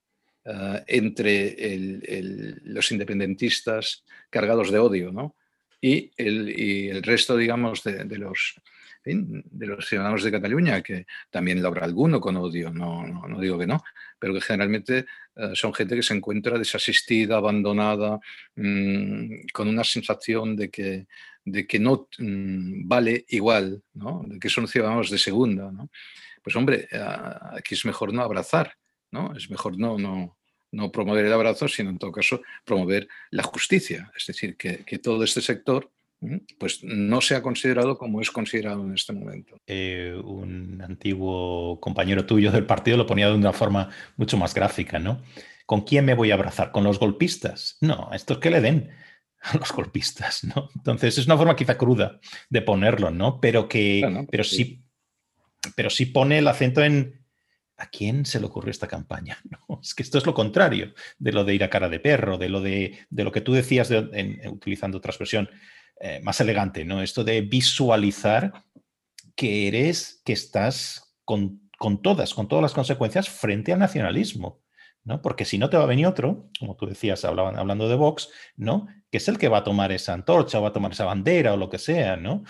eh, 0.44 0.84
entre 0.86 1.56
los 2.64 2.90
independentistas 2.90 4.04
cargados 4.30 4.70
de 4.70 4.78
odio 4.78 5.12
¿no? 5.12 5.36
y, 5.80 6.10
el, 6.16 7.02
resto, 7.02 7.36
digamos, 7.36 7.82
de, 7.84 8.18
los, 8.18 8.54
de 9.14 9.66
los 9.66 9.86
ciudadanos 9.86 10.22
de 10.22 10.30
Cataluña, 10.30 10.82
que 10.82 11.06
también 11.30 11.62
lo 11.62 11.68
habrá 11.68 11.84
alguno 11.84 12.20
con 12.20 12.36
odio, 12.36 12.70
no, 12.70 13.06
no, 13.06 13.40
digo 13.40 13.58
que 13.58 13.66
no, 13.66 13.82
pero 14.18 14.34
que 14.34 14.40
generalmente 14.40 15.06
eh, 15.36 15.50
son 15.54 15.72
gente 15.74 15.96
que 15.96 16.02
se 16.02 16.14
encuentra 16.14 16.58
desasistida, 16.58 17.36
abandonada, 17.36 18.18
mm, 18.56 19.48
con 19.52 19.68
una 19.68 19.84
sensación 19.84 20.56
de 20.56 20.70
que, 20.70 21.06
de 21.44 21.66
que 21.66 21.78
no 21.78 22.08
mm, 22.18 22.86
vale 22.88 23.24
igual, 23.28 23.82
¿no? 23.94 24.24
de 24.26 24.38
que 24.38 24.48
son 24.48 24.68
ciudadanos 24.68 25.10
de 25.10 25.18
segunda. 25.18 25.70
¿no? 25.70 25.90
Pues 26.42 26.56
hombre, 26.56 26.88
aquí 27.52 27.74
es 27.74 27.84
mejor 27.84 28.12
no 28.12 28.22
abrazar, 28.22 28.74
¿no? 29.10 29.34
es 29.36 29.50
mejor 29.50 29.78
no, 29.78 29.98
no, 29.98 30.38
no 30.72 30.92
promover 30.92 31.24
el 31.24 31.32
abrazo, 31.32 31.68
sino 31.68 31.90
en 31.90 31.98
todo 31.98 32.12
caso 32.12 32.42
promover 32.64 33.08
la 33.30 33.42
justicia, 33.42 34.10
es 34.16 34.26
decir, 34.26 34.56
que, 34.56 34.98
todo 34.98 35.24
este 35.24 35.40
sector 35.40 35.90
pues 36.58 36.82
no 36.82 37.20
sea 37.20 37.42
considerado 37.42 37.96
como 37.96 38.20
es 38.20 38.30
considerado 38.30 38.84
en 38.84 38.94
este 38.94 39.12
momento. 39.12 39.60
Eh, 39.66 40.18
un 40.24 40.82
antiguo 40.82 41.78
compañero 41.80 42.26
tuyo 42.26 42.50
del 42.50 42.66
partido 42.66 42.96
lo 42.96 43.06
ponía 43.06 43.28
de 43.28 43.34
una 43.34 43.52
forma 43.52 43.88
mucho 44.16 44.36
más 44.36 44.54
gráfica, 44.54 44.98
¿no? 44.98 45.22
¿Con 45.66 45.82
quién 45.82 46.04
me 46.04 46.14
voy 46.14 46.30
a 46.30 46.34
abrazar? 46.34 46.72
¿Con 46.72 46.84
los 46.84 46.98
golpistas? 46.98 47.76
No, 47.80 48.10
estos 48.12 48.38
que 48.38 48.50
le 48.50 48.60
den 48.60 48.90
a 49.40 49.56
los 49.56 49.70
golpistas, 49.72 50.44
¿no? 50.44 50.68
Entonces 50.74 51.18
es 51.18 51.26
una 51.26 51.36
forma 51.36 51.56
quizá 51.56 51.78
cruda 51.78 52.18
de 52.50 52.62
ponerlo, 52.62 53.10
¿no? 53.10 53.40
Pero 53.40 53.68
que, 53.68 54.26
pero 54.30 54.44
sí, 54.44 54.82
pero 55.76 55.90
sí 55.90 56.06
pone 56.06 56.38
el 56.38 56.48
acento 56.48 56.82
en 56.82 57.18
¿a 57.76 57.88
quién 57.88 58.26
se 58.26 58.40
le 58.40 58.46
ocurrió 58.46 58.70
esta 58.70 58.88
campaña? 58.88 59.38
No, 59.68 59.80
es 59.80 59.94
que 59.94 60.02
esto 60.02 60.18
es 60.18 60.26
lo 60.26 60.34
contrario 60.34 60.94
de 61.18 61.32
lo 61.32 61.44
de 61.44 61.54
ir 61.54 61.62
a 61.62 61.70
cara 61.70 61.88
de 61.88 62.00
perro, 62.00 62.38
de 62.38 62.48
lo, 62.48 62.60
de, 62.60 63.06
lo 63.10 63.30
que 63.30 63.40
tú 63.40 63.52
decías 63.52 63.92
utilizando 64.50 64.98
otra 64.98 65.10
expresión 65.10 65.48
eh, 66.00 66.20
más 66.22 66.40
elegante, 66.40 66.84
¿no? 66.84 67.02
Esto 67.02 67.24
de 67.24 67.40
visualizar 67.42 68.64
que 69.36 69.68
eres, 69.68 70.22
que 70.24 70.32
estás 70.32 71.16
con, 71.24 71.60
todas, 72.02 72.34
con 72.34 72.48
todas 72.48 72.62
las 72.62 72.74
consecuencias 72.74 73.28
frente 73.28 73.72
al 73.72 73.78
nacionalismo. 73.78 74.62
¿no? 75.04 75.22
Porque 75.22 75.46
si 75.46 75.56
no 75.56 75.70
te 75.70 75.76
va 75.76 75.84
a 75.84 75.86
venir 75.86 76.06
otro, 76.06 76.50
como 76.58 76.76
tú 76.76 76.86
decías 76.86 77.24
hablando 77.24 77.88
de 77.88 77.94
Vox, 77.94 78.28
¿no? 78.56 78.88
Que 79.10 79.18
es 79.18 79.28
el 79.28 79.38
que 79.38 79.48
va 79.48 79.58
a 79.58 79.64
tomar 79.64 79.90
esa 79.90 80.12
antorcha 80.12 80.58
o 80.58 80.62
va 80.62 80.68
a 80.68 80.72
tomar 80.72 80.92
esa 80.92 81.06
bandera 81.06 81.54
o 81.54 81.56
lo 81.56 81.70
que 81.70 81.78
sea, 81.78 82.16
¿no? 82.16 82.42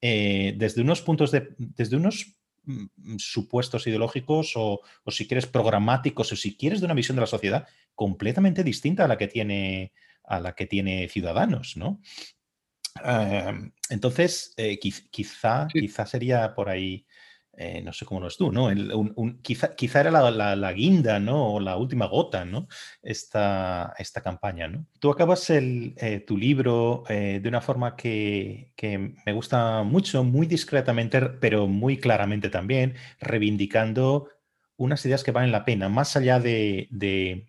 Eh, 0.00 0.54
desde 0.56 0.80
unos 0.80 1.02
puntos 1.02 1.30
de, 1.30 1.48
desde 1.58 1.96
unos 1.96 2.36
Mm, 2.66 2.86
mm, 2.96 3.18
supuestos 3.18 3.86
ideológicos 3.86 4.54
o, 4.56 4.80
si 5.08 5.28
quieres 5.28 5.46
programáticos 5.46 6.32
o 6.32 6.36
si 6.36 6.56
quieres 6.56 6.80
de 6.80 6.86
una 6.86 6.94
visión 6.94 7.14
de 7.16 7.20
la 7.20 7.28
sociedad 7.28 7.66
completamente 7.94 8.64
distinta 8.64 9.04
a 9.04 9.08
la 9.08 9.16
que 9.16 9.28
tiene, 9.28 9.92
a 10.24 10.40
la 10.40 10.54
que 10.54 10.66
tiene 10.66 11.08
Ciudadanos, 11.08 11.76
¿no? 11.76 12.00
Em, 13.04 13.72
entonces, 13.90 14.54
eh, 14.56 14.78
quizá, 14.78 15.66
quizá 15.68 16.06
sería 16.06 16.54
por 16.54 16.68
ahí 16.68 17.06
eh, 17.58 17.80
no 17.82 17.90
sé 17.94 18.04
cómo 18.04 18.20
lo 18.20 18.28
es 18.28 18.36
tú, 18.36 18.52
¿no? 18.52 18.68
quizá, 19.40 19.74
quizá, 19.74 20.00
era 20.00 20.10
la, 20.10 20.72
guinda, 20.72 21.18
¿no? 21.18 21.54
O 21.54 21.60
la 21.60 21.78
última 21.78 22.04
gota, 22.06 22.44
¿no? 22.44 22.68
Esta, 23.00 23.94
esta 23.96 24.20
campaña, 24.20 24.68
¿no? 24.68 24.86
Tú 25.00 25.10
acabas 25.10 25.48
el, 25.48 25.94
eh, 25.96 26.20
tu 26.20 26.36
libro 26.36 27.04
de 27.08 27.42
una 27.46 27.62
forma 27.62 27.96
que, 27.96 28.74
me 29.24 29.32
gusta 29.32 29.82
mucho, 29.84 30.22
muy 30.22 30.46
discretamente, 30.46 31.18
pero 31.40 31.66
muy 31.66 31.96
claramente 31.96 32.50
también, 32.50 32.94
reivindicando 33.20 34.28
unas 34.76 35.04
ideas 35.06 35.24
que 35.24 35.32
valen 35.32 35.50
la 35.50 35.64
pena, 35.64 35.88
más 35.88 36.14
allá 36.14 36.38
de, 36.38 36.88
de 36.90 37.46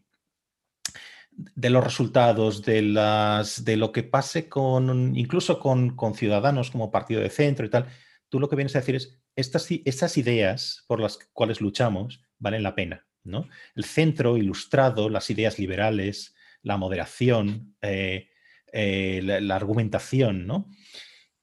los 1.56 1.84
resultados, 1.84 2.64
de, 2.64 2.82
las, 2.82 3.64
de 3.64 3.78
lo 3.78 3.92
que 3.92 4.04
pase 4.04 4.50
con, 4.50 5.16
incluso 5.16 5.60
con, 5.60 5.96
con 5.96 6.16
ciudadanos 6.16 6.72
como 6.72 6.92
partido 6.92 7.22
de 7.22 7.30
centro 7.30 7.66
y 7.66 7.70
tal, 7.70 7.88
tú 8.30 8.40
lo 8.40 8.50
que 8.50 8.56
vienes 8.56 8.76
a 8.76 8.80
decir 8.80 8.96
es, 8.96 9.20
estas, 9.36 9.68
estas 9.86 10.18
ideas 10.18 10.84
por 10.88 11.00
las 11.00 11.20
cuales 11.34 11.62
luchamos 11.62 12.22
valen 12.40 12.64
la 12.64 12.76
pena. 12.76 13.06
¿no? 13.24 13.48
El 13.76 13.84
centro 13.84 14.38
ilustrado, 14.38 15.10
las 15.10 15.30
ideas 15.30 15.60
liberales, 15.60 16.34
la 16.64 16.78
moderación, 16.78 17.76
eh, 17.82 18.30
eh, 18.72 19.22
la, 19.24 19.56
argumentación, 19.56 20.48
¿no? 20.48 20.70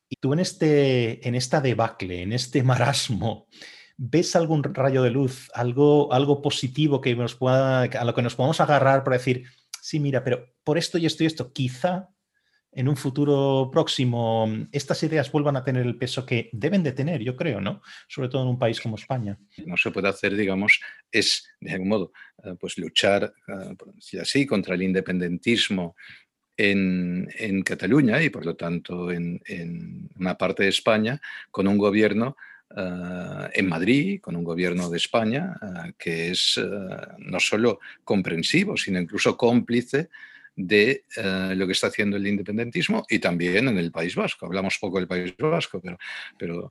Y 0.09 0.17
tú 0.17 0.33
en, 0.33 0.41
este, 0.41 1.27
en 1.27 1.35
esta 1.35 1.61
debacle, 1.61 2.23
en 2.23 2.33
este 2.33 2.63
marasmo, 2.63 3.49
¿ves 3.97 4.37
algún 4.37 4.63
rayo 4.63 5.03
de 5.03 5.11
luz, 5.11 5.51
algo, 5.55 6.13
algo 6.13 6.43
positivo 6.43 7.01
que 7.01 7.15
nos 7.15 7.35
pueda, 7.35 7.83
a 7.83 8.05
lo 8.05 8.15
que 8.15 8.23
nos 8.23 8.35
podamos 8.35 8.61
agarrar 8.61 9.05
para 9.05 9.17
decir, 9.17 9.45
sí, 9.85 10.01
mira, 10.01 10.25
pero 10.25 10.55
por 10.64 10.79
esto 10.79 10.97
y 10.97 11.05
esto 11.05 11.25
y 11.25 11.27
esto, 11.27 11.53
quizá 11.53 12.09
en 12.73 12.88
un 12.88 12.97
futuro 12.97 13.68
próximo 13.70 14.49
estas 14.73 15.03
ideas 15.03 15.31
vuelvan 15.31 15.57
a 15.57 15.62
tener 15.62 15.85
el 15.85 15.99
peso 15.99 16.25
que 16.25 16.49
deben 16.53 16.83
de 16.83 16.92
tener, 16.92 17.20
yo 17.20 17.37
creo, 17.37 17.61
¿no? 17.61 17.83
Sobre 18.09 18.31
todo 18.31 18.42
en 18.42 18.49
un 18.49 18.59
país 18.59 18.81
como 18.81 18.97
España. 18.97 19.38
No 19.66 19.77
se 19.77 19.90
puede 19.90 20.09
hacer, 20.09 20.35
digamos, 20.35 20.81
es 21.12 21.47
de 21.61 21.73
algún 21.73 21.88
modo, 21.88 22.12
eh, 22.42 22.55
pues 22.59 22.79
luchar, 22.79 23.35
eh, 23.47 24.20
así, 24.23 24.47
contra 24.47 24.75
el 24.75 24.83
independentismo 24.83 25.94
en, 26.57 27.62
Cataluña 27.62 28.23
y 28.23 28.31
por 28.31 28.47
lo 28.47 28.57
tanto 28.57 29.12
en, 29.12 29.38
una 30.16 30.38
parte 30.38 30.62
de 30.62 30.70
España 30.70 31.21
con 31.50 31.69
un 31.69 31.77
gobierno 31.77 32.37
eh, 32.77 33.50
en 33.54 33.68
Madrid, 33.68 34.20
con 34.20 34.37
un 34.37 34.44
gobierno 34.44 34.88
de 34.90 34.96
España 34.96 35.54
que 35.98 36.31
es 36.31 36.60
no 37.18 37.40
solo 37.40 37.81
comprensivo, 38.04 38.77
sino 38.77 39.00
incluso 39.00 39.37
cómplice 39.37 40.08
de 40.56 41.04
lo 41.56 41.66
que 41.66 41.72
está 41.72 41.88
haciendo 41.88 42.16
el 42.16 42.27
independentismo 42.27 43.04
y 43.08 43.18
también 43.18 43.68
en 43.68 43.79
el 43.79 43.90
País 43.90 44.14
Vasco. 44.14 44.46
Hablamos 44.46 44.79
poco 44.79 44.98
del 44.98 45.08
País 45.08 45.35
Vasco, 45.37 45.81
pero, 45.81 45.98
pero 46.38 46.70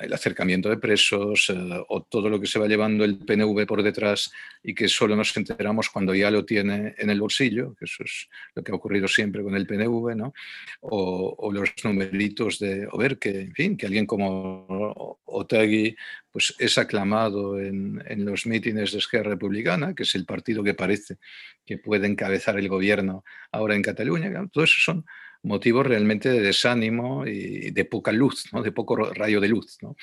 el 0.00 0.12
acercamiento 0.12 0.68
de 0.68 0.76
presos 0.76 1.50
eh, 1.50 1.84
o 1.88 2.02
todo 2.02 2.28
lo 2.28 2.40
que 2.40 2.46
se 2.46 2.58
va 2.58 2.66
llevando 2.66 3.04
el 3.04 3.18
PNV 3.18 3.66
por 3.66 3.82
detrás 3.82 4.32
y 4.62 4.74
que 4.74 4.88
solo 4.88 5.16
nos 5.16 5.36
enteramos 5.36 5.90
cuando 5.90 6.14
ya 6.14 6.30
lo 6.30 6.44
tiene 6.44 6.94
en 6.98 7.10
el 7.10 7.20
bolsillo, 7.20 7.74
que 7.74 7.84
eso 7.84 8.04
es 8.04 8.28
lo 8.54 8.62
que 8.62 8.72
ha 8.72 8.74
ocurrido 8.74 9.08
siempre 9.08 9.42
con 9.42 9.54
el 9.54 9.66
PNV, 9.66 10.16
¿no? 10.16 10.34
o, 10.80 11.50
los 11.52 11.70
numeritos 11.84 12.58
de, 12.58 12.88
o 12.90 12.98
ver 12.98 13.18
que, 13.18 13.40
en 13.40 13.54
fin, 13.54 13.76
que 13.76 13.86
alguien 13.86 14.06
como 14.06 15.18
Otagui 15.24 15.96
pues 16.30 16.54
es 16.58 16.78
aclamado 16.78 17.60
en, 17.60 18.02
en, 18.06 18.24
los 18.24 18.44
mítines 18.44 18.90
de 18.90 18.98
Esquerra 18.98 19.30
Republicana, 19.30 19.94
que 19.94 20.02
es 20.02 20.14
el 20.16 20.24
partido 20.24 20.64
que 20.64 20.74
parece 20.74 21.18
que 21.64 21.78
puede 21.78 22.08
encabezar 22.08 22.58
el 22.58 22.68
gobierno 22.68 23.24
ahora 23.52 23.76
en 23.76 23.82
Cataluña. 23.82 24.32
Todo 24.52 24.64
eso 24.64 24.76
son 24.78 25.06
motivos 25.44 25.86
realmente 25.86 26.30
de 26.30 26.40
desánimo 26.40 27.26
y 27.26 27.70
de 27.70 27.84
poca 27.84 28.12
luz, 28.12 28.46
¿no? 28.52 28.62
de 28.62 28.72
poco 28.72 28.96
rayo 28.96 29.40
de 29.40 29.48
luz. 29.48 29.78
¿no? 29.82 29.96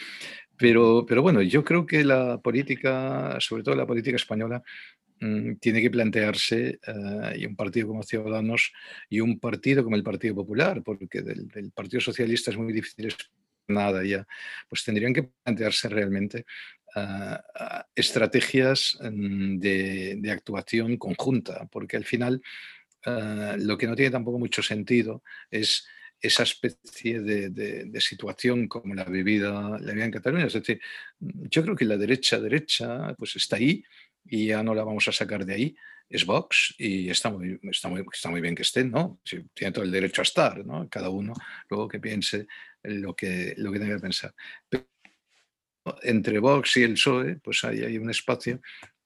Pero, 0.58 1.06
pero 1.08 1.22
bueno, 1.22 1.42
yo 1.42 1.64
creo 1.64 1.86
que 1.86 2.04
la 2.04 2.40
política, 2.40 3.38
sobre 3.40 3.64
todo 3.64 3.76
la 3.76 3.88
política 3.88 4.16
española, 4.16 4.62
mm, 5.20 5.56
tiene 5.56 5.82
que 5.82 5.90
plantearse, 5.90 6.80
eh, 6.86 7.36
y 7.38 7.46
un 7.46 7.56
partido 7.56 7.88
como 7.88 8.04
Ciudadanos 8.04 8.72
y 9.10 9.20
un 9.20 9.40
partido 9.40 9.84
como 9.84 9.96
el 9.96 10.04
Partido 10.04 10.36
Popular, 10.36 10.84
porque 10.84 11.22
del, 11.22 11.72
Partido 11.74 12.02
Socialista 12.02 12.52
es 12.52 12.58
muy 12.58 12.74
difícil 12.74 13.14
nada 13.68 14.04
ya, 14.04 14.26
pues 14.70 14.84
tendrían 14.84 15.14
que 15.14 15.24
plantearse 15.24 15.88
realmente 15.90 16.46
eh, 16.96 17.38
estrategias 17.96 18.98
mm, 19.02 19.58
de, 19.58 20.32
actuación 20.32 20.98
conjunta, 20.98 21.68
porque 21.72 21.98
al 21.98 22.06
final 22.06 22.42
eh, 23.06 23.56
lo 23.60 23.78
que 23.78 23.88
no 23.88 23.96
tiene 23.96 24.12
tampoco 24.12 24.40
mucho 24.40 24.62
sentido 24.62 25.24
es 25.50 25.88
esa 26.22 26.44
especie 26.44 27.20
de, 27.22 28.00
situación 28.00 28.68
como 28.68 28.94
la 28.94 29.06
vivida, 29.06 29.78
la 29.80 29.94
vida 29.94 30.06
en 30.06 30.12
Cataluña. 30.12 30.46
Es 30.46 30.54
decir, 30.54 30.80
yo 31.20 31.64
creo 31.64 31.76
que 31.76 31.86
la 31.86 31.98
derecha, 31.98 32.40
derecha, 32.40 33.16
pues 33.18 33.36
está 33.36 33.56
ahí 33.56 33.84
y 34.26 34.48
ya 34.48 34.62
no 34.62 34.76
la 34.76 34.84
vamos 34.84 35.08
a 35.08 35.12
sacar 35.12 35.46
de 35.46 35.54
ahí. 35.54 35.76
Es 36.08 36.26
Vox 36.26 36.76
y 36.78 37.10
está 37.10 37.32
muy, 37.32 37.60
está 37.64 37.88
muy, 37.88 38.06
está 38.14 38.30
muy 38.30 38.42
bien 38.42 38.54
que 38.54 38.62
estén, 38.64 38.92
¿no? 38.92 39.20
tiene 39.54 39.72
todo 39.72 39.84
el 39.84 39.92
derecho 39.92 40.22
a 40.22 40.24
estar, 40.24 40.64
¿no? 40.66 40.88
Cada 40.90 41.10
uno 41.10 41.34
luego 41.70 41.88
que 41.88 42.00
piense 42.00 42.48
lo 42.84 43.16
que, 43.16 43.56
lo 43.58 43.72
que 43.72 43.80
tenga 43.80 43.96
que 43.96 44.02
pensar. 44.02 44.36
Pero 44.70 44.86
entre 46.04 46.40
Vox 46.40 46.78
y 46.78 46.84
el 46.84 46.94
PSOE, 46.94 47.38
pues 47.38 47.64
ahí 47.64 47.82
hay 47.82 47.98
un 47.98 48.10
espacio 48.10 48.62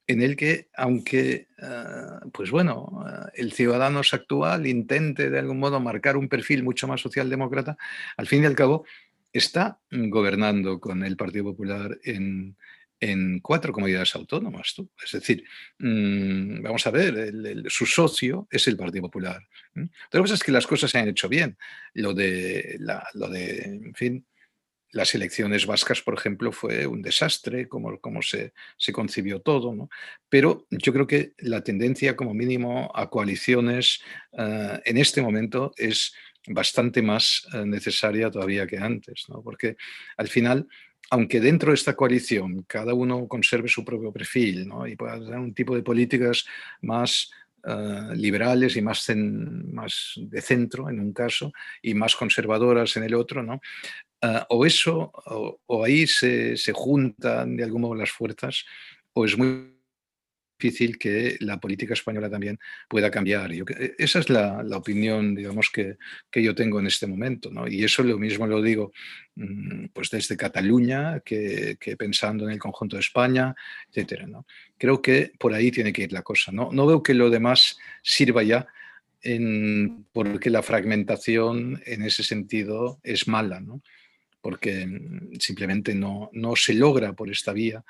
en 0.08 0.22
el 0.22 0.36
que, 0.36 0.70
aunque, 0.76 1.47
ah, 1.62 2.20
pues 2.32 2.51
bueno, 2.51 3.03
ah, 3.06 3.30
el 3.34 3.51
Ciudadanos 3.53 4.14
actual 4.14 4.68
intente 4.68 5.30
de 5.30 5.39
algún 5.39 5.60
modo 5.60 5.80
marcar 5.80 6.18
un 6.18 6.30
perfil 6.30 6.64
mucho 6.64 6.88
más 6.88 7.01
socialdemócrata, 7.01 7.78
al 8.18 8.28
fin 8.28 8.43
y 8.43 8.45
al 8.45 8.56
cabo 8.56 8.86
está 9.34 9.80
gobernando 9.91 10.80
con 10.80 11.03
el 11.03 11.18
Partido 11.18 11.45
Popular 11.45 11.97
en, 12.03 12.56
cuatro 13.41 13.72
comunidades 13.72 14.16
autónomas. 14.16 14.74
¿tú? 14.76 14.89
Es 15.03 15.12
decir, 15.12 15.43
mm, 15.78 16.64
vamos 16.64 16.88
a 16.88 16.91
ver, 16.91 17.64
su 17.68 17.86
socio 17.86 18.47
es 18.49 18.68
el 18.68 18.78
Partido 18.78 19.03
Popular. 19.03 19.43
Que 19.76 20.20
pasa 20.20 20.34
es 20.34 20.41
que 20.41 20.51
las 20.51 20.66
cosas 20.66 20.89
se 20.89 20.97
han 20.97 21.10
hecho 21.10 21.30
bien. 21.30 21.56
Lo 21.93 22.16
de, 22.16 22.80
lo 23.14 23.30
de 23.30 23.64
en 23.64 23.93
fin, 23.93 24.26
las 24.96 25.14
elecciones 25.14 25.66
vascas, 25.66 26.02
por 26.02 26.14
ejemplo, 26.14 26.54
fue 26.54 26.88
un 26.88 27.02
desastre, 27.02 27.68
como, 27.68 28.00
como 28.00 28.22
se, 28.22 28.54
se, 28.78 28.93
concibió 28.93 29.41
todo, 29.41 29.76
¿no? 29.76 29.89
pero 30.30 30.66
yo 30.70 30.93
creo 30.93 31.06
que 31.06 31.34
la 31.39 31.62
tendencia 31.62 32.16
como 32.16 32.34
mínimo 32.34 32.89
a 32.96 33.10
coaliciones 33.10 34.02
eh, 34.38 34.80
en 34.86 34.98
este 34.98 35.22
momento 35.22 35.74
es 35.76 36.14
bastante 36.48 37.02
más 37.02 37.46
eh, 37.54 37.66
necesaria 37.66 38.32
todavía 38.32 38.66
que 38.66 38.78
antes, 38.78 39.26
¿no? 39.28 39.43
porque 39.43 39.76
al 40.16 40.30
final 40.30 40.66
aunque 41.12 41.39
dentro 41.39 41.72
de 41.72 41.76
esta 41.76 41.93
coalición 41.93 42.64
cada 42.64 42.93
uno 42.93 43.28
conserve 43.28 43.68
su 43.68 43.84
propio 43.84 44.14
perfil 44.14 44.66
¿no? 44.66 44.88
y 44.88 44.96
pueda 44.96 45.20
tener 45.20 45.39
un 45.39 45.54
tipo 45.54 45.76
de 45.76 45.84
políticas 45.84 46.46
más 46.82 47.32
eh, 47.68 48.16
liberales 48.16 48.76
y 48.76 48.82
más, 48.82 49.05
más 49.16 50.13
de 50.18 50.41
centro 50.41 50.89
en 50.89 50.99
un 50.99 51.13
caso 51.13 51.51
y 51.82 51.93
más 51.93 52.16
conservadoras 52.16 52.95
en 52.97 53.03
el 53.03 53.16
otro, 53.16 53.43
¿no? 53.43 53.59
Ah, 54.22 54.45
o 54.49 54.66
eso, 54.66 55.11
o, 55.68 55.84
ahí 55.84 56.07
se, 56.07 56.55
juntan 56.74 57.55
de 57.57 57.63
algún 57.63 57.82
modo 57.82 57.95
las 57.95 58.11
fuerzas, 58.11 58.66
o 59.13 59.26
es 59.26 59.38
muy 59.38 59.74
difícil 60.58 60.97
que 60.97 61.38
la 61.41 61.60
política 61.60 61.93
española 61.93 62.30
también 62.30 62.60
pueda 62.88 63.12
cambiar. 63.12 63.51
Yo, 63.51 63.66
esa 63.97 64.20
es 64.20 64.30
la, 64.30 64.64
opinión, 64.76 65.36
digamos, 65.36 65.70
que, 65.70 65.97
yo 66.34 66.56
tengo 66.56 66.80
en 66.80 66.88
este 66.88 67.08
momento. 67.08 67.51
Y 67.68 67.84
eso 67.84 68.03
lo 68.03 68.18
mismo 68.18 68.47
lo 68.47 68.62
digo 68.62 68.91
mm, 69.36 69.88
pues 69.93 70.10
desde 70.10 70.38
Cataluña 70.38 71.22
que, 71.22 71.78
pensando 71.97 72.45
en 72.45 72.51
el 72.51 72.60
conjunto 72.60 72.95
de 72.95 73.01
España, 73.01 73.53
etc. 73.93 74.24
¿no? 74.28 74.45
Creo 74.78 75.01
que 75.01 75.32
por 75.38 75.53
ahí 75.53 75.72
tiene 75.72 75.93
que 75.93 76.03
ir 76.03 76.14
la 76.14 76.24
cosa. 76.24 76.51
No, 76.51 76.70
no 76.72 76.86
veo 76.86 77.03
que 77.03 77.14
lo 77.14 77.30
demás 77.30 77.78
sirva 78.01 78.43
ya 78.43 78.68
en, 79.22 80.06
porque 80.14 80.49
la 80.49 80.64
fragmentación 80.64 81.82
en 81.86 82.03
ese 82.03 82.24
sentido 82.24 82.99
es 83.03 83.28
mala. 83.28 83.62
porque 84.41 84.86
mm, 84.86 85.39
simplemente 85.39 85.95
no, 85.95 86.30
no 86.34 86.56
se 86.56 86.74
logra 86.74 87.14
por 87.14 87.30
esta 87.30 87.51
vía 87.51 87.84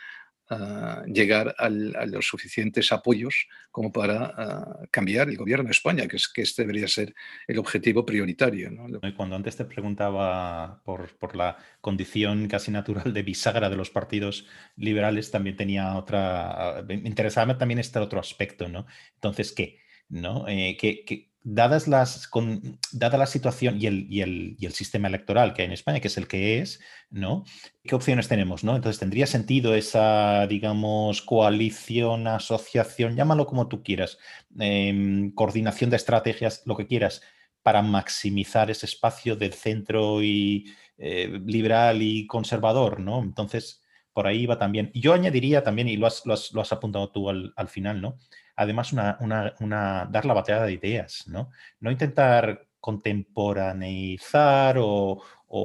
ah, 0.49 1.03
llegar 1.07 1.55
a 1.57 1.69
los 1.69 2.27
suficientes 2.27 2.91
apoyos 2.91 3.47
como 3.71 3.91
para 3.91 4.33
ah, 4.37 4.79
cambiar 4.91 5.29
el 5.29 5.37
gobierno 5.37 5.65
de 5.65 5.71
España, 5.71 6.07
que, 6.07 6.17
es, 6.17 6.27
que 6.27 6.41
este 6.41 6.63
debería 6.63 6.87
ser 6.87 7.13
el 7.47 7.59
objetivo 7.59 8.05
prioritario. 8.05 8.71
Cuando 9.15 9.35
antes 9.35 9.55
te 9.57 9.65
preguntaba 9.65 10.81
por, 10.83 11.35
la 11.35 11.57
condición 11.81 12.47
casi 12.47 12.71
natural 12.71 13.13
de 13.13 13.23
bisagra 13.23 13.69
de 13.69 13.77
los 13.77 13.89
partidos 13.89 14.47
liberales, 14.75 15.31
también 15.31 15.55
tenía 15.55 15.95
otra, 15.97 16.83
me 16.87 16.95
interesaba 16.95 17.57
también 17.57 17.79
este 17.79 17.99
otro 17.99 18.19
aspecto, 18.19 18.69
¿no? 18.69 18.85
Entonces, 19.15 19.51
¿qué? 19.51 19.79
¿No? 20.09 20.47
Eh, 20.47 20.77
¿qué, 20.79 21.34
dadas 21.47 21.87
las, 21.87 22.27
con, 22.27 22.79
dada 22.91 23.19
la 23.19 23.27
situación 23.27 23.79
y 23.79 23.85
el, 23.85 24.07
y, 24.09 24.21
el, 24.21 24.55
y 24.59 24.65
el, 24.65 24.73
sistema 24.73 25.07
electoral 25.07 25.53
que 25.53 25.61
hay 25.61 25.67
en 25.67 25.73
España, 25.73 25.99
que 25.99 26.07
es 26.07 26.17
el 26.17 26.27
que 26.27 26.59
es, 26.59 26.79
¿no? 27.11 27.45
¿Qué 27.83 27.93
opciones 27.93 28.27
tenemos? 28.27 28.63
¿no? 28.63 28.75
Entonces, 28.75 28.99
¿tendría 28.99 29.27
sentido 29.27 29.75
esa, 29.75 30.47
digamos, 30.47 31.21
coalición, 31.21 32.27
asociación, 32.27 33.15
llámalo 33.15 33.45
como 33.45 33.67
tú 33.67 33.83
quieras, 33.83 34.17
em, 34.57 35.31
coordinación 35.33 35.91
de 35.91 35.97
estrategias, 35.97 36.63
lo 36.65 36.75
que 36.75 36.87
quieras, 36.87 37.21
para 37.61 37.83
maximizar 37.83 38.71
ese 38.71 38.87
espacio 38.87 39.35
del 39.35 39.53
centro 39.53 40.23
y 40.23 40.73
eh, 40.97 41.39
liberal 41.45 42.01
y 42.01 42.25
conservador, 42.25 42.99
¿no? 42.99 43.21
Entonces, 43.21 43.83
por 44.13 44.25
ahí 44.25 44.47
va 44.47 44.57
también. 44.57 44.91
Yo 44.95 45.13
añadiría 45.13 45.63
también, 45.63 45.89
y 45.89 45.97
lo 45.97 46.07
has, 46.07 46.25
lo 46.25 46.61
has, 46.61 46.71
apuntado 46.71 47.11
tú 47.11 47.29
al, 47.29 47.53
al 47.55 47.67
final, 47.67 48.01
¿no? 48.01 48.17
Además 48.55 48.93
una, 48.93 50.07
dar 50.09 50.25
la 50.25 50.33
batalla 50.33 50.65
de 50.65 50.73
ideas, 50.73 51.27
¿no? 51.27 51.49
No 51.79 51.91
intentar 51.91 52.67
contemporaneizar 52.79 54.77
o, 54.79 55.21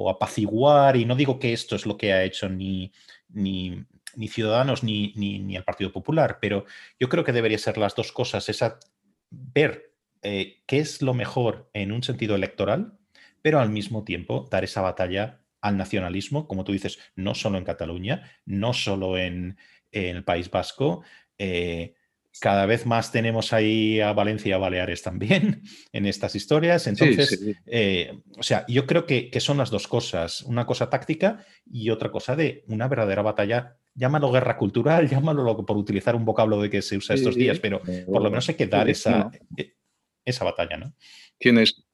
apaciguar, 0.08 0.96
y 0.96 1.04
no 1.04 1.16
digo 1.16 1.38
que 1.40 1.52
esto 1.52 1.74
es 1.74 1.84
lo 1.84 1.96
que 1.96 2.12
ha 2.12 2.22
hecho 2.22 2.48
ni, 2.48 2.92
ni, 3.28 3.84
Ciudadanos 4.28 4.84
ni, 4.84 5.12
ni, 5.16 5.56
el 5.56 5.64
Partido 5.64 5.92
Popular, 5.92 6.38
pero 6.40 6.64
yo 6.98 7.08
creo 7.08 7.24
que 7.24 7.32
debería 7.32 7.58
ser 7.58 7.76
las 7.76 7.96
dos 7.96 8.12
cosas, 8.12 8.48
esa, 8.48 8.78
ver 9.30 9.92
eh, 10.22 10.62
qué 10.66 10.78
es 10.78 11.02
lo 11.02 11.12
mejor 11.12 11.70
en 11.72 11.90
un 11.90 12.02
sentido 12.02 12.36
electoral, 12.36 12.98
pero 13.42 13.58
al 13.58 13.70
mismo 13.70 14.04
tiempo 14.04 14.48
dar 14.50 14.64
esa 14.64 14.80
batalla 14.80 15.40
al 15.60 15.76
nacionalismo, 15.76 16.46
como 16.46 16.64
tú 16.64 16.72
dices, 16.72 16.98
no 17.16 17.34
solo 17.34 17.58
en 17.58 17.64
Cataluña, 17.64 18.30
no 18.46 18.72
solo 18.72 19.18
en, 19.18 19.58
el 19.92 20.22
País 20.22 20.50
Vasco, 20.50 21.02
eh, 21.36 21.96
cada 22.38 22.66
vez 22.66 22.86
más 22.86 23.10
tenemos 23.10 23.52
ahí 23.52 24.00
a 24.00 24.12
Valencia 24.12 24.50
y 24.50 24.52
a 24.52 24.58
Baleares 24.58 25.02
también 25.02 25.62
en 25.92 26.06
estas 26.06 26.34
historias. 26.34 26.86
Entonces, 26.86 27.56
eh, 27.66 28.18
o 28.38 28.42
sea, 28.42 28.64
yo 28.68 28.86
creo 28.86 29.06
que, 29.06 29.30
son 29.40 29.58
las 29.58 29.70
dos 29.70 29.88
cosas, 29.88 30.42
una 30.42 30.66
cosa 30.66 30.90
táctica 30.90 31.44
y 31.70 31.90
otra 31.90 32.10
cosa 32.10 32.36
de 32.36 32.64
una 32.68 32.88
verdadera 32.88 33.22
batalla. 33.22 33.76
Llámalo 33.94 34.30
guerra 34.30 34.56
cultural, 34.56 35.08
llámalo 35.10 35.64
por 35.64 35.76
utilizar 35.76 36.14
un 36.14 36.24
vocablo 36.24 36.60
de 36.60 36.70
que 36.70 36.82
se 36.82 36.96
usa 36.96 37.14
estos 37.14 37.34
días, 37.34 37.58
pero 37.58 37.80
por 38.06 38.22
lo 38.22 38.30
menos 38.30 38.48
hay 38.48 38.54
que 38.54 38.66
dar 38.66 38.88
esa, 38.88 39.30
e, 39.56 39.74
esa 40.24 40.44
batalla, 40.44 40.76
¿no? 40.76 40.94
Tienes, 41.38 41.86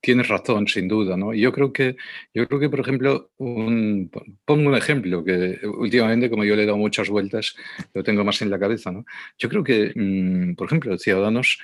Tienes 0.00 0.28
razón, 0.28 0.66
sin 0.66 0.88
duda, 0.88 1.16
¿no? 1.16 1.34
Yo 1.34 1.52
creo 1.52 1.72
que, 1.72 1.96
yo 2.32 2.48
creo 2.48 2.58
que 2.58 2.70
por 2.70 2.80
ejemplo, 2.80 3.30
un, 3.36 4.10
pongo 4.44 4.68
un 4.68 4.76
ejemplo 4.76 5.22
que 5.22 5.60
últimamente, 5.64 6.30
como 6.30 6.44
yo 6.44 6.56
le 6.56 6.62
he 6.62 6.66
dado 6.66 6.78
muchas 6.78 7.10
vueltas, 7.10 7.54
lo 7.92 8.02
tengo 8.02 8.24
más 8.24 8.40
en 8.40 8.50
la 8.50 8.58
cabeza, 8.58 8.90
¿no? 8.92 9.04
Yo 9.38 9.48
creo 9.50 9.62
que, 9.62 9.92
mm, 9.94 10.54
por 10.54 10.68
ejemplo, 10.68 10.96
Ciudadanos 10.98 11.58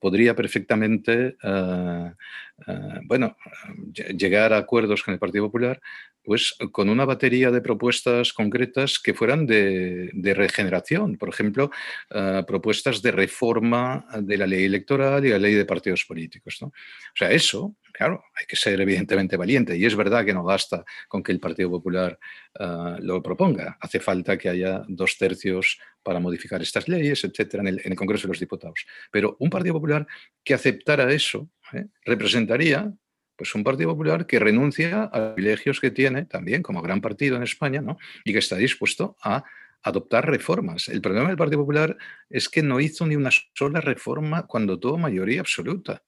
podría 0.00 0.34
perfectamente, 0.34 1.36
eh, 1.42 2.12
eh, 2.66 3.00
bueno, 3.04 3.36
llegar 3.92 4.52
a 4.52 4.58
acuerdos 4.58 5.02
con 5.02 5.14
el 5.14 5.20
Partido 5.20 5.46
Popular, 5.46 5.80
pues 6.22 6.56
con 6.72 6.88
una 6.88 7.04
batería 7.04 7.50
de 7.50 7.62
propuestas 7.62 8.32
concretas 8.32 8.98
que 8.98 9.14
fueran 9.14 9.46
de, 9.46 10.10
regeneración, 10.36 11.16
por 11.16 11.30
ejemplo, 11.30 11.70
propuestas 12.46 13.00
de 13.00 13.12
reforma 13.12 14.04
de 14.20 14.36
la 14.36 14.46
ley 14.46 14.66
electoral 14.66 15.24
y 15.24 15.30
la 15.30 15.38
ley 15.38 15.54
de 15.54 15.64
partidos 15.64 16.04
políticos. 16.04 16.58
¿no? 16.60 16.66
O 16.68 17.16
sea, 17.16 17.30
eso 17.30 17.76
Claro, 17.98 18.22
hay 18.32 18.46
que 18.46 18.54
ser 18.54 18.80
evidentemente 18.80 19.36
valiente 19.36 19.76
y 19.76 19.84
es 19.84 19.96
verdad 19.96 20.24
que 20.24 20.32
no 20.32 20.44
basta 20.44 20.84
con 21.08 21.20
que 21.20 21.32
el 21.32 21.40
Partido 21.40 21.68
Popular 21.68 22.16
ah, 22.60 22.96
lo 23.00 23.20
proponga. 23.20 23.76
Hace 23.80 23.98
falta 23.98 24.38
que 24.38 24.48
haya 24.48 24.84
dos 24.86 25.18
tercios 25.18 25.80
para 26.00 26.20
modificar 26.20 26.62
estas 26.62 26.86
leyes, 26.86 27.24
etcétera, 27.24 27.68
en 27.68 27.80
el, 27.84 27.96
Congreso 27.96 28.28
de 28.28 28.34
los 28.34 28.38
Diputados. 28.38 28.86
Pero 29.10 29.36
un 29.40 29.50
Partido 29.50 29.74
Popular 29.74 30.06
que 30.44 30.54
aceptara 30.54 31.10
eso 31.12 31.50
¿eh? 31.72 31.86
representaría 32.04 32.88
pues 33.34 33.52
un 33.56 33.64
Partido 33.64 33.90
Popular 33.90 34.28
que 34.28 34.38
renuncia 34.38 35.02
a 35.02 35.34
privilegios 35.34 35.80
que 35.80 35.90
tiene 35.90 36.24
también 36.24 36.62
como 36.62 36.80
gran 36.82 37.00
partido 37.00 37.34
en 37.34 37.42
España 37.42 37.80
¿no? 37.80 37.98
y 38.24 38.32
que 38.32 38.38
está 38.38 38.54
dispuesto 38.54 39.16
a 39.24 39.42
adoptar 39.82 40.24
reformas. 40.24 40.88
El 40.88 41.00
problema 41.00 41.26
del 41.26 41.36
Partido 41.36 41.62
Popular 41.62 41.96
es 42.30 42.48
que 42.48 42.62
no 42.62 42.78
hizo 42.78 43.08
ni 43.08 43.16
una 43.16 43.30
sola 43.54 43.80
reforma 43.80 44.46
cuando 44.46 44.78
tuvo 44.78 44.98
mayoría 44.98 45.40
absoluta 45.40 46.04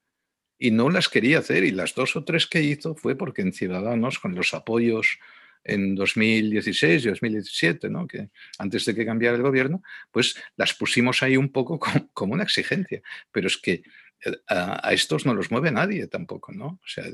y 0.61 0.71
no 0.71 0.91
las 0.91 1.09
quería 1.09 1.39
hacer 1.39 1.65
y 1.65 1.71
las 1.71 1.95
dos 1.95 2.15
o 2.17 2.23
tres 2.23 2.47
que 2.47 2.63
hizo 2.63 2.95
fue 2.95 3.17
porque 3.17 3.41
en 3.41 3.55
Ciudadanos, 3.55 4.19
con 4.19 4.35
los 4.35 4.53
apoyos 4.53 5.19
en 5.65 5.95
2016 5.95 7.05
y 7.05 7.09
2017, 7.09 7.89
¿no? 7.89 8.07
que 8.07 8.29
antes 8.59 8.85
de 8.85 8.95
que 8.95 9.07
cambiara 9.07 9.37
el 9.37 9.43
gobierno, 9.43 9.83
pues 10.11 10.37
las 10.57 10.75
pusimos 10.75 11.23
ahí 11.23 11.39
un 11.39 11.51
poco 11.51 11.81
como, 12.13 12.35
una 12.35 12.43
exigencia. 12.43 13.01
Pero 13.33 13.47
es 13.47 13.57
que 13.57 13.83
eh, 14.23 14.37
a, 14.49 14.93
estos 14.93 15.25
no 15.25 15.33
los 15.33 15.51
mueve 15.51 15.71
nadie 15.71 16.07
tampoco, 16.09 16.53
¿no? 16.53 16.67
O 16.67 16.87
sea, 16.87 17.07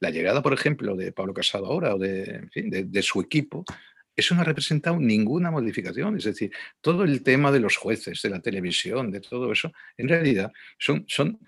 la, 0.00 0.10
llegada, 0.10 0.42
por 0.42 0.54
ejemplo, 0.54 0.96
de 0.96 1.12
Pablo 1.12 1.34
Casado 1.34 1.66
ahora 1.66 1.94
o 1.94 1.98
de, 1.98 2.48
de, 2.54 3.02
su 3.02 3.20
equipo, 3.20 3.62
eso 4.14 4.34
no 4.34 4.40
ha 4.40 4.44
representado 4.44 4.98
ninguna 4.98 5.50
modificación. 5.50 6.16
Es 6.16 6.24
decir, 6.24 6.50
todo 6.80 7.04
el 7.04 7.22
tema 7.22 7.52
de 7.52 7.60
los 7.60 7.76
jueces, 7.76 8.22
de 8.22 8.30
la 8.30 8.40
televisión, 8.40 9.10
de 9.10 9.20
todo 9.20 9.52
eso, 9.52 9.70
en 9.98 10.08
realidad 10.08 10.50
son, 10.78 11.04
son, 11.06 11.38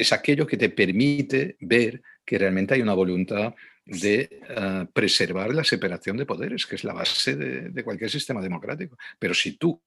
es 0.00 0.12
aquello 0.12 0.46
que 0.46 0.56
te 0.56 0.70
permite 0.70 1.56
ver 1.60 2.00
que 2.24 2.38
realmente 2.38 2.74
hay 2.74 2.80
una 2.80 2.94
voluntad 2.94 3.54
de 3.84 4.40
ah, 4.56 4.88
preservar 4.92 5.52
la 5.52 5.64
separación 5.64 6.16
de 6.16 6.26
poderes, 6.26 6.64
que 6.64 6.76
es 6.76 6.84
la 6.84 6.94
base 6.94 7.36
de, 7.36 7.84
cualquier 7.84 8.10
sistema 8.10 8.40
democrático. 8.40 8.96
Pero 9.18 9.34
si 9.34 9.58
tú 9.58 9.82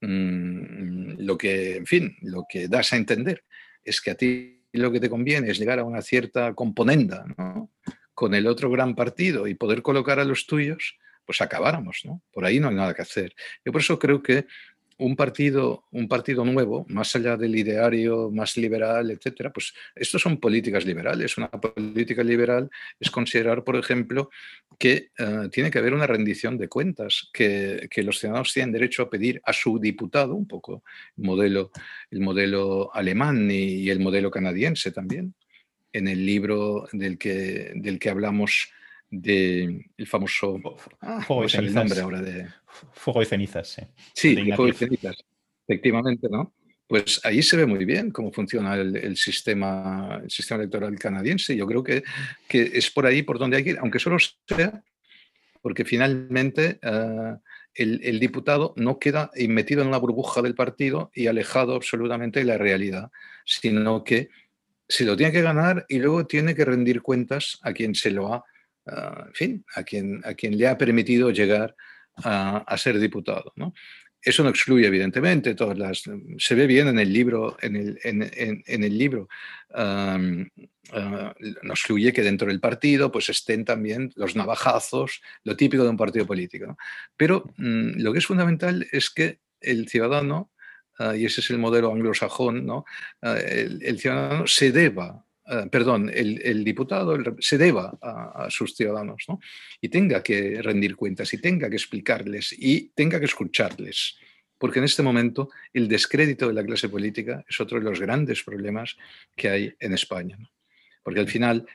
mm, 0.00 1.14
lo 1.18 1.38
que, 1.38 1.76
en 1.76 1.86
fin, 1.86 2.16
lo 2.22 2.44
que 2.48 2.68
das 2.68 2.92
a 2.92 2.96
entender 2.96 3.44
es 3.82 4.00
que 4.00 4.10
a 4.10 4.16
ti 4.16 4.60
lo 4.72 4.90
que 4.92 5.00
te 5.00 5.08
conviene 5.08 5.50
es 5.50 5.58
llegar 5.58 5.78
a 5.78 5.84
una 5.84 6.02
cierta 6.02 6.52
componenda 6.54 7.24
con 8.12 8.34
el 8.34 8.46
otro 8.46 8.70
gran 8.70 8.94
partido 8.94 9.46
y 9.46 9.54
poder 9.54 9.82
colocar 9.82 10.18
a 10.18 10.24
los 10.24 10.46
tuyos, 10.46 10.98
pues 11.24 11.40
acabáramos, 11.40 12.02
¿no? 12.04 12.22
Por 12.32 12.44
ahí 12.44 12.60
no 12.60 12.68
hay 12.68 12.74
nada 12.74 12.92
que 12.92 13.02
hacer. 13.02 13.34
Yo 13.64 13.72
por 13.72 13.80
eso 13.80 13.98
creo 13.98 14.22
que 14.22 14.46
un 14.98 15.16
partido, 15.16 15.84
un 15.90 16.08
partido 16.08 16.44
nuevo, 16.44 16.86
más 16.88 17.14
allá 17.16 17.36
del 17.36 17.56
ideario 17.56 18.30
más 18.30 18.56
liberal, 18.56 19.10
etcétera, 19.10 19.52
pues 19.52 19.74
esto 19.94 20.18
son 20.18 20.38
políticas 20.38 20.84
liberales. 20.84 21.36
Una 21.36 21.50
política 21.50 22.22
liberal 22.22 22.70
es 22.98 23.10
considerar, 23.10 23.64
por 23.64 23.76
ejemplo, 23.76 24.30
que 24.78 25.10
eh, 25.18 25.48
tiene 25.50 25.70
que 25.70 25.78
haber 25.78 25.94
una 25.94 26.06
rendición 26.06 26.58
de 26.58 26.68
cuentas, 26.68 27.28
que, 27.32 27.88
los 27.96 28.18
ciudadanos 28.18 28.52
tienen 28.52 28.72
derecho 28.72 29.02
a 29.02 29.10
pedir 29.10 29.40
a 29.44 29.52
su 29.52 29.78
diputado, 29.78 30.34
un 30.34 30.46
poco 30.46 30.82
el 31.16 31.24
modelo, 31.24 31.70
el 32.10 32.20
modelo 32.20 32.94
alemán 32.94 33.50
y, 33.50 33.88
el 33.88 34.00
modelo 34.00 34.30
canadiense 34.30 34.90
también. 34.90 35.34
En 35.92 36.08
el 36.08 36.26
libro 36.26 36.88
del 36.92 37.18
que, 37.18 37.72
del 37.76 37.98
que 37.98 38.10
hablamos 38.10 38.72
del 39.10 39.84
famoso... 40.06 40.60
Ah, 41.00 41.22
Fuego 41.22 41.44
y 41.44 41.48
cenizas. 41.48 41.74
nombre 41.74 42.00
ahora 42.00 42.22
de... 42.22 42.48
Fuego 42.92 43.22
y 43.22 43.26
cenizas, 43.26 43.68
sí. 43.68 43.82
Sí, 44.14 44.34
Fuego 44.52 44.68
y 44.68 44.72
cenizas, 44.72 45.16
efectivamente, 45.66 46.28
¿no? 46.30 46.52
Pues 46.86 47.20
ahí 47.24 47.42
se 47.42 47.56
ve 47.56 47.66
muy 47.66 47.84
bien 47.84 48.10
cómo 48.10 48.30
funciona 48.30 48.74
el, 48.74 49.16
sistema, 49.16 50.20
el 50.22 50.30
sistema 50.30 50.60
electoral 50.60 50.98
canadiense. 50.98 51.56
Yo 51.56 51.66
creo 51.66 51.82
que, 51.82 52.04
que, 52.46 52.72
es 52.74 52.90
por 52.90 53.06
ahí 53.06 53.22
por 53.22 53.38
donde 53.38 53.56
hay 53.56 53.64
que 53.64 53.70
ir, 53.70 53.78
aunque 53.78 53.98
solo 53.98 54.18
sea 54.18 54.82
porque 55.64 55.86
finalmente 55.86 56.78
eh, 56.82 57.36
el, 57.74 58.00
el, 58.04 58.20
diputado 58.20 58.74
no 58.76 58.98
queda 58.98 59.30
metido 59.48 59.80
en 59.80 59.88
una 59.88 59.96
burbuja 59.96 60.42
del 60.42 60.54
partido 60.54 61.10
y 61.14 61.26
alejado 61.26 61.74
absolutamente 61.74 62.40
de 62.40 62.44
la 62.44 62.58
realidad, 62.58 63.10
sino 63.46 64.04
que 64.04 64.28
se 64.86 65.06
lo 65.06 65.16
tiene 65.16 65.32
que 65.32 65.40
ganar 65.40 65.86
y 65.88 66.00
luego 66.00 66.26
tiene 66.26 66.54
que 66.54 66.66
rendir 66.66 67.00
cuentas 67.00 67.58
a 67.62 67.72
quien 67.72 67.94
se 67.94 68.10
lo 68.10 68.34
ha 68.34 68.44
Ah, 68.86 69.24
en 69.28 69.34
fin, 69.34 69.64
a 69.74 69.82
quien, 69.82 70.20
a 70.24 70.34
quien 70.34 70.58
le 70.58 70.68
ha 70.68 70.76
permitido 70.76 71.30
llegar 71.30 71.74
a, 72.16 72.76
ser 72.76 72.98
diputado. 72.98 73.52
¿no? 73.56 73.74
Eso 74.20 74.42
no 74.42 74.50
excluye, 74.50 74.86
evidentemente, 74.86 75.54
todas 75.54 75.78
las. 75.78 76.02
Se 76.38 76.54
ve 76.54 76.66
bien 76.66 76.88
en 76.88 76.98
el 76.98 77.12
libro, 77.12 77.56
en 77.60 77.76
el, 77.76 77.98
en, 78.02 78.84
el 78.84 78.98
libro. 78.98 79.28
Ah, 79.72 80.18
no 81.62 81.72
excluye 81.72 82.12
que 82.12 82.22
dentro 82.22 82.48
del 82.48 82.60
partido 82.60 83.10
pues 83.10 83.30
estén 83.30 83.64
también 83.64 84.12
los 84.16 84.36
navajazos, 84.36 85.22
lo 85.42 85.56
típico 85.56 85.82
de 85.82 85.90
un 85.90 85.96
partido 85.96 86.26
político. 86.26 86.76
Pero 87.16 87.44
mm, 87.56 88.00
lo 88.00 88.12
que 88.12 88.18
es 88.18 88.26
fundamental 88.26 88.86
es 88.92 89.10
que 89.10 89.40
el 89.60 89.88
ciudadano, 89.88 90.52
ah, 90.98 91.16
y 91.16 91.24
ese 91.24 91.40
es 91.40 91.50
el 91.50 91.58
modelo 91.58 91.90
anglosajón, 91.92 92.66
¿no? 92.66 92.84
el, 93.22 93.82
el, 93.82 93.98
ciudadano 93.98 94.46
se 94.46 94.72
deba 94.72 95.24
eh, 95.46 95.66
perdón, 95.70 96.10
el, 96.12 96.64
diputado 96.64 97.18
se 97.38 97.58
deba 97.58 97.98
a, 98.00 98.48
sus 98.50 98.74
ciudadanos 98.74 99.26
y 99.80 99.88
tenga 99.88 100.22
que 100.22 100.62
rendir 100.62 100.96
cuentas 100.96 101.34
y 101.34 101.38
tenga 101.38 101.68
que 101.68 101.76
explicarles 101.76 102.54
y 102.56 102.88
tenga 102.94 103.18
que 103.18 103.26
escucharles. 103.26 104.16
Porque 104.56 104.78
en 104.78 104.86
este 104.86 105.02
momento 105.02 105.50
el 105.74 105.88
descrédito 105.88 106.48
de 106.48 106.54
la 106.54 106.64
clase 106.64 106.88
política 106.88 107.44
es 107.46 107.60
otro 107.60 107.78
de 107.78 107.84
los 107.84 108.00
grandes 108.00 108.42
problemas 108.42 108.96
que 109.36 109.48
hay 109.50 109.74
en 109.80 109.92
España. 109.92 110.38
Porque 111.02 111.20
al 111.20 111.28
final 111.28 111.66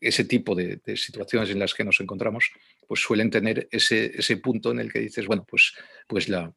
ese 0.00 0.24
tipo 0.24 0.54
de, 0.54 0.80
situaciones 0.96 1.50
en 1.50 1.58
las 1.58 1.74
que 1.74 1.84
nos 1.84 2.00
encontramos 2.00 2.52
pues 2.86 3.00
suelen 3.00 3.30
tener 3.30 3.68
ese, 3.72 4.36
punto 4.36 4.70
en 4.70 4.78
el 4.78 4.92
que 4.92 5.00
dices, 5.00 5.26
bueno, 5.26 5.44
pues, 5.48 5.74
pues 6.06 6.28
la... 6.28 6.52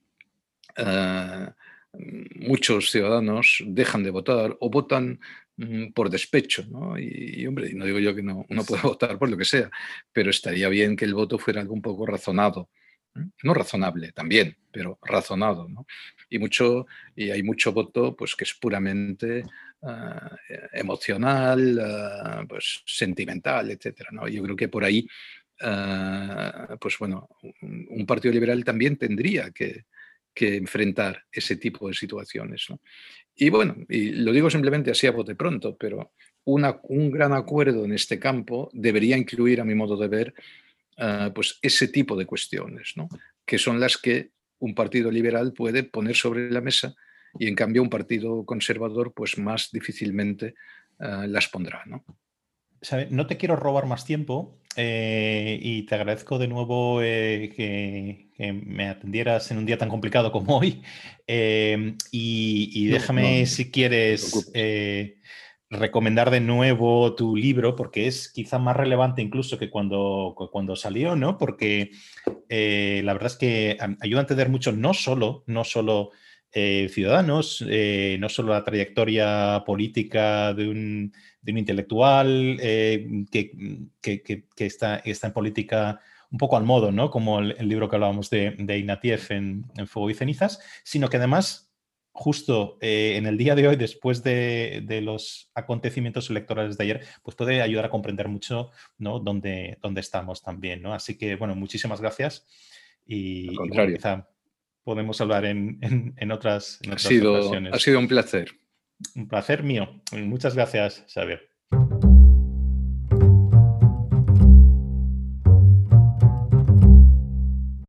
Eh, 0.77 1.47
muchos 2.35 2.89
ciudadanos 2.89 3.63
dejan 3.65 4.03
de 4.03 4.11
votar 4.11 4.55
o 4.59 4.69
votan 4.69 5.19
por 5.93 6.09
despecho, 6.09 6.65
¿no? 6.69 6.97
Y, 6.97 7.45
hombre, 7.47 7.73
no 7.73 7.85
digo 7.85 7.99
yo 7.99 8.15
que 8.15 8.23
no, 8.23 8.45
uno 8.49 8.63
pueda 8.63 8.81
votar 8.83 9.17
por 9.17 9.29
lo 9.29 9.37
que 9.37 9.45
sea, 9.45 9.69
pero 10.11 10.29
estaría 10.29 10.69
bien 10.69 10.95
que 10.95 11.05
el 11.05 11.13
voto 11.13 11.37
fuera 11.37 11.61
algo 11.61 11.73
un 11.73 11.81
poco 11.81 12.05
razonado. 12.05 12.69
No 13.43 13.53
razonable 13.53 14.13
también, 14.13 14.55
pero 14.71 14.97
razonado, 15.01 15.67
¿no? 15.67 15.85
Y, 16.29 16.39
mucho, 16.39 16.85
y 17.13 17.29
hay 17.29 17.43
mucho 17.43 17.73
voto 17.73 18.15
pues, 18.15 18.35
que 18.35 18.45
es 18.45 18.53
puramente 18.53 19.43
ah, 19.81 20.33
emocional, 20.71 21.77
ah, 21.79 22.45
pues, 22.47 22.81
sentimental, 22.85 23.69
etc. 23.71 24.07
¿no? 24.11 24.29
Yo 24.29 24.41
creo 24.43 24.55
que 24.55 24.69
por 24.69 24.85
ahí, 24.85 25.05
ah, 25.61 26.77
pues 26.79 26.97
bueno, 26.99 27.27
un, 27.61 28.05
partido 28.05 28.33
liberal 28.33 28.63
también 28.63 28.95
tendría 28.95 29.51
que, 29.51 29.85
que 30.33 30.55
enfrentar 30.55 31.23
ese 31.31 31.55
tipo 31.55 31.87
de 31.87 31.93
situaciones. 31.93 32.65
¿no? 32.69 32.79
Y 33.35 33.49
bueno, 33.49 33.75
y 33.89 34.11
lo 34.11 34.31
digo 34.31 34.49
simplemente 34.49 34.91
así 34.91 35.07
a 35.07 35.11
bote 35.11 35.35
pronto, 35.35 35.77
pero 35.77 36.13
un 36.43 37.11
gran 37.11 37.33
acuerdo 37.33 37.85
en 37.85 37.93
este 37.93 38.19
campo 38.19 38.69
debería 38.73 39.17
incluir, 39.17 39.61
a 39.61 39.65
mi 39.65 39.75
modo 39.75 39.97
de 39.97 40.07
ver, 40.07 40.33
ah, 40.97 41.31
pues 41.33 41.59
ese 41.61 41.87
tipo 41.87 42.15
de 42.15 42.25
cuestiones, 42.25 42.93
¿no? 42.95 43.07
que 43.45 43.57
son 43.57 43.79
las 43.79 43.97
que 43.97 44.31
un 44.59 44.75
partido 44.75 45.11
liberal 45.11 45.53
puede 45.53 45.83
poner 45.83 46.15
sobre 46.15 46.51
la 46.51 46.61
mesa 46.61 46.95
y 47.39 47.47
en 47.47 47.55
cambio 47.55 47.81
un 47.81 47.89
partido 47.89 48.45
conservador 48.45 49.13
pues 49.13 49.37
más 49.37 49.69
difícilmente 49.71 50.55
ah, 50.99 51.25
las 51.27 51.47
pondrá. 51.47 51.83
¿no? 51.85 52.03
No 53.09 53.27
te 53.27 53.37
quiero 53.37 53.55
robar 53.55 53.85
más 53.85 54.05
tiempo 54.05 54.57
eh, 54.75 55.59
y 55.61 55.83
te 55.83 55.95
agradezco 55.95 56.39
de 56.39 56.47
nuevo 56.47 57.01
eh, 57.01 57.51
que, 57.55 58.31
me 58.53 58.89
atendieras 58.89 59.51
en 59.51 59.59
un 59.59 59.67
día 59.67 59.77
tan 59.77 59.89
complicado 59.89 60.31
como 60.31 60.57
hoy. 60.57 60.81
Eh, 61.27 61.95
y, 62.11 62.87
déjame, 62.87 63.45
si 63.45 63.69
quieres, 63.69 64.51
recomendar 65.69 66.31
de 66.31 66.41
nuevo 66.41 67.13
tu 67.15 67.35
libro, 67.35 67.75
porque 67.75 68.07
es 68.07 68.29
quizá 68.29 68.57
más 68.57 68.75
relevante 68.75 69.21
incluso 69.21 69.59
que 69.59 69.69
cuando, 69.69 70.35
cuando 70.51 70.75
salió, 70.75 71.15
¿no? 71.15 71.37
Porque 71.37 71.91
la 72.49 73.13
verdad 73.13 73.27
es 73.27 73.37
que 73.37 73.77
ayuda 73.99 74.21
a 74.21 74.23
entender 74.23 74.49
mucho, 74.49 74.71
no 74.71 74.93
solo, 74.95 75.43
no 75.45 75.63
solo 75.63 76.09
ciudadanos, 76.51 77.63
no 78.19 78.29
solo 78.29 78.53
la 78.53 78.63
trayectoria 78.63 79.63
política 79.65 80.53
de 80.53 80.67
un 80.67 81.13
de 81.41 81.51
un 81.51 81.57
intelectual 81.57 82.57
eh, 82.61 83.25
que, 83.31 84.45
está, 84.57 84.97
está, 84.97 85.27
en 85.27 85.33
política 85.33 85.99
un 86.29 86.37
poco 86.37 86.55
al 86.55 86.63
modo, 86.63 86.91
¿no? 86.91 87.09
Como 87.09 87.39
el, 87.39 87.67
libro 87.67 87.89
que 87.89 87.95
hablábamos 87.95 88.29
de, 88.29 88.51
de 88.51 88.77
Ignatieff 88.77 89.31
en, 89.31 89.65
Fuego 89.87 90.09
y 90.09 90.13
Cenizas, 90.13 90.59
sino 90.83 91.09
que 91.09 91.17
además, 91.17 91.73
justo 92.13 92.77
eh, 92.79 93.15
en 93.17 93.25
el 93.25 93.37
día 93.37 93.55
de 93.55 93.67
hoy, 93.67 93.75
después 93.75 94.23
de, 94.23 95.01
los 95.03 95.51
acontecimientos 95.53 96.29
electorales 96.29 96.77
de 96.77 96.83
ayer, 96.83 97.01
pues 97.21 97.35
puede 97.35 97.61
ayudar 97.61 97.85
a 97.85 97.89
comprender 97.89 98.27
mucho, 98.29 98.71
¿no? 98.97 99.19
Dónde, 99.19 99.77
dónde 99.81 100.01
estamos 100.01 100.41
también, 100.41 100.81
¿no? 100.81 100.93
Así 100.93 101.17
que, 101.17 101.35
bueno, 101.35 101.55
muchísimas 101.55 101.99
gracias 101.99 102.47
y, 103.05 103.49
quizá 103.93 104.27
podemos 104.83 105.19
hablar 105.21 105.45
en, 105.45 106.31
otras, 106.31 106.79
en 106.83 106.93
ha 106.93 106.97
sido, 106.97 107.53
Ha 107.71 107.79
sido 107.79 107.99
un 107.99 108.07
placer 108.07 108.51
un 109.15 109.27
placer 109.27 109.63
mío. 109.63 110.01
Muchas 110.11 110.55
gracias, 110.55 111.03
Xavier. 111.07 111.49